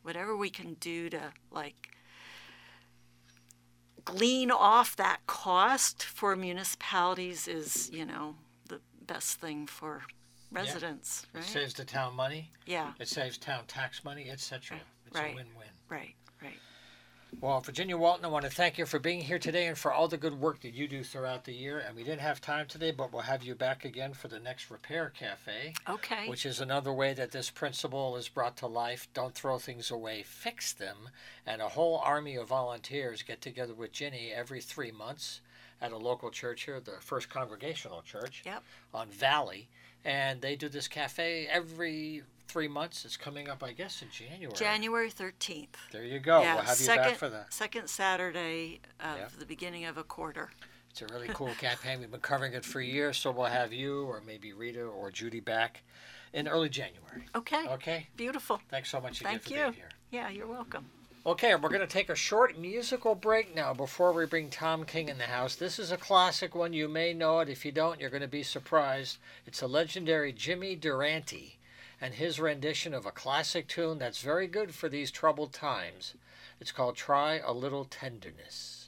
whatever 0.03 0.35
we 0.35 0.49
can 0.49 0.75
do 0.75 1.09
to 1.09 1.33
like 1.51 1.91
glean 4.03 4.51
off 4.51 4.95
that 4.95 5.19
cost 5.27 6.03
for 6.03 6.35
municipalities 6.35 7.47
is, 7.47 7.89
you 7.93 8.05
know, 8.05 8.35
the 8.67 8.79
best 9.05 9.39
thing 9.39 9.67
for 9.67 10.03
residents, 10.51 11.25
It 11.33 11.37
right? 11.37 11.45
saves 11.45 11.73
the 11.73 11.85
town 11.85 12.15
money. 12.15 12.51
Yeah. 12.65 12.93
It 12.99 13.07
saves 13.07 13.37
town 13.37 13.65
tax 13.67 14.03
money, 14.03 14.29
etc. 14.29 14.79
It's 15.07 15.15
Right. 15.17 15.33
a 15.33 15.35
win-win. 15.35 15.67
Right, 15.89 16.15
right. 16.41 16.59
Well, 17.39 17.61
Virginia 17.61 17.95
Walton, 17.97 18.25
I 18.25 18.27
want 18.27 18.43
to 18.43 18.51
thank 18.51 18.77
you 18.77 18.85
for 18.85 18.99
being 18.99 19.21
here 19.21 19.39
today 19.39 19.67
and 19.67 19.77
for 19.77 19.93
all 19.93 20.09
the 20.09 20.17
good 20.17 20.33
work 20.37 20.59
that 20.61 20.73
you 20.73 20.85
do 20.87 21.01
throughout 21.01 21.45
the 21.45 21.53
year. 21.53 21.79
And 21.79 21.95
we 21.95 22.03
didn't 22.03 22.19
have 22.19 22.41
time 22.41 22.67
today, 22.67 22.91
but 22.91 23.13
we'll 23.13 23.21
have 23.21 23.41
you 23.41 23.55
back 23.55 23.85
again 23.85 24.13
for 24.13 24.27
the 24.27 24.39
next 24.39 24.69
Repair 24.69 25.09
Cafe, 25.09 25.73
Okay. 25.87 26.27
which 26.27 26.45
is 26.45 26.59
another 26.59 26.91
way 26.91 27.13
that 27.13 27.31
this 27.31 27.49
principle 27.49 28.17
is 28.17 28.27
brought 28.27 28.57
to 28.57 28.67
life. 28.67 29.07
Don't 29.13 29.33
throw 29.33 29.57
things 29.59 29.89
away, 29.91 30.23
fix 30.23 30.73
them. 30.73 31.09
And 31.45 31.61
a 31.61 31.69
whole 31.69 31.99
army 31.99 32.35
of 32.35 32.49
volunteers 32.49 33.23
get 33.23 33.39
together 33.41 33.73
with 33.73 33.93
Ginny 33.93 34.31
every 34.33 34.59
three 34.59 34.91
months 34.91 35.39
at 35.79 35.93
a 35.93 35.97
local 35.97 36.31
church 36.31 36.63
here, 36.63 36.81
the 36.81 36.99
First 36.99 37.29
Congregational 37.29 38.01
Church 38.01 38.43
Yep. 38.45 38.61
on 38.93 39.09
Valley. 39.09 39.69
And 40.03 40.41
they 40.41 40.55
do 40.55 40.67
this 40.69 40.87
cafe 40.87 41.47
every 41.51 42.23
three 42.47 42.67
months. 42.67 43.05
It's 43.05 43.17
coming 43.17 43.49
up, 43.49 43.63
I 43.63 43.71
guess, 43.73 44.01
in 44.01 44.09
January. 44.09 44.55
January 44.55 45.09
13th. 45.11 45.67
There 45.91 46.03
you 46.03 46.19
go. 46.19 46.41
yeah, 46.41 46.55
we'll 46.55 46.63
have 46.63 46.79
you 46.79 46.85
second, 46.85 47.03
back 47.03 47.15
for 47.17 47.29
that. 47.29 47.53
second 47.53 47.87
Saturday 47.89 48.79
of 48.99 49.17
Yeah. 49.17 49.27
the 49.37 49.45
beginning 49.45 49.85
of 49.85 49.97
a 49.97 50.03
quarter. 50.03 50.49
It's 50.89 51.01
a 51.01 51.07
really 51.07 51.29
cool 51.29 51.53
campaign. 51.59 51.99
We've 51.99 52.11
been 52.11 52.19
covering 52.19 52.53
it 52.53 52.65
for 52.65 52.81
years, 52.81 53.17
so 53.17 53.31
we'll 53.31 53.45
have 53.45 53.71
you 53.71 54.03
or 54.05 54.21
maybe 54.25 54.53
Rita 54.53 54.83
or 54.83 55.11
Judy 55.11 55.39
back 55.39 55.83
in 56.33 56.47
early 56.47 56.69
January. 56.69 57.25
Okay. 57.35 57.67
Okay? 57.67 58.07
Beautiful. 58.17 58.59
Thanks 58.69 58.89
so 58.89 58.99
much 58.99 59.21
again 59.21 59.33
Thank 59.33 59.43
for 59.43 59.49
you. 59.49 59.55
being 59.57 59.73
here. 59.73 59.89
Yeah, 60.09 60.29
you're 60.29 60.47
welcome. 60.47 60.85
Okay, 61.23 61.53
we're 61.53 61.69
going 61.69 61.81
to 61.81 61.85
take 61.87 62.09
a 62.09 62.15
short 62.15 62.57
musical 62.57 63.13
break 63.13 63.53
now 63.55 63.75
before 63.75 64.11
we 64.11 64.25
bring 64.25 64.49
Tom 64.49 64.85
King 64.85 65.07
in 65.07 65.19
the 65.19 65.25
house. 65.25 65.53
This 65.53 65.77
is 65.77 65.91
a 65.91 65.97
classic 65.97 66.55
one. 66.55 66.73
You 66.73 66.87
may 66.87 67.13
know 67.13 67.41
it. 67.41 67.49
If 67.49 67.63
you 67.63 67.71
don't, 67.71 67.99
you're 68.01 68.09
going 68.09 68.23
to 68.23 68.27
be 68.27 68.41
surprised. 68.41 69.19
It's 69.45 69.61
a 69.61 69.67
legendary 69.67 70.33
Jimmy 70.33 70.75
Durante 70.75 71.59
and 72.01 72.15
his 72.15 72.39
rendition 72.39 72.95
of 72.95 73.05
a 73.05 73.11
classic 73.11 73.67
tune 73.67 73.99
that's 73.99 74.23
very 74.23 74.47
good 74.47 74.73
for 74.73 74.89
these 74.89 75.11
troubled 75.11 75.53
times. 75.53 76.15
It's 76.59 76.71
called 76.71 76.95
Try 76.95 77.37
a 77.37 77.53
Little 77.53 77.85
Tenderness. 77.85 78.80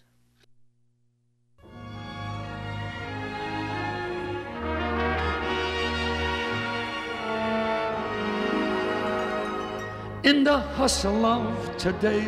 In 10.24 10.46
the 10.46 10.58
hustle 10.58 11.26
of 11.26 11.76
today, 11.76 12.26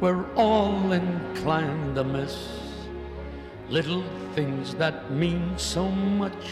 we're 0.00 0.24
all 0.32 0.92
inclined 0.92 1.94
to 1.96 2.02
miss 2.02 2.48
little 3.68 4.02
things 4.34 4.74
that 4.76 5.10
mean 5.10 5.58
so 5.58 5.90
much. 5.90 6.48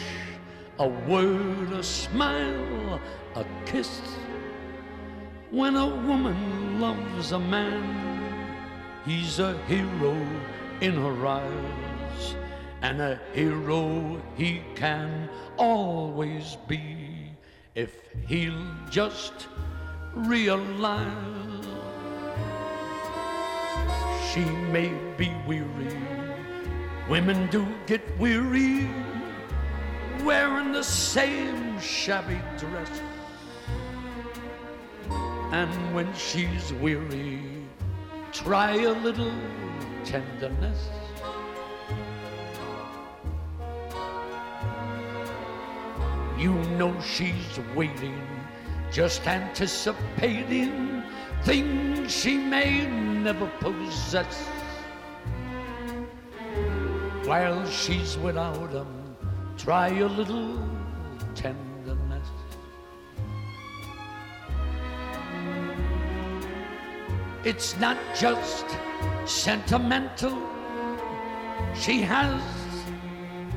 A 0.79 0.87
word, 0.87 1.73
a 1.73 1.83
smile, 1.83 3.01
a 3.35 3.47
kiss. 3.65 4.03
When 5.51 5.77
a 5.77 5.87
woman 5.87 6.79
loves 6.79 7.33
a 7.33 7.39
man, 7.39 8.55
he's 9.07 9.39
a 9.39 9.57
hero 9.67 10.15
in 10.83 10.93
her 10.93 11.27
eyes, 11.27 12.35
and 12.83 13.01
a 13.01 13.19
hero 13.33 14.21
he 14.37 14.61
can 14.75 15.31
always 15.57 16.59
be 16.69 17.31
if 17.75 17.97
he'll 18.29 18.67
just 18.91 19.49
realize 20.17 21.67
she 24.33 24.45
may 24.73 24.93
be 25.17 25.33
weary. 25.47 25.97
Women 27.09 27.49
do 27.51 27.67
get 27.87 28.03
weary 28.19 28.89
wearing 30.25 30.73
the 30.73 30.83
same 30.83 31.79
shabby 31.81 32.41
dress. 32.57 32.91
And 35.53 35.95
when 35.95 36.13
she's 36.15 36.73
weary, 36.75 37.41
try 38.33 38.73
a 38.75 38.93
little 38.93 39.33
tenderness. 40.05 40.89
You 46.39 46.53
know 46.77 46.99
she's 47.01 47.61
waiting, 47.75 48.21
just 48.95 49.27
anticipating 49.27 51.03
things 51.43 52.15
she 52.15 52.39
may 52.39 52.87
never 52.87 53.51
possess. 53.59 54.47
While 57.25 57.67
she's 57.69 58.17
without 58.19 58.73
'em, 58.73 59.17
try 59.57 59.89
a 59.89 60.07
little 60.07 60.61
tenderness. 61.35 62.29
It's 67.43 67.77
not 67.81 67.99
just 68.15 68.65
sentimental, 69.25 70.39
she 71.75 72.01
has 72.03 72.41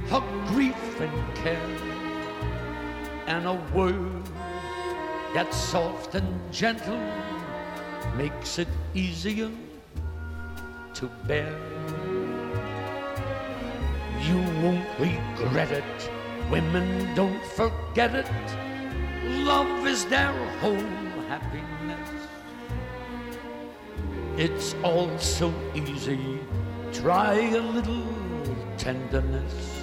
her 0.10 0.24
grief 0.48 1.00
and 1.00 1.36
care 1.36 1.78
and 3.28 3.46
a 3.46 3.54
word 3.76 4.37
that's 5.34 5.58
soft 5.58 6.16
and 6.16 6.54
gentle 6.54 7.00
makes 8.16 8.60
it 8.60 8.68
easier 8.94 9.52
to 10.94 11.06
bear. 11.28 11.54
You 14.22 14.38
won't 14.64 14.88
regret 15.00 15.72
it, 15.72 16.10
women 16.50 17.14
don't 17.14 17.44
forget 17.46 18.16
it. 18.16 18.32
Love 19.46 19.86
is 19.86 20.06
their 20.06 20.34
home 20.60 21.08
happiness. 21.28 22.10
It's 24.38 24.76
all 24.84 25.18
so 25.20 25.54
easy, 25.76 26.40
try 26.94 27.34
a 27.34 27.62
little 27.62 28.08
tenderness. 28.78 29.77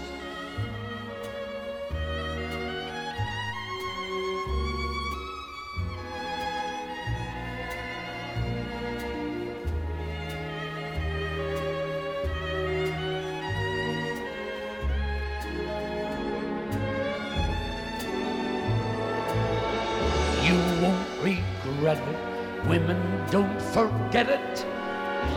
Women 22.69 23.27
don't 23.31 23.61
forget 23.61 24.29
it. 24.31 24.67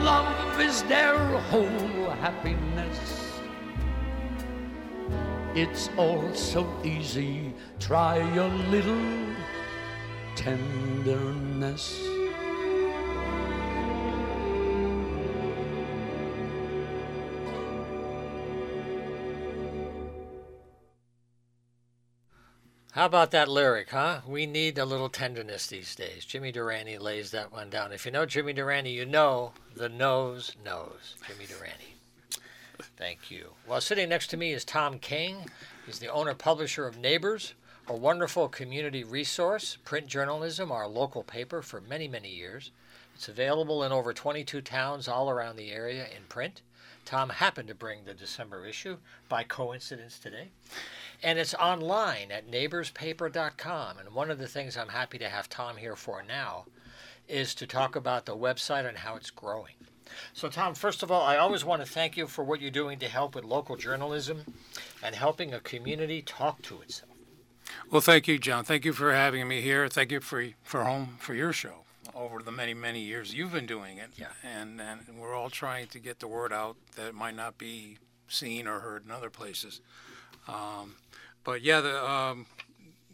Love 0.02 0.60
is 0.62 0.84
their 0.84 1.18
whole 1.50 2.10
happiness. 2.22 3.34
It's 5.54 5.90
all 5.98 6.34
so 6.34 6.66
easy. 6.84 7.54
Try 7.80 8.18
a 8.18 8.48
little 8.70 9.36
tenderness. 10.36 12.17
How 22.98 23.06
about 23.06 23.30
that 23.30 23.48
lyric, 23.48 23.92
huh? 23.92 24.22
We 24.26 24.48
need 24.48 24.80
a 24.80 24.84
little 24.84 25.08
tenderness 25.08 25.68
these 25.68 25.94
days. 25.94 26.26
Jimmy 26.26 26.52
Durante 26.52 26.98
lays 26.98 27.30
that 27.30 27.52
one 27.52 27.70
down. 27.70 27.92
If 27.92 28.08
you 28.08 28.12
know 28.12 28.26
Jimmy 28.26 28.54
Durante, 28.54 28.90
you 28.90 29.06
know 29.06 29.52
the 29.76 29.88
nose 29.88 30.56
knows 30.66 31.14
Jimmy 31.28 31.46
Durante. 31.46 31.94
Thank 32.98 33.30
you. 33.30 33.52
Well, 33.68 33.82
sitting 33.82 34.10
next 34.10 34.32
to 34.32 34.38
me 34.38 34.52
is 34.52 34.66
Tom 34.66 34.98
King. 34.98 35.46
He's 35.86 36.00
the 36.00 36.12
owner 36.12 36.34
publisher 36.34 36.88
of 36.88 36.98
Neighbors, 36.98 37.54
a 37.88 37.96
wonderful 37.96 38.50
community 38.50 39.04
resource, 39.04 39.78
print 39.86 40.08
journalism, 40.08 40.72
our 40.72 40.88
local 40.88 41.22
paper 41.22 41.62
for 41.62 41.80
many, 41.80 42.08
many 42.08 42.30
years. 42.30 42.72
It's 43.14 43.30
available 43.30 43.84
in 43.84 43.92
over 43.92 44.12
22 44.12 44.62
towns 44.62 45.08
all 45.08 45.30
around 45.30 45.58
the 45.58 45.70
area 45.72 46.06
in 46.06 46.24
print. 46.30 46.64
Tom 47.06 47.30
happened 47.30 47.68
to 47.68 47.76
bring 47.76 48.06
the 48.06 48.14
December 48.16 48.66
issue 48.66 48.98
by 49.30 49.44
coincidence 49.44 50.18
today. 50.18 50.50
And 51.24 51.40
it's 51.40 51.54
online 51.56 52.32
at 52.32 52.50
neighborspaper.com. 52.50 53.98
And 53.98 54.14
one 54.14 54.30
of 54.30 54.38
the 54.38 54.48
things 54.48 54.78
I'm 54.78 54.90
happy 54.90 55.18
to 55.18 55.30
have 55.30 55.50
Tom 55.50 55.78
here 55.78 55.96
for 55.96 56.24
now 56.28 56.66
is 57.28 57.56
to 57.56 57.68
talk 57.68 57.96
about 57.96 58.26
the 58.26 58.36
website 58.36 58.88
and 58.88 58.98
how 58.98 59.16
it's 59.16 59.32
growing. 59.32 59.74
So, 60.34 60.48
Tom, 60.50 60.74
first 60.74 61.04
of 61.04 61.12
all, 61.12 61.22
I 61.22 61.38
always 61.38 61.66
want 61.66 61.84
to 61.84 61.92
thank 61.92 62.16
you 62.16 62.28
for 62.28 62.44
what 62.44 62.62
you're 62.62 62.72
doing 62.72 63.00
to 63.00 63.08
help 63.08 63.36
with 63.36 63.44
local 63.44 63.76
journalism 63.76 64.44
and 65.04 65.16
helping 65.16 65.54
a 65.54 65.60
community 65.60 66.22
talk 66.22 66.62
to 66.64 66.82
itself. 66.82 67.12
Well, 67.92 68.02
thank 68.02 68.28
you, 68.28 68.40
John. 68.40 68.64
Thank 68.64 68.86
you 68.86 68.94
for 68.94 69.14
having 69.14 69.48
me 69.48 69.62
here. 69.62 69.88
Thank 69.90 70.12
you 70.12 70.22
for 70.22 70.46
for 70.64 70.84
home 70.86 71.18
for 71.20 71.34
your 71.34 71.52
show 71.52 71.84
over 72.16 72.42
the 72.42 72.52
many 72.52 72.74
many 72.74 73.00
years 73.00 73.34
you've 73.34 73.52
been 73.52 73.66
doing 73.66 73.98
it. 73.98 74.10
Yeah. 74.16 74.28
And 74.44 74.82
and 74.82 75.02
we're 75.18 75.36
all 75.36 75.50
trying 75.50 75.88
to 75.88 76.00
get 76.00 76.20
the 76.20 76.28
word 76.28 76.54
out 76.54 76.78
that 76.96 77.14
might 77.14 77.36
not 77.36 77.58
be 77.58 77.98
seen 78.28 78.68
or 78.68 78.80
heard 78.80 79.06
in 79.06 79.12
other 79.12 79.30
places. 79.30 79.82
Um, 80.48 80.96
but 81.48 81.62
yeah, 81.62 81.80
the 81.80 82.06
um, 82.12 82.46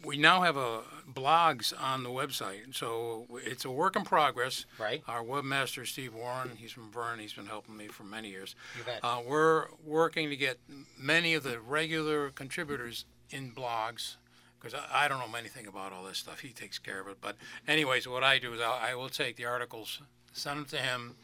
we 0.04 0.16
now 0.16 0.42
have 0.42 0.56
a 0.56 0.80
blogs 1.14 1.72
on 1.80 2.02
the 2.02 2.10
website, 2.10 2.74
so 2.74 3.26
it's 3.44 3.64
a 3.64 3.70
work 3.70 3.94
in 3.94 4.02
progress. 4.02 4.66
Right. 4.76 5.04
Our 5.06 5.22
webmaster 5.22 5.86
Steve 5.86 6.12
Warren, 6.14 6.50
he's 6.56 6.72
from 6.72 6.90
Vern. 6.90 7.20
He's 7.20 7.32
been 7.32 7.46
helping 7.46 7.76
me 7.76 7.86
for 7.86 8.02
many 8.02 8.30
years. 8.30 8.56
You 8.76 8.82
bet. 8.84 8.98
Uh, 9.04 9.20
we're 9.24 9.66
working 9.84 10.30
to 10.30 10.36
get 10.36 10.58
many 10.98 11.34
of 11.34 11.44
the 11.44 11.60
regular 11.60 12.30
contributors 12.30 13.04
in 13.30 13.52
blogs 13.52 14.16
because 14.60 14.74
I, 14.74 15.04
I 15.04 15.08
don't 15.08 15.20
know 15.20 15.38
anything 15.38 15.68
about 15.68 15.92
all 15.92 16.02
this 16.02 16.18
stuff. 16.18 16.40
He 16.40 16.48
takes 16.48 16.80
care 16.80 17.00
of 17.00 17.06
it. 17.06 17.18
But 17.20 17.36
anyways, 17.68 18.08
what 18.08 18.24
I 18.24 18.40
do 18.40 18.52
is 18.52 18.60
I'll, 18.60 18.80
I 18.82 18.96
will 18.96 19.08
take 19.10 19.36
the 19.36 19.44
articles, 19.44 20.00
send 20.32 20.58
them 20.58 20.64
to 20.66 20.78
him. 20.78 21.14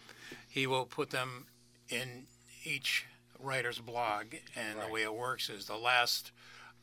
He 0.49 0.69
will 0.69 0.85
put 0.85 1.11
them 1.11 1.47
in 1.89 2.27
each 2.65 3.07
writer's 3.41 3.81
blog, 3.81 4.27
and 4.55 4.79
Right. 4.79 4.87
the 4.87 4.93
way 4.93 5.03
it 5.03 5.13
works 5.15 5.51
is 5.51 5.65
the 5.67 5.77
last 5.77 6.31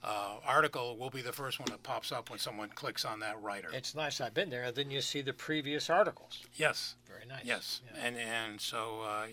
uh, 0.03 0.35
article 0.45 0.95
will 0.97 1.09
be 1.09 1.21
the 1.21 1.33
first 1.33 1.59
one 1.59 1.67
that 1.71 1.83
pops 1.83 2.11
up 2.11 2.29
when 2.29 2.39
someone 2.39 2.69
clicks 2.69 3.03
on 3.03 3.19
that 3.19 3.41
writer. 3.41 3.69
It's 3.73 3.95
nice. 3.95 4.21
I've 4.21 4.33
been 4.33 4.49
there. 4.49 4.63
and 4.63 4.75
Then 4.75 4.91
you 4.91 5.01
see 5.01 5.21
the 5.21 5.33
previous 5.33 5.89
articles. 5.89 6.43
yes. 6.55 6.95
Very 7.07 7.25
nice. 7.25 7.45
Yes, 7.45 7.81
Yeah. 7.95 8.05
and 8.05 8.17
and 8.17 8.61
so 8.61 9.01
uh, 9.01 9.25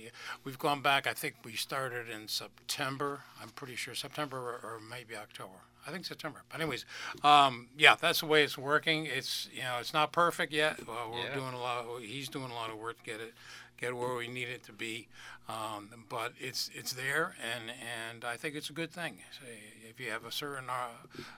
we've 0.42 0.58
gone 0.58 0.80
back. 0.80 1.06
I 1.06 1.12
think 1.12 1.34
we 1.44 1.52
started 1.52 2.08
in 2.08 2.28
September. 2.28 3.22
I'm 3.42 3.50
pretty 3.50 3.76
sure 3.76 3.94
September 3.94 4.38
or, 4.38 4.54
or 4.76 4.80
maybe 4.80 5.14
October. 5.16 5.58
I 5.86 5.90
think 5.90 6.06
September. 6.06 6.44
But 6.50 6.60
anyways, 6.62 6.86
um, 7.22 7.68
yeah, 7.76 7.96
that's 8.00 8.20
the 8.20 8.26
way 8.26 8.42
it's 8.42 8.56
working. 8.56 9.04
It's 9.04 9.50
you 9.52 9.62
know 9.62 9.76
it's 9.80 9.92
not 9.92 10.12
perfect 10.12 10.50
yet. 10.52 10.86
Well, 10.86 11.10
we're 11.12 11.24
Yeah. 11.24 11.34
doing 11.34 11.52
a 11.52 11.58
lot. 11.60 11.84
He's 12.00 12.28
doing 12.30 12.50
a 12.50 12.54
lot 12.54 12.70
of 12.70 12.78
work 12.78 12.96
to 12.98 13.04
get 13.04 13.20
it 13.20 13.34
get 13.76 13.94
where 13.94 14.14
we 14.14 14.28
need 14.28 14.48
it 14.48 14.62
to 14.64 14.72
be. 14.72 15.08
Um, 15.48 15.90
but 16.08 16.32
it's 16.40 16.70
it's 16.74 16.92
there, 16.94 17.34
and 17.42 17.70
and 17.70 18.24
I 18.24 18.36
think 18.38 18.54
it's 18.54 18.70
a 18.70 18.72
good 18.72 18.92
thing. 18.92 19.18
If 19.88 20.00
you 20.00 20.10
have 20.10 20.24
a 20.24 20.32
certain, 20.32 20.68
uh, 20.68 20.88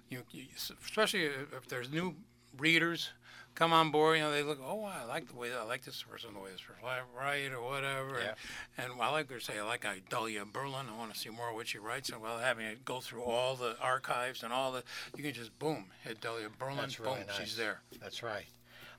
you, 0.09 0.23
you 0.31 0.45
especially 0.57 1.25
if 1.25 1.69
there's 1.69 1.91
new 1.91 2.15
readers 2.59 3.11
come 3.57 3.73
on 3.73 3.91
board, 3.91 4.19
you 4.19 4.23
know, 4.23 4.31
they 4.31 4.43
look, 4.43 4.61
oh, 4.65 4.85
I 4.85 5.05
like 5.05 5.29
the 5.29 5.35
way, 5.35 5.49
I 5.53 5.65
like 5.65 5.85
this 5.85 6.03
person, 6.03 6.35
the 6.35 6.41
way 6.41 6.51
this 6.53 6.61
person 6.61 6.85
write 7.19 7.53
or 7.53 7.63
whatever. 7.63 8.21
Yeah. 8.21 8.35
And, 8.79 8.93
and 8.93 9.01
I 9.01 9.11
like 9.11 9.29
to 9.29 9.41
say, 9.41 9.59
I 9.59 9.65
like 9.65 9.85
Idalia 9.85 10.45
Berlin. 10.45 10.87
I 10.93 10.97
want 10.97 11.13
to 11.13 11.19
see 11.19 11.31
more 11.31 11.49
of 11.49 11.57
what 11.57 11.67
she 11.67 11.79
writes. 11.79 12.11
And 12.11 12.21
while 12.21 12.39
having 12.39 12.67
it 12.67 12.85
go 12.85 13.01
through 13.01 13.23
all 13.23 13.57
the 13.57 13.77
archives 13.81 14.43
and 14.43 14.53
all 14.53 14.73
the, 14.73 14.85
you 15.17 15.25
can 15.25 15.33
just 15.33 15.59
boom, 15.59 15.87
hit 16.05 16.21
Delia 16.21 16.49
Berlin, 16.57 16.77
That's 16.77 16.97
boom, 16.97 17.07
really 17.07 17.21
nice. 17.27 17.37
she's 17.37 17.57
there. 17.57 17.81
That's 18.01 18.23
right. 18.23 18.45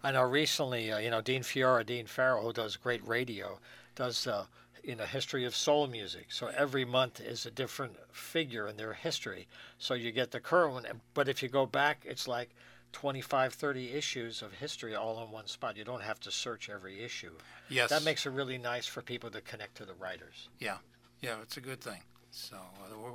I 0.03 0.11
know 0.11 0.23
recently, 0.23 0.91
uh, 0.91 0.97
you 0.99 1.09
know, 1.09 1.21
Dean 1.21 1.43
Fiora, 1.43 1.85
Dean 1.85 2.05
Farrell, 2.05 2.43
who 2.43 2.53
does 2.53 2.75
great 2.75 3.07
radio, 3.07 3.59
does 3.95 4.27
uh, 4.27 4.45
you 4.87 4.95
know 4.95 5.03
history 5.03 5.45
of 5.45 5.55
soul 5.55 5.85
music. 5.85 6.27
So 6.29 6.47
every 6.47 6.85
month 6.85 7.19
is 7.19 7.45
a 7.45 7.51
different 7.51 7.97
figure 8.11 8.67
in 8.67 8.77
their 8.77 8.93
history. 8.93 9.47
So 9.77 9.93
you 9.93 10.11
get 10.11 10.31
the 10.31 10.39
current 10.39 10.73
one, 10.73 10.85
but 11.13 11.27
if 11.27 11.43
you 11.43 11.49
go 11.49 11.65
back, 11.65 12.03
it's 12.05 12.27
like 12.27 12.49
25, 12.93 13.53
30 13.53 13.91
issues 13.91 14.41
of 14.41 14.53
history 14.53 14.95
all 14.95 15.21
in 15.23 15.29
one 15.29 15.45
spot. 15.47 15.75
You 15.75 15.83
don't 15.83 16.01
have 16.03 16.19
to 16.21 16.31
search 16.31 16.69
every 16.69 17.03
issue. 17.03 17.33
Yes. 17.69 17.89
That 17.89 18.03
makes 18.05 18.25
it 18.25 18.29
really 18.31 18.57
nice 18.57 18.87
for 18.87 19.01
people 19.01 19.29
to 19.31 19.41
connect 19.41 19.75
to 19.77 19.85
the 19.85 19.93
writers. 19.93 20.47
Yeah, 20.59 20.77
yeah, 21.21 21.35
it's 21.43 21.57
a 21.57 21.61
good 21.61 21.81
thing. 21.81 22.01
So 22.31 22.55
uh, 22.55 22.97
we're 22.97 23.11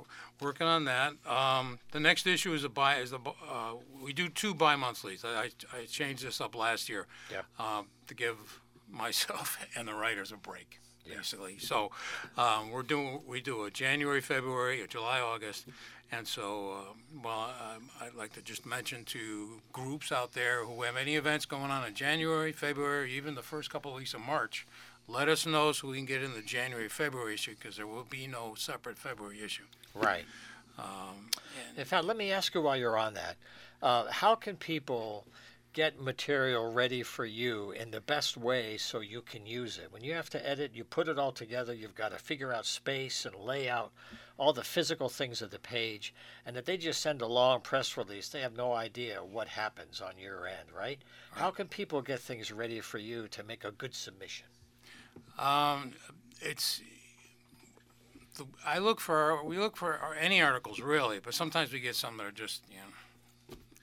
working 0.47 0.67
on 0.67 0.85
that. 0.85 1.13
Um, 1.25 1.79
the 1.91 1.99
next 1.99 2.27
issue 2.27 2.53
is 2.53 2.63
a 2.63 2.69
buy. 2.69 2.97
Is 2.97 3.11
the 3.11 3.19
uh, 3.49 3.73
we 4.01 4.13
do 4.13 4.29
two 4.29 4.53
bi-monthlies. 4.53 5.23
I, 5.25 5.29
I, 5.45 5.49
I 5.81 5.85
changed 5.85 6.23
this 6.25 6.39
up 6.39 6.55
last 6.55 6.87
year 6.89 7.07
Yep. 7.31 7.45
um, 7.59 7.87
to 8.07 8.13
give 8.13 8.59
myself 8.89 9.57
and 9.75 9.87
the 9.87 9.93
writers 9.95 10.31
a 10.31 10.37
break, 10.37 10.79
basically. 11.07 11.57
So 11.59 11.91
um, 12.37 12.71
we're 12.71 12.83
doing 12.83 13.21
we 13.27 13.41
do 13.41 13.63
a 13.65 13.71
January, 13.71 14.21
February, 14.21 14.81
a 14.81 14.87
July, 14.87 15.19
August, 15.19 15.65
and 16.11 16.27
so 16.27 16.73
um, 16.89 17.21
well, 17.23 17.51
um, 17.75 17.89
I'd 18.01 18.15
like 18.15 18.33
to 18.33 18.41
just 18.41 18.65
mention 18.65 19.03
to 19.05 19.61
groups 19.71 20.11
out 20.11 20.33
there 20.33 20.65
who 20.65 20.83
have 20.83 20.97
any 20.97 21.15
events 21.15 21.45
going 21.45 21.71
on 21.71 21.85
in 21.85 21.93
January, 21.93 22.51
February, 22.51 23.13
even 23.13 23.35
the 23.35 23.41
first 23.41 23.69
couple 23.69 23.91
of 23.91 23.97
weeks 23.97 24.13
of 24.13 24.21
March. 24.21 24.65
Let 25.07 25.27
us 25.27 25.45
know 25.45 25.73
so 25.73 25.89
we 25.89 25.97
can 25.97 26.05
get 26.05 26.23
in 26.23 26.33
the 26.33 26.41
January, 26.41 26.87
February 26.87 27.33
issue 27.33 27.55
because 27.59 27.75
there 27.75 27.87
will 27.87 28.05
be 28.09 28.25
no 28.25 28.53
separate 28.55 28.97
February 28.97 29.41
issue. 29.43 29.63
Right. 29.93 30.23
Um, 30.79 31.29
In 31.77 31.85
fact, 31.85 32.05
let 32.05 32.15
me 32.17 32.31
ask 32.31 32.55
you 32.55 32.61
while 32.61 32.77
you're 32.77 32.97
on 32.97 33.13
that, 33.15 33.35
uh, 33.81 34.05
how 34.09 34.35
can 34.35 34.55
people 34.55 35.25
get 35.73 35.99
material 35.99 36.71
ready 36.71 37.03
for 37.03 37.25
you 37.25 37.71
in 37.71 37.91
the 37.91 37.99
best 37.99 38.37
way 38.37 38.77
so 38.77 38.99
you 38.99 39.21
can 39.21 39.45
use 39.45 39.77
it? 39.77 39.91
When 39.91 40.03
you 40.03 40.13
have 40.13 40.29
to 40.31 40.49
edit, 40.49 40.71
you 40.73 40.83
put 40.83 41.07
it 41.07 41.19
all 41.19 41.31
together, 41.31 41.73
you've 41.73 41.95
got 41.95 42.11
to 42.11 42.17
figure 42.17 42.53
out 42.53 42.65
space 42.65 43.25
and 43.25 43.35
layout, 43.35 43.91
all 44.37 44.53
the 44.53 44.63
physical 44.63 45.09
things 45.09 45.41
of 45.41 45.51
the 45.51 45.59
page, 45.59 46.13
and 46.45 46.57
if 46.57 46.65
they 46.65 46.77
just 46.77 47.01
send 47.01 47.21
a 47.21 47.27
long 47.27 47.61
press 47.61 47.97
release, 47.97 48.29
they 48.29 48.41
have 48.41 48.55
no 48.55 48.73
idea 48.73 49.23
what 49.23 49.47
happens 49.47 50.01
on 50.01 50.13
your 50.17 50.47
end, 50.47 50.69
right? 50.75 50.99
How 51.31 51.51
can 51.51 51.67
people 51.67 52.01
get 52.01 52.19
things 52.19 52.51
ready 52.51 52.79
for 52.79 52.97
you 52.97 53.27
to 53.29 53.43
make 53.43 53.63
a 53.63 53.71
good 53.71 53.93
submission? 53.93 54.47
Um, 55.39 55.93
it's. 56.41 56.81
I 58.65 58.79
look 58.79 58.99
for 58.99 59.43
we 59.43 59.59
look 59.59 59.77
for 59.77 59.99
any 60.19 60.41
articles 60.41 60.79
really, 60.79 61.19
but 61.19 61.35
sometimes 61.35 61.71
we 61.71 61.79
get 61.79 61.95
some 61.95 62.17
that 62.17 62.25
are 62.25 62.31
just 62.31 62.63
you 62.69 62.77
know 62.77 62.92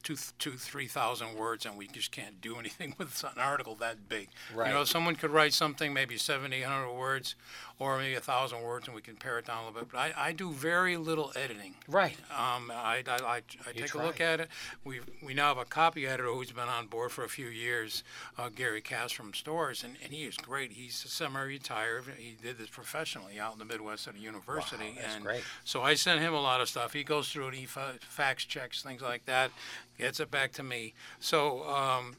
two 0.02 0.16
two 0.38 0.52
three 0.52 0.86
thousand 0.86 1.36
words 1.36 1.66
and 1.66 1.76
we 1.76 1.86
just 1.86 2.10
can't 2.10 2.40
do 2.40 2.58
anything 2.58 2.94
with 2.98 3.24
an 3.24 3.40
article 3.40 3.74
that 3.76 4.08
big. 4.08 4.28
Right. 4.54 4.68
You 4.68 4.74
know, 4.74 4.84
someone 4.84 5.16
could 5.16 5.30
write 5.30 5.52
something 5.52 5.92
maybe 5.92 6.16
70, 6.16 6.60
100 6.62 6.92
words, 6.92 7.34
or 7.80 7.98
maybe 7.98 8.14
a 8.14 8.20
thousand 8.20 8.62
words, 8.62 8.86
and 8.86 8.94
we 8.94 9.00
can 9.00 9.16
pare 9.16 9.38
it 9.38 9.46
down 9.46 9.64
a 9.64 9.66
little 9.66 9.80
bit. 9.80 9.90
But 9.90 9.98
I, 9.98 10.28
I 10.28 10.32
do 10.32 10.52
very 10.52 10.98
little 10.98 11.32
editing. 11.34 11.74
Right. 11.88 12.16
Um, 12.30 12.70
I, 12.70 13.02
I, 13.08 13.16
I, 13.24 13.36
I 13.66 13.72
take 13.72 13.94
a 13.94 13.98
look 13.98 14.20
at 14.20 14.38
it. 14.38 14.48
We 14.84 15.00
we 15.24 15.34
now 15.34 15.48
have 15.48 15.58
a 15.58 15.64
copy 15.64 16.06
editor 16.06 16.28
who's 16.28 16.52
been 16.52 16.68
on 16.68 16.86
board 16.86 17.10
for 17.10 17.24
a 17.24 17.28
few 17.28 17.46
years, 17.46 18.04
uh, 18.38 18.50
Gary 18.50 18.82
Cass 18.82 19.10
from 19.10 19.32
Storrs, 19.32 19.82
and, 19.82 19.96
and 20.04 20.12
he 20.12 20.24
is 20.24 20.36
great. 20.36 20.72
He's 20.72 20.94
semi-retired. 20.94 22.04
He 22.18 22.36
did 22.40 22.58
this 22.58 22.68
professionally 22.68 23.40
out 23.40 23.54
in 23.54 23.58
the 23.58 23.64
Midwest 23.64 24.06
at 24.06 24.14
a 24.14 24.18
university. 24.18 24.90
Wow, 24.90 25.00
that's 25.00 25.14
and 25.14 25.24
great. 25.24 25.42
So 25.64 25.82
I 25.82 25.94
sent 25.94 26.20
him 26.20 26.34
a 26.34 26.40
lot 26.40 26.60
of 26.60 26.68
stuff. 26.68 26.92
He 26.92 27.02
goes 27.02 27.30
through 27.30 27.48
it. 27.48 27.54
He 27.54 27.64
fa- 27.64 27.94
fax 28.00 28.44
checks 28.44 28.82
things 28.82 29.00
like 29.00 29.24
that, 29.24 29.50
gets 29.98 30.20
it 30.20 30.30
back 30.30 30.52
to 30.52 30.62
me. 30.62 30.92
So. 31.18 31.64
Um, 31.64 32.16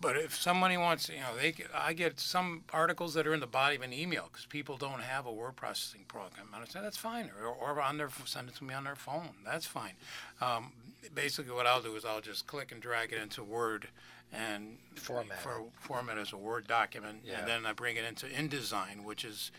but 0.00 0.16
if 0.16 0.34
somebody 0.40 0.76
wants, 0.76 1.08
you 1.08 1.16
know, 1.16 1.36
they 1.40 1.52
get, 1.52 1.68
I 1.74 1.92
get 1.92 2.20
some 2.20 2.64
articles 2.72 3.14
that 3.14 3.26
are 3.26 3.34
in 3.34 3.40
the 3.40 3.46
body 3.46 3.76
of 3.76 3.82
an 3.82 3.92
email 3.92 4.28
because 4.30 4.46
people 4.46 4.76
don't 4.76 5.00
have 5.02 5.26
a 5.26 5.32
word 5.32 5.56
processing 5.56 6.04
program. 6.08 6.46
And 6.54 6.62
I 6.62 6.66
say 6.66 6.80
that's 6.82 6.96
fine, 6.98 7.30
or, 7.40 7.46
or 7.48 7.80
on 7.80 7.96
their 7.98 8.10
send 8.24 8.48
it 8.48 8.56
to 8.56 8.64
me 8.64 8.74
on 8.74 8.84
their 8.84 8.94
phone. 8.96 9.30
That's 9.44 9.66
fine. 9.66 9.92
Um, 10.40 10.72
basically, 11.14 11.52
what 11.52 11.66
I'll 11.66 11.82
do 11.82 11.94
is 11.96 12.04
I'll 12.04 12.20
just 12.20 12.46
click 12.46 12.72
and 12.72 12.80
drag 12.80 13.12
it 13.12 13.20
into 13.22 13.42
Word 13.42 13.88
and 14.32 14.76
Format 14.96 15.38
for 15.40 15.62
format 15.80 16.18
as 16.18 16.32
a 16.32 16.36
Word 16.36 16.66
document, 16.66 17.20
Yeah. 17.24 17.38
and 17.38 17.48
then 17.48 17.64
I 17.64 17.72
bring 17.72 17.96
it 17.96 18.04
into 18.04 18.26
InDesign, 18.26 19.04
which 19.04 19.24
is 19.24 19.50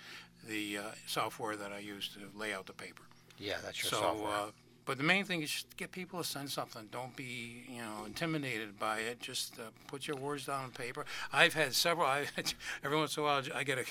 the 0.47 0.77
uh, 0.77 0.81
software 1.07 1.55
that 1.55 1.71
I 1.71 1.79
use 1.79 2.09
to 2.09 2.37
lay 2.37 2.53
out 2.53 2.65
the 2.67 2.73
paper. 2.73 3.03
Yeah, 3.39 3.57
that's 3.63 3.81
your 3.81 3.89
So, 3.89 3.97
software. 4.01 4.31
uh, 4.31 4.45
but 4.87 4.97
the 4.97 5.03
main 5.03 5.25
thing 5.25 5.41
is 5.43 5.51
just 5.51 5.77
get 5.77 5.91
people 5.91 6.19
to 6.21 6.27
send 6.27 6.49
something. 6.49 6.87
Don't 6.91 7.15
be, 7.15 7.65
you 7.69 7.81
know, 7.81 8.05
intimidated 8.05 8.79
by 8.79 8.99
it. 8.99 9.19
Just 9.19 9.59
uh, 9.59 9.63
put 9.87 10.07
your 10.07 10.15
words 10.17 10.45
down 10.45 10.63
on 10.63 10.71
paper. 10.71 11.05
I've 11.31 11.53
had 11.53 11.75
several. 11.75 12.07
I, 12.07 12.25
every 12.83 12.97
once 12.97 13.15
in 13.17 13.21
a 13.23 13.25
while, 13.25 13.43
I 13.53 13.63
get 13.63 13.77
a 13.77 13.85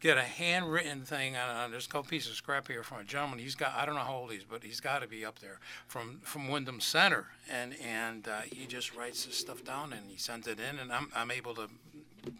get 0.00 0.18
a 0.18 0.22
handwritten 0.22 1.02
thing 1.02 1.34
on, 1.36 1.48
on 1.56 1.70
there's 1.70 1.86
a 1.86 1.88
couple 1.88 2.08
pieces 2.10 2.30
of 2.30 2.36
scrap 2.36 2.68
here 2.68 2.82
from 2.82 2.98
a 3.00 3.04
gentleman. 3.04 3.38
He's 3.38 3.54
got 3.56 3.72
I 3.74 3.86
don't 3.86 3.94
know 3.94 4.02
how 4.02 4.14
old 4.16 4.30
he 4.30 4.36
is, 4.36 4.44
but 4.44 4.62
he's 4.62 4.80
got 4.80 5.02
to 5.02 5.08
be 5.08 5.24
up 5.24 5.38
there 5.40 5.58
from 5.88 6.20
from 6.22 6.48
Windham 6.48 6.80
Center, 6.80 7.26
and 7.50 7.74
and 7.82 8.28
uh, 8.28 8.42
he 8.42 8.66
just 8.66 8.94
writes 8.94 9.24
this 9.24 9.36
stuff 9.36 9.64
down 9.64 9.92
and 9.92 10.02
he 10.08 10.18
sends 10.18 10.46
it 10.46 10.58
in, 10.60 10.78
and 10.78 10.92
I'm 10.92 11.08
I'm 11.16 11.30
able 11.30 11.54
to 11.54 11.68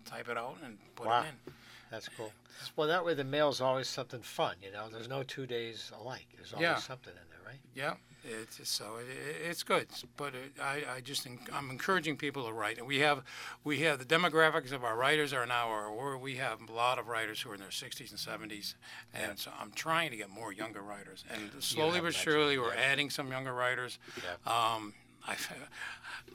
type 0.05 0.29
it 0.29 0.37
out 0.37 0.57
and 0.65 0.77
put 0.95 1.07
Wow. 1.07 1.23
it 1.23 1.27
in. 1.47 1.53
That's 1.91 2.09
cool. 2.17 2.33
Well, 2.77 2.89
that 2.89 3.05
way 3.05 3.15
the 3.15 3.25
mail's 3.25 3.61
always 3.61 3.89
something 3.89 4.21
fun, 4.23 4.57
you 4.63 4.71
know. 4.73 4.89
There's 4.91 5.09
no 5.09 5.23
two 5.23 5.47
days 5.47 5.91
alike. 6.01 6.27
There's 6.37 6.53
always 6.53 6.63
Yeah. 6.65 6.77
something 6.77 7.13
in 7.13 7.29
there, 7.31 7.32
right? 7.53 7.61
Yeah, 7.75 7.95
it's 8.25 8.69
so 8.69 8.97
it, 8.99 9.07
it- 9.11 9.49
it's 9.51 9.63
good, 9.63 9.89
but 10.17 10.35
it, 10.35 10.53
I, 10.61 10.83
I 10.97 11.01
just 11.01 11.27
en- 11.27 11.39
I'm 11.53 11.71
encouraging 11.71 12.17
people 12.17 12.47
to 12.47 12.53
write. 12.53 12.79
And 12.79 12.87
we 12.87 13.01
have 13.01 13.23
we 13.65 13.81
have 13.81 13.99
the 13.99 14.05
demographics 14.05 14.73
of 14.73 14.85
our 14.85 14.97
writers 14.97 15.33
are 15.33 15.47
now 15.47 15.69
are 15.69 15.93
we're, 15.93 16.19
have 16.37 16.59
a 16.69 16.73
lot 16.73 16.99
of 16.99 17.09
writers 17.09 17.41
who 17.41 17.51
are 17.51 17.55
in 17.55 17.61
their 17.61 17.71
60s 17.71 18.11
and 18.11 18.51
70s, 18.51 18.75
and 19.15 19.39
so 19.39 19.51
I'm 19.61 19.73
trying 19.73 20.11
to 20.11 20.17
get 20.17 20.31
more 20.31 20.53
younger 20.53 20.83
writers. 20.83 21.25
And 21.31 21.63
slowly 21.63 22.01
but 22.01 22.15
surely 22.15 22.59
we're 22.59 22.75
yeah. 22.75 22.81
adding 22.81 23.11
some 23.11 23.31
younger 23.31 23.53
writers. 23.53 23.99
Yeah. 24.17 24.53
Um, 24.75 24.95
I've, 25.27 25.53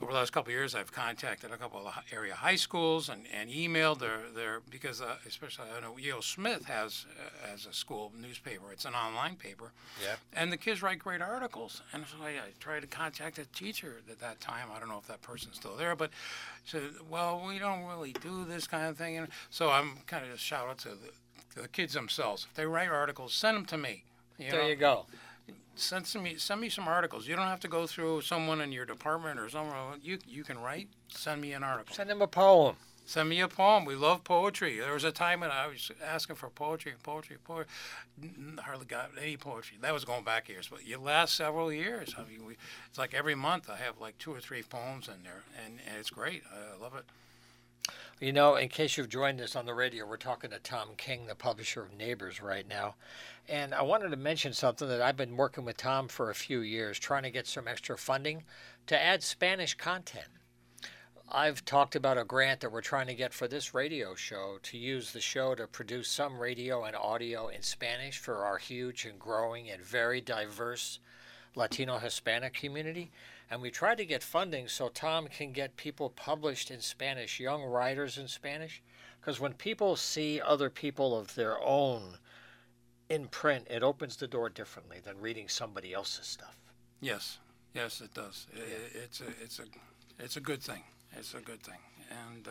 over 0.00 0.12
the 0.12 0.18
last 0.18 0.32
couple 0.32 0.50
of 0.50 0.54
years, 0.54 0.74
I've 0.74 0.92
contacted 0.92 1.50
a 1.50 1.56
couple 1.56 1.86
of 1.86 1.94
area 2.12 2.34
high 2.34 2.56
schools 2.56 3.08
and, 3.08 3.26
and 3.32 3.50
emailed 3.50 3.98
their, 3.98 4.20
their 4.34 4.60
because 4.70 5.00
uh, 5.00 5.16
especially 5.26 5.66
I 5.76 5.80
know 5.80 5.98
E.O. 5.98 6.20
Smith 6.20 6.64
has 6.64 7.04
uh, 7.18 7.50
has 7.50 7.66
a 7.66 7.72
school 7.72 8.12
newspaper. 8.18 8.72
It's 8.72 8.84
an 8.84 8.94
online 8.94 9.36
paper. 9.36 9.72
Yeah. 10.02 10.14
And 10.32 10.50
the 10.52 10.56
kids 10.56 10.82
write 10.82 10.98
great 10.98 11.20
articles. 11.20 11.82
And 11.92 12.04
so 12.06 12.16
I, 12.24 12.28
I 12.30 12.50
tried 12.60 12.80
to 12.80 12.86
contact 12.86 13.38
a 13.38 13.44
teacher 13.46 13.96
at 14.10 14.20
that 14.20 14.40
time. 14.40 14.68
I 14.74 14.78
don't 14.78 14.88
know 14.88 14.98
if 14.98 15.06
that 15.08 15.22
person's 15.22 15.56
still 15.56 15.76
there, 15.76 15.94
but 15.94 16.10
said, 16.64 16.82
well, 17.10 17.42
we 17.46 17.58
don't 17.58 17.84
really 17.84 18.12
do 18.12 18.44
this 18.44 18.66
kind 18.66 18.86
of 18.86 18.96
thing. 18.96 19.18
And 19.18 19.28
so 19.50 19.70
I'm 19.70 19.98
kind 20.06 20.24
of 20.24 20.32
just 20.32 20.44
shout 20.44 20.68
out 20.68 20.78
to 20.78 20.90
the, 20.90 21.10
to 21.54 21.62
the 21.62 21.68
kids 21.68 21.92
themselves. 21.94 22.46
If 22.48 22.54
they 22.56 22.66
write 22.66 22.88
articles, 22.88 23.34
send 23.34 23.56
them 23.56 23.64
to 23.66 23.76
me. 23.78 24.04
You 24.38 24.50
There 24.50 24.62
know? 24.62 24.68
you 24.68 24.76
go. 24.76 25.06
Send 25.74 26.06
some 26.06 26.22
me 26.22 26.36
send 26.36 26.60
me 26.60 26.68
some 26.68 26.88
articles. 26.88 27.26
You 27.26 27.36
don't 27.36 27.46
have 27.46 27.60
to 27.60 27.68
go 27.68 27.86
through 27.86 28.22
someone 28.22 28.60
in 28.60 28.72
your 28.72 28.84
department 28.84 29.38
or 29.38 29.48
someone. 29.48 30.00
You 30.02 30.18
you 30.26 30.44
can 30.44 30.58
write. 30.58 30.88
Send 31.08 31.40
me 31.40 31.52
an 31.52 31.62
article. 31.62 31.94
Send 31.94 32.10
him 32.10 32.22
a 32.22 32.26
poem. 32.26 32.76
Send 33.08 33.30
me 33.30 33.40
a 33.40 33.48
poem. 33.48 33.86
We 33.86 33.94
love 33.94 34.22
poetry. 34.22 34.78
There 34.78 34.92
was 34.92 35.04
a 35.04 35.10
time 35.10 35.40
when 35.40 35.50
I 35.50 35.66
was 35.66 35.90
asking 36.06 36.36
for 36.36 36.50
poetry, 36.50 36.92
poetry, 37.02 37.38
poetry. 37.42 37.72
Hardly 38.58 38.84
got 38.84 39.12
any 39.18 39.38
poetry. 39.38 39.78
That 39.80 39.94
was 39.94 40.04
going 40.04 40.24
back 40.24 40.46
years, 40.46 40.68
but 40.68 40.86
you 40.86 40.98
last 40.98 41.34
several 41.34 41.72
years. 41.72 42.14
I 42.18 42.30
mean, 42.30 42.44
we, 42.44 42.58
it's 42.86 42.98
like 42.98 43.14
every 43.14 43.34
month 43.34 43.70
I 43.70 43.76
have 43.76 43.98
like 43.98 44.18
two 44.18 44.34
or 44.34 44.40
three 44.40 44.62
poems 44.62 45.08
in 45.08 45.22
there, 45.22 45.44
and, 45.64 45.78
and 45.88 45.96
it's 45.98 46.10
great. 46.10 46.42
I 46.52 46.78
love 46.82 46.94
it. 46.96 47.06
You 48.20 48.32
know, 48.32 48.56
in 48.56 48.68
case 48.68 48.96
you've 48.96 49.08
joined 49.08 49.40
us 49.40 49.54
on 49.54 49.64
the 49.64 49.74
radio, 49.74 50.04
we're 50.04 50.16
talking 50.16 50.50
to 50.50 50.58
Tom 50.58 50.88
King, 50.96 51.26
the 51.26 51.36
publisher 51.36 51.82
of 51.82 51.96
Neighbors, 51.96 52.42
right 52.42 52.66
now. 52.66 52.96
And 53.48 53.72
I 53.72 53.82
wanted 53.82 54.08
to 54.08 54.16
mention 54.16 54.52
something 54.52 54.88
that 54.88 55.00
I've 55.00 55.16
been 55.16 55.36
working 55.36 55.64
with 55.64 55.76
Tom 55.76 56.08
for 56.08 56.28
a 56.28 56.34
few 56.34 56.58
years, 56.58 56.98
trying 56.98 57.22
to 57.22 57.30
get 57.30 57.46
some 57.46 57.68
extra 57.68 57.96
funding 57.96 58.42
to 58.88 59.00
add 59.00 59.22
Spanish 59.22 59.74
content. 59.74 60.26
I've 61.30 61.64
talked 61.64 61.94
about 61.94 62.18
a 62.18 62.24
grant 62.24 62.60
that 62.60 62.72
we're 62.72 62.80
trying 62.80 63.06
to 63.06 63.14
get 63.14 63.32
for 63.32 63.46
this 63.46 63.72
radio 63.72 64.16
show 64.16 64.58
to 64.64 64.76
use 64.76 65.12
the 65.12 65.20
show 65.20 65.54
to 65.54 65.68
produce 65.68 66.08
some 66.08 66.40
radio 66.40 66.82
and 66.84 66.96
audio 66.96 67.46
in 67.46 67.62
Spanish 67.62 68.18
for 68.18 68.44
our 68.44 68.58
huge 68.58 69.04
and 69.04 69.20
growing 69.20 69.70
and 69.70 69.80
very 69.80 70.20
diverse 70.20 70.98
Latino 71.54 71.98
Hispanic 71.98 72.54
community. 72.54 73.12
And 73.50 73.62
we 73.62 73.70
tried 73.70 73.96
to 73.98 74.04
get 74.04 74.22
funding 74.22 74.68
so 74.68 74.88
Tom 74.88 75.26
can 75.28 75.52
get 75.52 75.76
people 75.76 76.10
published 76.10 76.70
in 76.70 76.80
Spanish, 76.80 77.40
young 77.40 77.62
writers 77.64 78.18
in 78.18 78.28
Spanish. 78.28 78.82
Because 79.20 79.40
when 79.40 79.54
people 79.54 79.96
see 79.96 80.40
other 80.40 80.68
people 80.70 81.18
of 81.18 81.34
their 81.34 81.58
own 81.62 82.18
in 83.08 83.26
print, 83.28 83.66
it 83.70 83.82
opens 83.82 84.16
the 84.16 84.26
door 84.28 84.48
differently 84.50 84.98
than 85.02 85.18
reading 85.20 85.48
somebody 85.48 85.94
else's 85.94 86.26
stuff. 86.26 86.56
Yes, 87.00 87.38
yes, 87.74 88.00
it 88.00 88.12
does. 88.12 88.46
I- 88.54 88.60
I- 88.60 89.02
It's 89.04 89.20
a, 89.20 89.28
it's 89.42 89.58
a, 89.58 89.64
it's 90.18 90.36
a 90.36 90.40
good 90.40 90.62
thing. 90.62 90.82
It's 91.16 91.32
a 91.34 91.40
good 91.40 91.62
thing. 91.62 91.78
And 92.10 92.46
uh, 92.48 92.50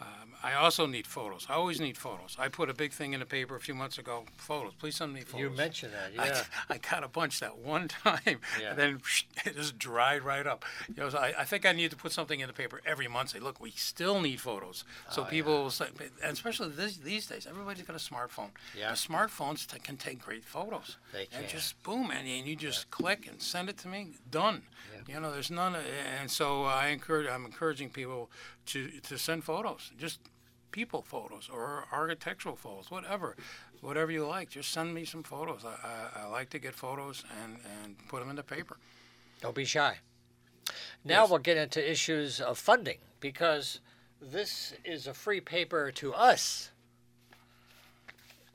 um, 0.00 0.06
I 0.42 0.54
also 0.54 0.86
need 0.86 1.06
photos. 1.06 1.46
I 1.50 1.54
always 1.54 1.80
need 1.80 1.98
photos. 1.98 2.34
I 2.38 2.48
put 2.48 2.70
a 2.70 2.74
big 2.74 2.92
thing 2.92 3.12
in 3.12 3.20
the 3.20 3.26
paper 3.26 3.54
a 3.56 3.60
few 3.60 3.74
months 3.74 3.98
ago. 3.98 4.24
Photos. 4.38 4.72
Please 4.78 4.96
send 4.96 5.12
me 5.12 5.20
photos. 5.20 5.40
You 5.40 5.50
mentioned 5.50 5.92
that, 5.92 6.18
I, 6.18 6.26
yeah. 6.28 6.42
I 6.70 6.78
got 6.78 7.04
a 7.04 7.08
bunch 7.08 7.40
that 7.40 7.58
one 7.58 7.88
time, 8.04 8.38
Yeah. 8.58 8.70
and 8.70 8.78
then 8.78 9.00
it 9.44 9.56
just 9.56 9.78
dried 9.78 10.22
right 10.22 10.46
up. 10.46 10.64
You 10.88 10.94
know, 11.02 11.10
so 11.10 11.18
I, 11.18 11.34
I 11.40 11.44
think 11.44 11.66
I 11.66 11.72
need 11.72 11.90
to 11.90 11.96
put 11.98 12.12
something 12.12 12.40
in 12.40 12.46
the 12.46 12.54
paper 12.54 12.80
every 12.86 13.08
month. 13.08 13.30
Say, 13.30 13.40
look, 13.40 13.60
we 13.60 13.72
still 13.72 14.20
need 14.22 14.40
photos. 14.40 14.84
Oh, 15.10 15.12
So 15.12 15.24
people 15.24 15.52
will 15.64 15.70
say, 15.70 15.86
and 16.24 16.32
especially 16.32 16.70
this, 16.70 16.96
these 16.96 17.26
days, 17.26 17.46
everybody's 17.46 17.84
got 17.84 17.96
a 17.96 17.98
smartphone. 17.98 18.50
Yeah. 18.78 18.90
The 18.92 18.96
smartphones 18.96 19.66
t- 19.66 19.78
can 19.80 19.98
take 19.98 20.24
great 20.24 20.44
photos. 20.46 20.96
They 21.12 21.26
can. 21.26 21.40
And 21.40 21.48
just 21.48 21.82
boom, 21.82 22.10
and, 22.10 22.26
and 22.26 22.46
you 22.46 22.56
just 22.56 22.90
click 22.90 23.28
and 23.30 23.42
send 23.42 23.68
it 23.68 23.76
to 23.78 23.88
me. 23.88 24.12
Done. 24.30 24.62
Yeah. 25.06 25.14
You 25.16 25.20
know, 25.20 25.30
there's 25.32 25.50
none. 25.50 25.74
Of, 25.74 25.82
and 26.18 26.30
so 26.30 26.64
I 26.64 26.88
encourage. 26.88 27.28
I'm 27.28 27.44
encouraging 27.44 27.90
people 27.90 28.30
to 28.72 28.88
to 29.00 29.18
send 29.18 29.44
photos. 29.44 29.90
Just 29.98 30.20
people 30.70 31.02
photos 31.02 31.48
or 31.52 31.84
architectural 31.92 32.54
photos, 32.56 32.90
whatever, 32.90 33.36
whatever 33.80 34.12
you 34.12 34.26
like. 34.26 34.50
Just 34.50 34.70
send 34.72 34.94
me 34.94 35.04
some 35.04 35.22
photos. 35.22 35.64
I, 35.64 36.18
I, 36.20 36.22
I 36.22 36.26
like 36.28 36.50
to 36.50 36.58
get 36.60 36.74
photos 36.74 37.24
and, 37.42 37.56
and 37.82 37.96
put 38.08 38.20
them 38.20 38.30
in 38.30 38.36
the 38.36 38.42
paper. 38.44 38.76
Don't 39.40 39.54
be 39.54 39.64
shy. 39.64 39.96
Now 41.04 41.22
Yes. 41.22 41.30
we'll 41.30 41.38
get 41.40 41.56
into 41.56 41.90
issues 41.90 42.40
of 42.40 42.56
funding 42.56 42.98
because 43.18 43.80
this 44.22 44.74
is 44.84 45.06
a 45.08 45.14
free 45.14 45.40
paper 45.40 45.90
to 45.92 46.14
us. 46.14 46.70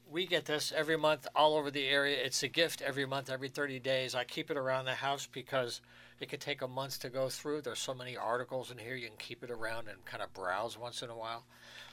We 0.10 0.26
get 0.28 0.46
this 0.46 0.72
every 0.74 0.98
month 0.98 1.28
all 1.36 1.56
over 1.58 1.70
the 1.72 1.88
area. 1.88 2.18
It's 2.24 2.44
a 2.44 2.48
gift 2.48 2.82
every 2.82 3.06
month, 3.06 3.30
every 3.30 3.50
30 3.50 3.80
days. 3.80 4.16
I 4.16 4.24
keep 4.24 4.50
it 4.50 4.56
around 4.56 4.86
the 4.86 4.94
house 4.96 5.28
because 5.30 5.82
it 6.20 6.30
could 6.30 6.42
take 6.42 6.62
a 6.62 6.68
month 6.68 7.00
to 7.00 7.10
go 7.10 7.30
through. 7.30 7.62
There's 7.62 7.80
so 7.80 7.94
many 7.94 8.16
articles 8.16 8.72
in 8.72 8.78
here, 8.78 8.96
you 8.96 9.08
can 9.08 9.18
keep 9.18 9.44
it 9.44 9.52
around 9.52 9.88
and 9.88 10.04
kind 10.06 10.24
of 10.24 10.34
browse 10.34 10.78
once 10.78 11.02
in 11.02 11.10
a 11.10 11.18
while. 11.18 11.46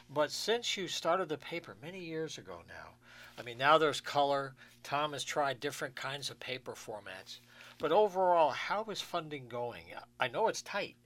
But 0.09 0.31
since 0.31 0.77
you 0.77 0.89
started 0.89 1.29
the 1.29 1.39
paper 1.39 1.77
many 1.83 2.01
years 2.01 2.39
ago 2.39 2.62
now, 2.68 2.95
I 3.39 3.43
mean, 3.43 3.59
now 3.59 3.79
there's 3.79 4.01
color. 4.01 4.55
Tom 4.83 5.12
has 5.12 5.25
tried 5.25 5.61
different 5.61 5.95
kinds 5.95 6.31
of 6.31 6.39
paper 6.39 6.73
formats. 6.73 7.39
But 7.79 7.93
overall, 7.93 8.51
how 8.51 8.85
is 8.85 9.01
funding 9.01 9.49
going? 9.49 9.85
I 10.20 10.29
know 10.29 10.49
it's 10.49 10.62
tight, 10.62 10.97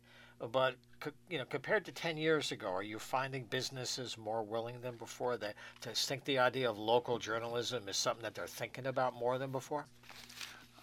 but 0.52 0.74
you 1.28 1.38
know, 1.38 1.44
compared 1.44 1.84
to 1.84 1.92
10 1.92 2.16
years 2.16 2.52
ago, 2.52 2.68
are 2.68 2.82
you 2.82 2.98
finding 2.98 3.44
businesses 3.44 4.18
more 4.18 4.42
willing 4.42 4.80
than 4.80 4.96
before 4.96 5.36
that 5.36 5.54
to 5.82 5.90
think 5.90 6.24
the 6.24 6.38
idea 6.38 6.68
of 6.68 6.78
local 6.78 7.18
journalism 7.18 7.88
is 7.88 7.96
something 7.96 8.22
that 8.22 8.34
they're 8.34 8.46
thinking 8.46 8.86
about 8.86 9.14
more 9.14 9.38
than 9.38 9.52
before? 9.52 9.86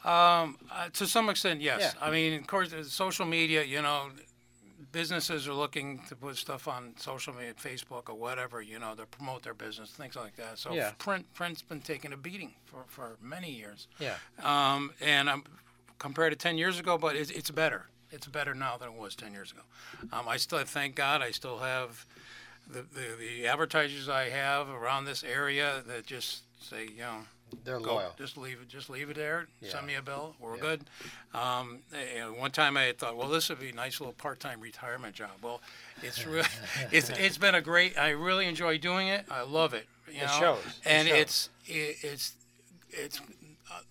Um, 0.03 0.57
uh, 0.71 0.89
to 0.93 1.07
some 1.07 1.29
extent, 1.29 1.61
yes. 1.61 1.95
Yeah. 1.95 2.05
I 2.07 2.11
mean, 2.11 2.33
of 2.39 2.47
course, 2.47 2.73
social 2.91 3.25
media. 3.25 3.63
You 3.63 3.81
know, 3.81 4.09
businesses 4.91 5.47
are 5.47 5.53
looking 5.53 5.99
to 6.09 6.15
put 6.15 6.37
stuff 6.37 6.67
on 6.67 6.93
social 6.97 7.33
media, 7.33 7.53
Facebook 7.53 8.09
or 8.09 8.15
whatever. 8.15 8.61
You 8.61 8.79
know, 8.79 8.93
to 8.95 9.05
promote 9.05 9.43
their 9.43 9.53
business, 9.53 9.91
things 9.91 10.15
like 10.15 10.35
that. 10.35 10.57
So 10.59 10.73
Yeah. 10.73 10.91
print 10.97 11.25
print's 11.33 11.61
been 11.61 11.81
taking 11.81 12.13
a 12.13 12.17
beating 12.17 12.53
for, 12.65 12.83
for 12.87 13.17
many 13.21 13.51
years. 13.51 13.87
Yeah. 13.99 14.15
Um, 14.43 14.91
and 15.01 15.29
um, 15.29 15.43
compared 15.99 16.33
to 16.33 16.37
10 16.37 16.57
years 16.57 16.79
ago, 16.79 16.97
but 16.97 17.15
it's, 17.15 17.31
it's 17.31 17.49
better. 17.51 17.85
It's 18.11 18.27
better 18.27 18.53
now 18.53 18.77
than 18.77 18.89
it 18.89 18.95
was 18.95 19.15
10 19.15 19.31
years 19.31 19.51
ago. 19.51 19.61
Um, 20.11 20.27
I 20.27 20.37
still, 20.37 20.59
thank 20.65 20.95
God, 20.95 21.21
I 21.21 21.31
still 21.31 21.59
have 21.59 22.05
the, 22.69 22.81
the, 22.81 23.15
the 23.19 23.47
advertisers 23.47 24.07
I 24.09 24.29
have 24.29 24.69
around 24.69 25.05
this 25.05 25.23
area 25.23 25.81
that 25.87 26.05
just 26.05 26.43
say, 26.61 26.85
you 26.87 26.99
know, 27.01 27.17
They're 27.63 27.79
go, 27.79 27.95
loyal. 27.95 28.11
just 28.17 28.37
leave 28.37 28.59
it, 28.61 28.67
just 28.69 28.89
leave 28.89 29.09
it 29.09 29.15
there. 29.15 29.47
Yeah. 29.61 29.71
Send 29.71 29.87
me 29.87 29.95
a 29.95 30.01
bill. 30.01 30.35
We're 30.39 30.57
good. 30.57 30.81
Um, 31.33 31.79
one 32.37 32.51
time 32.51 32.77
I 32.77 32.93
thought, 32.97 33.17
well, 33.17 33.27
this 33.29 33.49
would 33.49 33.59
be 33.59 33.69
a 33.69 33.73
nice 33.73 33.99
little 33.99 34.13
part-time 34.13 34.59
retirement 34.61 35.15
job. 35.15 35.31
Well, 35.41 35.61
it's 36.01 36.25
really, 36.27 36.47
it's 36.91 37.09
it's 37.09 37.37
been 37.37 37.55
a 37.55 37.61
great. 37.61 37.97
I 37.97 38.09
really 38.09 38.45
enjoy 38.47 38.77
doing 38.77 39.07
it. 39.07 39.25
I 39.31 39.41
love 39.43 39.73
it. 39.73 39.87
You 40.07 40.21
It 40.21 40.25
know? 40.27 40.39
shows. 40.39 40.59
It 40.65 40.73
And 40.85 41.07
shows. 41.07 41.17
it's 41.17 41.49
it, 41.65 41.95
it's 42.03 42.33
it's 42.91 43.21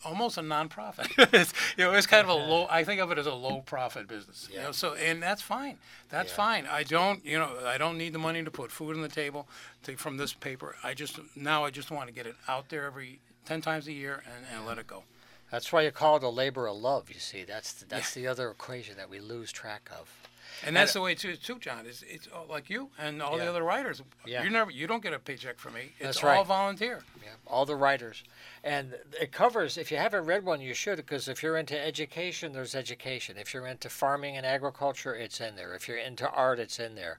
almost 0.04 0.38
a 0.38 0.42
nonprofit. 0.42 1.08
it's, 1.34 1.52
you 1.76 1.84
know, 1.84 1.92
it's 1.94 2.06
kind 2.06 2.22
of 2.22 2.28
a 2.28 2.34
low. 2.34 2.66
I 2.70 2.84
think 2.84 3.00
of 3.00 3.10
it 3.10 3.18
as 3.18 3.26
a 3.26 3.34
low 3.34 3.60
profit 3.62 4.06
business. 4.06 4.48
You 4.50 4.58
Yeah. 4.58 4.66
know, 4.66 4.72
so 4.72 4.94
and 4.94 5.20
that's 5.22 5.42
fine. 5.42 5.78
That's 6.08 6.30
Yeah. 6.30 6.36
fine. 6.36 6.66
I 6.66 6.84
don't, 6.84 7.24
you 7.26 7.38
know, 7.38 7.50
I 7.66 7.78
don't 7.78 7.98
need 7.98 8.12
the 8.12 8.18
money 8.20 8.44
to 8.44 8.50
put 8.50 8.70
food 8.70 8.94
on 8.94 9.02
the 9.02 9.08
table 9.08 9.48
to, 9.84 9.96
from 9.96 10.18
this 10.18 10.32
paper. 10.34 10.76
I 10.84 10.94
just 10.94 11.18
now 11.34 11.64
I 11.64 11.70
just 11.70 11.90
want 11.90 12.06
to 12.08 12.14
get 12.14 12.26
it 12.26 12.36
out 12.46 12.68
there 12.68 12.84
every 12.84 13.18
ten 13.44 13.60
times 13.60 13.86
a 13.88 13.92
year 13.92 14.22
and, 14.26 14.44
and 14.56 14.66
let 14.66 14.78
it 14.78 14.86
go. 14.86 15.04
That's 15.50 15.72
why 15.72 15.82
you 15.82 15.90
call 15.90 16.16
it 16.16 16.22
a 16.22 16.28
labor 16.28 16.66
of 16.66 16.76
love. 16.76 17.10
You 17.10 17.20
see, 17.20 17.44
that's 17.44 17.72
the, 17.74 17.84
that's 17.86 18.14
the 18.14 18.26
other 18.26 18.50
equation 18.50 18.96
that 18.96 19.10
we 19.10 19.20
lose 19.20 19.52
track 19.52 19.90
of. 19.98 20.10
And 20.64 20.76
that's 20.76 20.92
the 20.92 21.00
way 21.00 21.14
too, 21.14 21.34
too, 21.36 21.58
John. 21.58 21.86
Is 21.86 22.04
it's 22.06 22.28
all 22.32 22.46
like 22.48 22.70
you 22.70 22.88
and 22.98 23.20
all 23.20 23.36
Yeah. 23.36 23.44
the 23.44 23.50
other 23.50 23.62
writers. 23.62 24.00
Yeah. 24.24 24.44
You 24.44 24.50
never, 24.50 24.70
you 24.70 24.86
don't 24.86 25.02
get 25.02 25.12
a 25.12 25.18
paycheck 25.18 25.58
from 25.58 25.74
me. 25.74 25.92
It's 25.98 26.20
That's 26.20 26.24
all 26.24 26.30
right. 26.30 26.46
volunteer. 26.46 27.02
Yeah, 27.22 27.30
all 27.46 27.66
the 27.66 27.74
writers. 27.74 28.22
And 28.62 28.94
it 29.20 29.32
covers, 29.32 29.76
if 29.76 29.90
you 29.90 29.96
haven't 29.96 30.24
read 30.24 30.44
one, 30.44 30.60
you 30.60 30.72
should, 30.72 30.96
because 30.96 31.26
if 31.26 31.42
you're 31.42 31.56
into 31.56 31.78
education, 31.78 32.52
there's 32.52 32.74
education. 32.76 33.36
If 33.38 33.52
you're 33.52 33.66
into 33.66 33.88
farming 33.88 34.36
and 34.36 34.46
agriculture, 34.46 35.14
it's 35.14 35.40
in 35.40 35.56
there. 35.56 35.74
If 35.74 35.88
you're 35.88 35.98
into 35.98 36.30
art, 36.30 36.60
it's 36.60 36.78
in 36.78 36.94
there. 36.94 37.18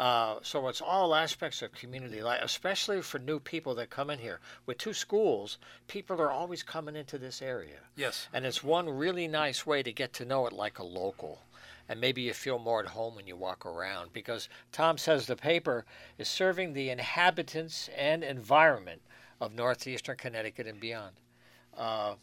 Uh, 0.00 0.38
so 0.40 0.66
it's 0.68 0.80
all 0.80 1.14
aspects 1.14 1.60
of 1.60 1.70
community 1.72 2.22
life, 2.22 2.40
especially 2.42 3.02
for 3.02 3.18
new 3.18 3.38
people 3.38 3.74
that 3.74 3.90
come 3.90 4.08
in 4.08 4.18
here. 4.18 4.40
With 4.64 4.78
two 4.78 4.94
schools, 4.94 5.58
people 5.88 6.18
are 6.22 6.30
always 6.30 6.62
coming 6.62 6.96
into 6.96 7.18
this 7.18 7.42
area. 7.42 7.80
Yes. 7.96 8.26
And 8.32 8.46
it's 8.46 8.64
one 8.64 8.88
really 8.88 9.28
nice 9.28 9.66
way 9.66 9.82
to 9.82 9.92
get 9.92 10.14
to 10.14 10.24
know 10.24 10.46
it 10.46 10.54
like 10.54 10.78
a 10.78 10.84
local. 10.84 11.42
And 11.86 12.00
maybe 12.00 12.22
you 12.22 12.32
feel 12.32 12.58
more 12.58 12.80
at 12.80 12.86
home 12.86 13.14
when 13.14 13.26
you 13.26 13.36
walk 13.36 13.66
around 13.66 14.14
because 14.14 14.48
Tom 14.72 14.96
says 14.96 15.26
the 15.26 15.36
paper 15.36 15.84
is 16.16 16.28
serving 16.28 16.72
the 16.72 16.88
inhabitants 16.88 17.90
and 17.94 18.24
environment 18.24 19.02
of 19.38 19.54
northeastern 19.54 20.16
Connecticut 20.16 20.66
and 20.66 20.80
beyond. 20.80 21.16
Uh, 21.76 22.14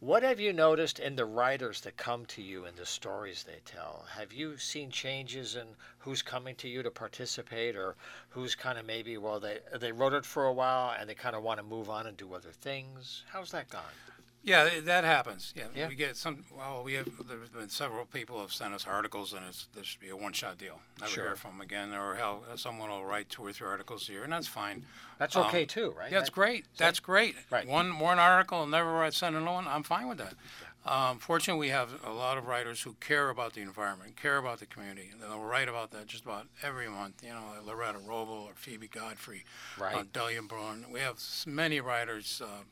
what 0.00 0.22
have 0.22 0.40
you 0.40 0.50
noticed 0.50 0.98
in 0.98 1.14
the 1.14 1.26
writers 1.26 1.82
that 1.82 1.98
come 1.98 2.24
to 2.24 2.40
you 2.40 2.64
and 2.64 2.74
the 2.74 2.86
stories 2.86 3.42
they 3.42 3.60
tell? 3.66 4.06
Have 4.16 4.32
you 4.32 4.56
seen 4.56 4.90
changes 4.90 5.56
in 5.56 5.66
who's 5.98 6.22
coming 6.22 6.54
to 6.56 6.68
you 6.68 6.82
to 6.82 6.90
participate, 6.90 7.76
or 7.76 7.96
who's 8.30 8.54
kind 8.54 8.78
of 8.78 8.86
maybe 8.86 9.18
well 9.18 9.38
they 9.38 9.58
they 9.78 9.92
wrote 9.92 10.14
it 10.14 10.24
for 10.24 10.46
a 10.46 10.52
while 10.52 10.96
and 10.98 11.08
they 11.08 11.14
kind 11.14 11.36
of 11.36 11.42
want 11.42 11.58
to 11.58 11.62
move 11.62 11.90
on 11.90 12.06
and 12.06 12.16
do 12.16 12.32
other 12.32 12.50
things? 12.50 13.24
How's 13.30 13.50
that 13.50 13.68
gone? 13.68 13.82
Yeah, 14.42 14.80
that 14.84 15.04
happens. 15.04 15.52
Yeah, 15.54 15.64
Yeah. 15.74 15.88
we 15.88 15.94
get 15.94 16.16
some. 16.16 16.44
Well, 16.50 16.82
we 16.82 16.94
have. 16.94 17.06
There's 17.28 17.50
been 17.50 17.68
several 17.68 18.06
people 18.06 18.40
have 18.40 18.52
sent 18.52 18.72
us 18.72 18.86
articles, 18.86 19.34
and 19.34 19.44
it's 19.46 19.68
there 19.74 19.84
should 19.84 20.00
be 20.00 20.08
a 20.08 20.16
one-shot 20.16 20.56
deal. 20.56 20.80
Never 20.98 21.12
Sure. 21.12 21.24
hear 21.26 21.36
from 21.36 21.52
them 21.52 21.60
again, 21.60 21.92
or 21.92 22.14
hell, 22.14 22.42
someone 22.56 22.88
will 22.88 23.04
write 23.04 23.28
two 23.28 23.44
or 23.44 23.52
three 23.52 23.68
articles 23.68 24.08
a 24.08 24.12
year, 24.12 24.24
and 24.24 24.32
that's 24.32 24.46
fine. 24.46 24.86
That's 25.18 25.36
Um, 25.36 25.44
okay 25.46 25.66
too, 25.66 25.90
right? 25.90 26.10
Yeah, 26.10 26.18
that's 26.20 26.30
That- 26.30 26.34
great. 26.34 26.64
That's 26.78 27.00
great. 27.00 27.36
Right. 27.50 27.66
One 27.66 27.98
one 27.98 28.18
article, 28.18 28.62
and 28.62 28.70
never 28.70 28.90
write 28.92 29.12
send 29.12 29.36
another 29.36 29.52
one. 29.52 29.68
I'm 29.68 29.82
fine 29.82 30.08
with 30.08 30.16
that. 30.18 30.34
Um, 30.86 31.18
fortunately, 31.18 31.60
we 31.66 31.68
have 31.72 32.02
a 32.04 32.10
lot 32.10 32.38
of 32.38 32.46
writers 32.46 32.80
who 32.80 32.94
care 32.94 33.28
about 33.28 33.52
the 33.52 33.60
environment, 33.60 34.16
care 34.16 34.38
about 34.38 34.60
the 34.60 34.66
community. 34.66 35.10
and 35.12 35.20
They'll 35.20 35.38
write 35.38 35.68
about 35.68 35.90
that 35.90 36.06
just 36.06 36.24
about 36.24 36.48
every 36.62 36.88
month. 36.88 37.22
You 37.22 37.34
know, 37.34 37.52
like 37.54 37.66
Loretta 37.66 37.98
Wrobel 37.98 38.32
or 38.48 38.54
Phoebe 38.54 38.88
Godfrey, 38.88 39.44
uh, 39.76 39.82
Right. 39.82 40.10
Delia 40.14 40.40
Braun. 40.40 40.86
We 40.90 41.00
have 41.00 41.16
s- 41.16 41.44
many 41.46 41.80
writers. 41.80 42.40
Uh, 42.40 42.62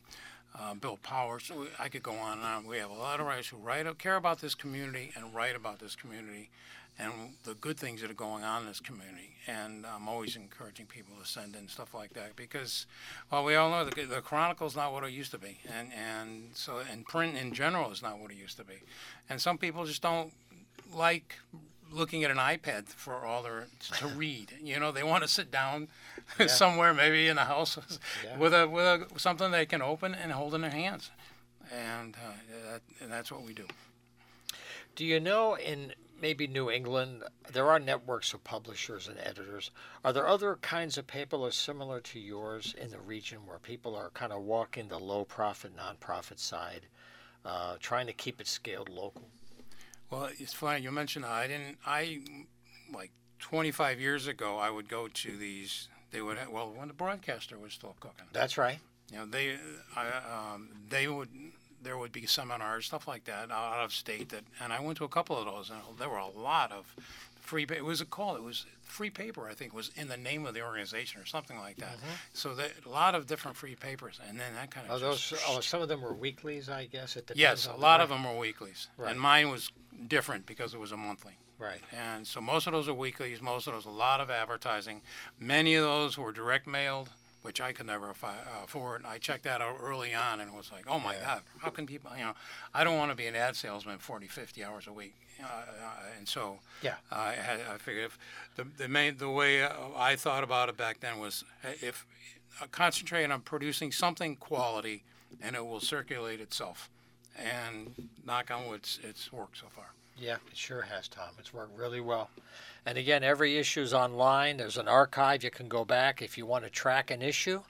uh, 0.58 0.74
Bill 0.74 0.98
Powers. 1.02 1.50
We- 1.50 1.68
I 1.78 1.88
could 1.88 2.02
go 2.02 2.12
on 2.14 2.38
and 2.38 2.46
on. 2.46 2.66
We 2.66 2.78
have 2.78 2.90
a 2.90 2.94
lot 2.94 3.20
of 3.20 3.26
writers 3.26 3.48
who 3.48 3.56
write, 3.56 3.86
care 3.98 4.16
about 4.16 4.40
this 4.40 4.54
community 4.54 5.12
and 5.16 5.34
write 5.34 5.56
about 5.56 5.78
this 5.78 5.96
community 5.96 6.50
and 6.98 7.12
the 7.44 7.54
good 7.54 7.78
things 7.78 8.00
that 8.00 8.10
are 8.10 8.14
going 8.14 8.42
on 8.42 8.62
in 8.62 8.68
this 8.68 8.80
community. 8.80 9.36
And 9.46 9.86
I'm 9.86 10.08
always 10.08 10.34
encouraging 10.36 10.86
people 10.86 11.14
to 11.20 11.26
send 11.26 11.54
in 11.54 11.68
stuff 11.68 11.94
like 11.94 12.12
that 12.14 12.34
because, 12.36 12.86
well, 13.30 13.44
we 13.44 13.54
all 13.54 13.70
know 13.70 13.84
the, 13.84 14.04
the 14.04 14.20
Chronicle's 14.20 14.74
not 14.74 14.92
what 14.92 15.04
it 15.04 15.12
used 15.12 15.30
to 15.30 15.38
be, 15.38 15.58
and 15.72 15.90
and 15.92 16.50
so 16.54 16.82
and 16.90 17.06
print 17.06 17.36
in 17.36 17.54
general 17.54 17.90
is 17.90 18.02
not 18.02 18.18
what 18.18 18.30
it 18.30 18.36
used 18.36 18.56
to 18.58 18.64
be, 18.64 18.80
and 19.30 19.40
some 19.40 19.58
people 19.58 19.84
just 19.84 20.02
don't 20.02 20.32
like 20.92 21.36
looking 21.90 22.24
at 22.24 22.30
an 22.30 22.36
iPad 22.36 22.88
for 22.88 23.24
all 23.24 23.42
their 23.42 23.68
to 23.98 24.06
read. 24.08 24.52
You 24.62 24.78
know, 24.78 24.92
they 24.92 25.02
want 25.02 25.22
to 25.22 25.28
sit 25.28 25.50
down 25.50 25.88
somewhere, 26.46 26.94
maybe 26.94 27.28
in 27.28 27.36
the 27.36 27.44
house, 27.44 27.78
with 28.38 28.54
a 28.54 28.68
with 28.68 28.84
a 28.84 29.06
something 29.18 29.50
they 29.50 29.66
can 29.66 29.82
open 29.82 30.14
and 30.14 30.32
hold 30.32 30.54
in 30.54 30.60
their 30.60 30.70
hands, 30.70 31.10
and, 31.72 32.16
uh, 32.16 32.70
that, 32.70 32.82
and 33.00 33.10
that's 33.10 33.30
what 33.30 33.42
we 33.42 33.52
do. 33.52 33.66
Do 34.96 35.04
you 35.04 35.20
know 35.20 35.56
in 35.56 35.92
maybe 36.20 36.46
New 36.46 36.70
England 36.70 37.22
there 37.52 37.70
are 37.70 37.78
networks 37.78 38.34
of 38.34 38.42
publishers 38.42 39.08
and 39.08 39.18
editors? 39.18 39.70
Are 40.04 40.12
there 40.12 40.26
other 40.26 40.56
kinds 40.56 40.98
of 40.98 41.06
paper 41.06 41.38
that 41.38 41.44
are 41.44 41.50
similar 41.52 42.00
to 42.00 42.18
yours 42.18 42.74
in 42.80 42.90
the 42.90 43.00
region 43.00 43.46
where 43.46 43.58
people 43.58 43.94
are 43.94 44.10
kind 44.10 44.32
of 44.32 44.42
walking 44.42 44.88
the 44.88 44.98
low 44.98 45.24
profit, 45.24 45.72
nonprofit 45.76 46.38
side, 46.38 46.86
uh, 47.44 47.76
trying 47.80 48.06
to 48.06 48.12
keep 48.12 48.40
it 48.40 48.48
scaled 48.48 48.88
local? 48.88 49.28
Well, 50.10 50.30
it's 50.38 50.54
funny 50.54 50.82
you 50.82 50.90
mentioned 50.90 51.24
that. 51.24 51.32
I 51.32 51.46
didn't. 51.46 51.78
I 51.86 52.20
like 52.92 53.12
25 53.38 54.00
years 54.00 54.26
ago, 54.26 54.58
I 54.58 54.70
would 54.70 54.88
go 54.88 55.08
to 55.08 55.36
these. 55.36 55.88
They 56.10 56.20
would 56.22 56.38
have, 56.38 56.48
well 56.50 56.72
when 56.74 56.88
the 56.88 56.94
broadcaster 56.94 57.58
was 57.58 57.72
still 57.72 57.94
cooking. 58.00 58.26
That's 58.32 58.56
right. 58.58 58.78
You 59.12 59.18
know, 59.18 59.26
they 59.26 59.56
I, 59.96 60.06
um, 60.54 60.68
they 60.88 61.08
would 61.08 61.28
there 61.82 61.96
would 61.96 62.12
be 62.12 62.26
seminars 62.26 62.86
stuff 62.86 63.06
like 63.06 63.24
that 63.24 63.50
out 63.50 63.84
of 63.84 63.92
state 63.92 64.30
that, 64.30 64.42
and 64.60 64.72
I 64.72 64.80
went 64.80 64.98
to 64.98 65.04
a 65.04 65.08
couple 65.08 65.36
of 65.36 65.44
those, 65.46 65.70
and 65.70 65.78
there 65.98 66.08
were 66.08 66.16
a 66.18 66.28
lot 66.28 66.72
of 66.72 66.86
free. 67.40 67.66
It 67.70 67.84
was 67.84 68.00
a 68.00 68.04
call. 68.04 68.34
It 68.36 68.42
was 68.42 68.66
free 68.82 69.10
paper. 69.10 69.46
I 69.48 69.54
think 69.54 69.72
was 69.74 69.90
in 69.96 70.08
the 70.08 70.16
name 70.16 70.44
of 70.44 70.54
the 70.54 70.62
organization 70.62 71.20
or 71.20 71.26
something 71.26 71.58
like 71.58 71.76
that. 71.76 71.96
So 72.32 72.54
that 72.56 72.72
a 72.84 72.88
lot 72.88 73.14
of 73.14 73.26
different 73.26 73.56
free 73.56 73.76
papers, 73.76 74.18
and 74.28 74.40
then 74.40 74.54
that 74.54 74.70
kind 74.70 74.86
of 74.90 74.94
Oh, 74.96 74.98
those, 74.98 75.32
oh, 75.46 75.60
some 75.60 75.80
of 75.82 75.88
them 75.88 76.00
were 76.02 76.12
weeklies, 76.14 76.68
I 76.68 76.86
guess. 76.86 77.16
It 77.16 77.26
depends 77.28 77.40
yes, 77.40 77.66
a 77.66 77.68
the 77.70 77.76
lot 77.76 78.00
of 78.00 78.08
them 78.08 78.24
were 78.24 78.36
weeklies, 78.36 78.88
Right. 78.96 79.10
and 79.12 79.20
mine 79.20 79.50
was 79.50 79.70
different 80.08 80.46
because 80.46 80.74
it 80.74 80.80
was 80.80 80.90
a 80.92 80.96
monthly. 80.96 81.34
Right. 81.58 81.80
And 81.92 82.26
so 82.26 82.40
most 82.40 82.66
of 82.66 82.72
those 82.72 82.88
are 82.88 82.94
weeklies, 82.94 83.42
most 83.42 83.66
of 83.66 83.74
those 83.74 83.84
a 83.84 83.90
lot 83.90 84.20
of 84.20 84.30
advertising. 84.30 85.00
Many 85.40 85.74
of 85.74 85.82
those 85.84 86.16
were 86.16 86.30
direct 86.30 86.66
mailed, 86.68 87.08
which 87.42 87.60
I 87.60 87.72
could 87.72 87.86
never 87.86 88.06
affi- 88.06 88.28
uh, 88.28 88.64
afford. 88.64 89.04
I 89.04 89.18
checked 89.18 89.42
that 89.44 89.60
out 89.60 89.76
early 89.82 90.14
on 90.14 90.40
and 90.40 90.50
it 90.52 90.56
was 90.56 90.70
like, 90.70 90.84
oh 90.88 91.00
my 91.00 91.14
Yeah. 91.14 91.24
God, 91.24 91.42
how 91.58 91.70
can 91.70 91.86
people, 91.86 92.12
you 92.16 92.22
know, 92.24 92.34
I 92.72 92.84
don't 92.84 92.96
want 92.96 93.10
to 93.10 93.16
be 93.16 93.26
an 93.26 93.34
ad 93.34 93.56
salesman 93.56 93.98
40, 93.98 94.28
50 94.28 94.64
hours 94.64 94.86
a 94.86 94.92
week. 94.92 95.14
Uh, 95.40 95.46
uh, 95.46 95.90
and 96.16 96.28
so 96.28 96.58
Yeah. 96.82 96.94
I, 97.10 97.32
had, 97.32 97.60
I 97.72 97.78
figured 97.78 98.04
if 98.06 98.18
the, 98.56 98.64
the, 98.76 98.88
main, 98.88 99.16
the 99.18 99.28
way 99.30 99.62
uh, 99.64 99.72
I 99.96 100.14
thought 100.14 100.44
about 100.44 100.68
it 100.68 100.76
back 100.76 101.00
then 101.00 101.18
was 101.18 101.44
if 101.64 102.06
uh, 102.62 102.66
concentrate 102.70 103.28
on 103.30 103.40
producing 103.40 103.90
something 103.90 104.36
quality 104.36 105.02
and 105.42 105.56
it 105.56 105.66
will 105.66 105.80
circulate 105.80 106.40
itself. 106.40 106.88
And 107.36 108.08
knock 108.24 108.50
on 108.52 108.66
wood, 108.68 108.80
it's, 108.80 108.98
it's 109.02 109.32
worked 109.32 109.58
so 109.58 109.66
far. 109.68 109.86
Yeah, 110.20 110.36
it 110.50 110.56
sure 110.56 110.82
has, 110.82 111.06
Tom. 111.08 111.30
It's 111.38 111.54
worked 111.54 111.78
really 111.78 112.00
well. 112.00 112.30
And 112.84 112.98
again, 112.98 113.22
every 113.22 113.56
issue's 113.56 113.94
online. 113.94 114.56
There's 114.56 114.76
an 114.76 114.88
archive 114.88 115.44
you 115.44 115.50
can 115.50 115.68
go 115.68 115.84
back 115.84 116.22
if 116.22 116.36
you 116.36 116.44
want 116.44 116.64
to 116.64 116.70
track 116.70 117.10
an 117.10 117.22
issue. 117.22 117.62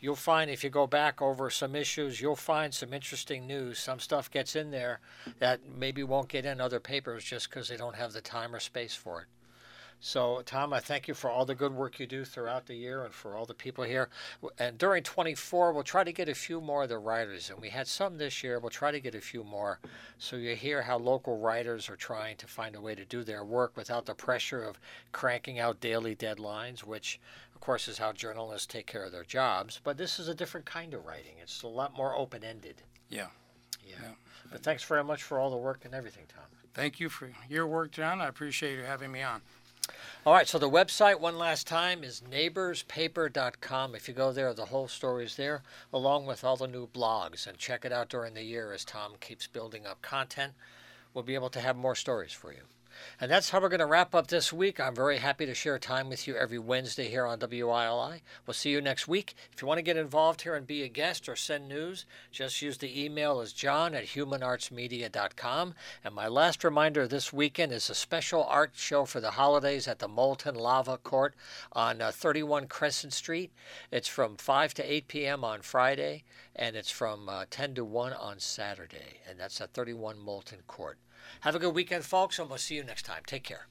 You'll 0.00 0.16
find 0.16 0.50
if 0.50 0.64
you 0.64 0.70
go 0.70 0.88
back 0.88 1.22
over 1.22 1.48
some 1.48 1.76
issues, 1.76 2.20
you'll 2.20 2.34
find 2.34 2.74
some 2.74 2.92
interesting 2.92 3.46
news. 3.46 3.78
Some 3.78 4.00
stuff 4.00 4.28
gets 4.30 4.56
in 4.56 4.72
there 4.72 4.98
that 5.38 5.60
maybe 5.78 6.02
won't 6.02 6.28
get 6.28 6.44
in 6.44 6.60
other 6.60 6.80
papers 6.80 7.22
just 7.22 7.48
because 7.48 7.68
they 7.68 7.76
don't 7.76 7.94
have 7.94 8.12
the 8.12 8.20
time 8.20 8.52
or 8.52 8.58
space 8.58 8.96
for 8.96 9.20
it. 9.20 9.26
So, 10.04 10.42
Tom, 10.44 10.72
I 10.72 10.80
thank 10.80 11.06
you 11.06 11.14
for 11.14 11.30
all 11.30 11.46
the 11.46 11.54
good 11.54 11.72
work 11.72 12.00
you 12.00 12.08
do 12.08 12.24
throughout 12.24 12.66
the 12.66 12.74
year 12.74 13.04
and 13.04 13.14
for 13.14 13.36
all 13.36 13.46
the 13.46 13.54
people 13.54 13.84
here. 13.84 14.08
And 14.58 14.76
during 14.76 15.04
24, 15.04 15.72
we'll 15.72 15.84
try 15.84 16.02
to 16.02 16.12
get 16.12 16.28
a 16.28 16.34
few 16.34 16.60
more 16.60 16.82
of 16.82 16.88
the 16.88 16.98
writers. 16.98 17.50
And 17.50 17.60
we 17.60 17.68
had 17.68 17.86
some 17.86 18.18
this 18.18 18.42
year. 18.42 18.58
We'll 18.58 18.70
try 18.70 18.90
to 18.90 18.98
get 18.98 19.14
a 19.14 19.20
few 19.20 19.44
more. 19.44 19.78
So 20.18 20.34
you 20.34 20.56
hear 20.56 20.82
how 20.82 20.98
local 20.98 21.38
writers 21.38 21.88
are 21.88 21.94
trying 21.94 22.36
to 22.38 22.48
find 22.48 22.74
a 22.74 22.80
way 22.80 22.96
to 22.96 23.04
do 23.04 23.22
their 23.22 23.44
work 23.44 23.76
without 23.76 24.04
the 24.04 24.14
pressure 24.14 24.64
of 24.64 24.80
cranking 25.12 25.60
out 25.60 25.80
daily 25.80 26.16
deadlines, 26.16 26.80
which, 26.80 27.20
of 27.54 27.60
course, 27.60 27.86
is 27.86 27.98
how 27.98 28.10
journalists 28.10 28.66
take 28.66 28.88
care 28.88 29.04
of 29.04 29.12
their 29.12 29.22
jobs. 29.22 29.80
But 29.84 29.98
this 29.98 30.18
is 30.18 30.26
a 30.26 30.34
different 30.34 30.66
kind 30.66 30.94
of 30.94 31.06
writing, 31.06 31.34
it's 31.40 31.62
a 31.62 31.68
lot 31.68 31.96
more 31.96 32.16
open 32.16 32.42
ended. 32.42 32.82
Yeah. 33.08 33.28
Yeah. 33.86 33.94
Yeah. 34.02 34.08
But 34.50 34.64
thanks 34.64 34.82
very 34.82 35.04
much 35.04 35.22
for 35.22 35.38
all 35.38 35.50
the 35.50 35.56
work 35.56 35.84
and 35.84 35.94
everything, 35.94 36.24
Tom. 36.26 36.46
Thank 36.74 36.98
you 36.98 37.08
for 37.08 37.30
your 37.48 37.68
work, 37.68 37.92
John. 37.92 38.20
I 38.20 38.26
appreciate 38.26 38.78
you 38.78 38.82
having 38.82 39.12
me 39.12 39.22
on. 39.22 39.42
All 40.24 40.32
right, 40.32 40.46
so 40.46 40.56
the 40.56 40.70
website, 40.70 41.18
one 41.18 41.36
last 41.36 41.66
time, 41.66 42.04
is 42.04 42.22
neighborspaper.com. 42.30 43.96
If 43.96 44.06
you 44.06 44.14
go 44.14 44.30
there, 44.30 44.54
the 44.54 44.66
whole 44.66 44.86
story 44.86 45.24
is 45.24 45.34
there, 45.34 45.62
along 45.92 46.26
with 46.26 46.44
all 46.44 46.56
the 46.56 46.68
new 46.68 46.86
blogs. 46.86 47.48
And 47.48 47.58
check 47.58 47.84
it 47.84 47.90
out 47.90 48.08
during 48.08 48.34
the 48.34 48.44
year 48.44 48.72
as 48.72 48.84
Tom 48.84 49.14
keeps 49.18 49.48
building 49.48 49.84
up 49.84 50.00
content. 50.00 50.52
We'll 51.12 51.24
be 51.24 51.34
able 51.34 51.50
to 51.50 51.60
have 51.60 51.76
more 51.76 51.96
stories 51.96 52.30
for 52.30 52.52
you. 52.52 52.60
And 53.20 53.30
that's 53.30 53.50
how 53.50 53.60
we're 53.60 53.68
going 53.68 53.80
to 53.80 53.86
wrap 53.86 54.14
up 54.14 54.26
this 54.26 54.52
week. 54.52 54.80
I'm 54.80 54.94
very 54.94 55.18
happy 55.18 55.46
to 55.46 55.54
share 55.54 55.78
time 55.78 56.08
with 56.08 56.26
you 56.26 56.36
every 56.36 56.58
Wednesday 56.58 57.08
here 57.08 57.26
on 57.26 57.38
WILI. 57.38 58.22
We'll 58.46 58.54
see 58.54 58.70
you 58.70 58.80
next 58.80 59.06
week. 59.06 59.34
If 59.52 59.62
you 59.62 59.68
want 59.68 59.78
to 59.78 59.82
get 59.82 59.96
involved 59.96 60.42
here 60.42 60.54
and 60.54 60.66
be 60.66 60.82
a 60.82 60.88
guest 60.88 61.28
or 61.28 61.36
send 61.36 61.68
news, 61.68 62.04
just 62.30 62.62
use 62.62 62.78
the 62.78 63.04
email 63.04 63.40
as 63.40 63.52
john 63.52 63.94
at 63.94 64.06
humanartsmedia.com. 64.06 65.74
And 66.04 66.14
my 66.14 66.28
last 66.28 66.64
reminder 66.64 67.06
this 67.06 67.32
weekend 67.32 67.72
is 67.72 67.88
a 67.90 67.94
special 67.94 68.44
art 68.44 68.72
show 68.74 69.04
for 69.04 69.20
the 69.20 69.32
holidays 69.32 69.88
at 69.88 69.98
the 69.98 70.08
Molten 70.08 70.54
Lava 70.54 70.98
Court 70.98 71.34
on 71.72 72.00
uh, 72.00 72.10
31 72.10 72.66
Crescent 72.66 73.12
Street. 73.12 73.52
It's 73.90 74.08
from 74.08 74.36
5 74.36 74.74
to 74.74 74.92
8 74.92 75.08
p.m. 75.08 75.44
on 75.44 75.62
Friday, 75.62 76.24
and 76.54 76.76
it's 76.76 76.90
from 76.90 77.28
uh, 77.28 77.44
10 77.50 77.74
to 77.76 77.84
1 77.84 78.12
on 78.12 78.38
Saturday. 78.38 79.20
And 79.28 79.38
that's 79.38 79.60
at 79.60 79.72
31 79.72 80.18
Molten 80.18 80.60
Court. 80.66 80.98
Have 81.40 81.54
a 81.54 81.58
good 81.58 81.74
weekend, 81.74 82.04
folks, 82.04 82.38
and 82.38 82.48
we'll 82.48 82.58
see 82.58 82.76
you 82.76 82.84
next 82.84 83.04
time. 83.04 83.22
Take 83.26 83.44
care. 83.44 83.66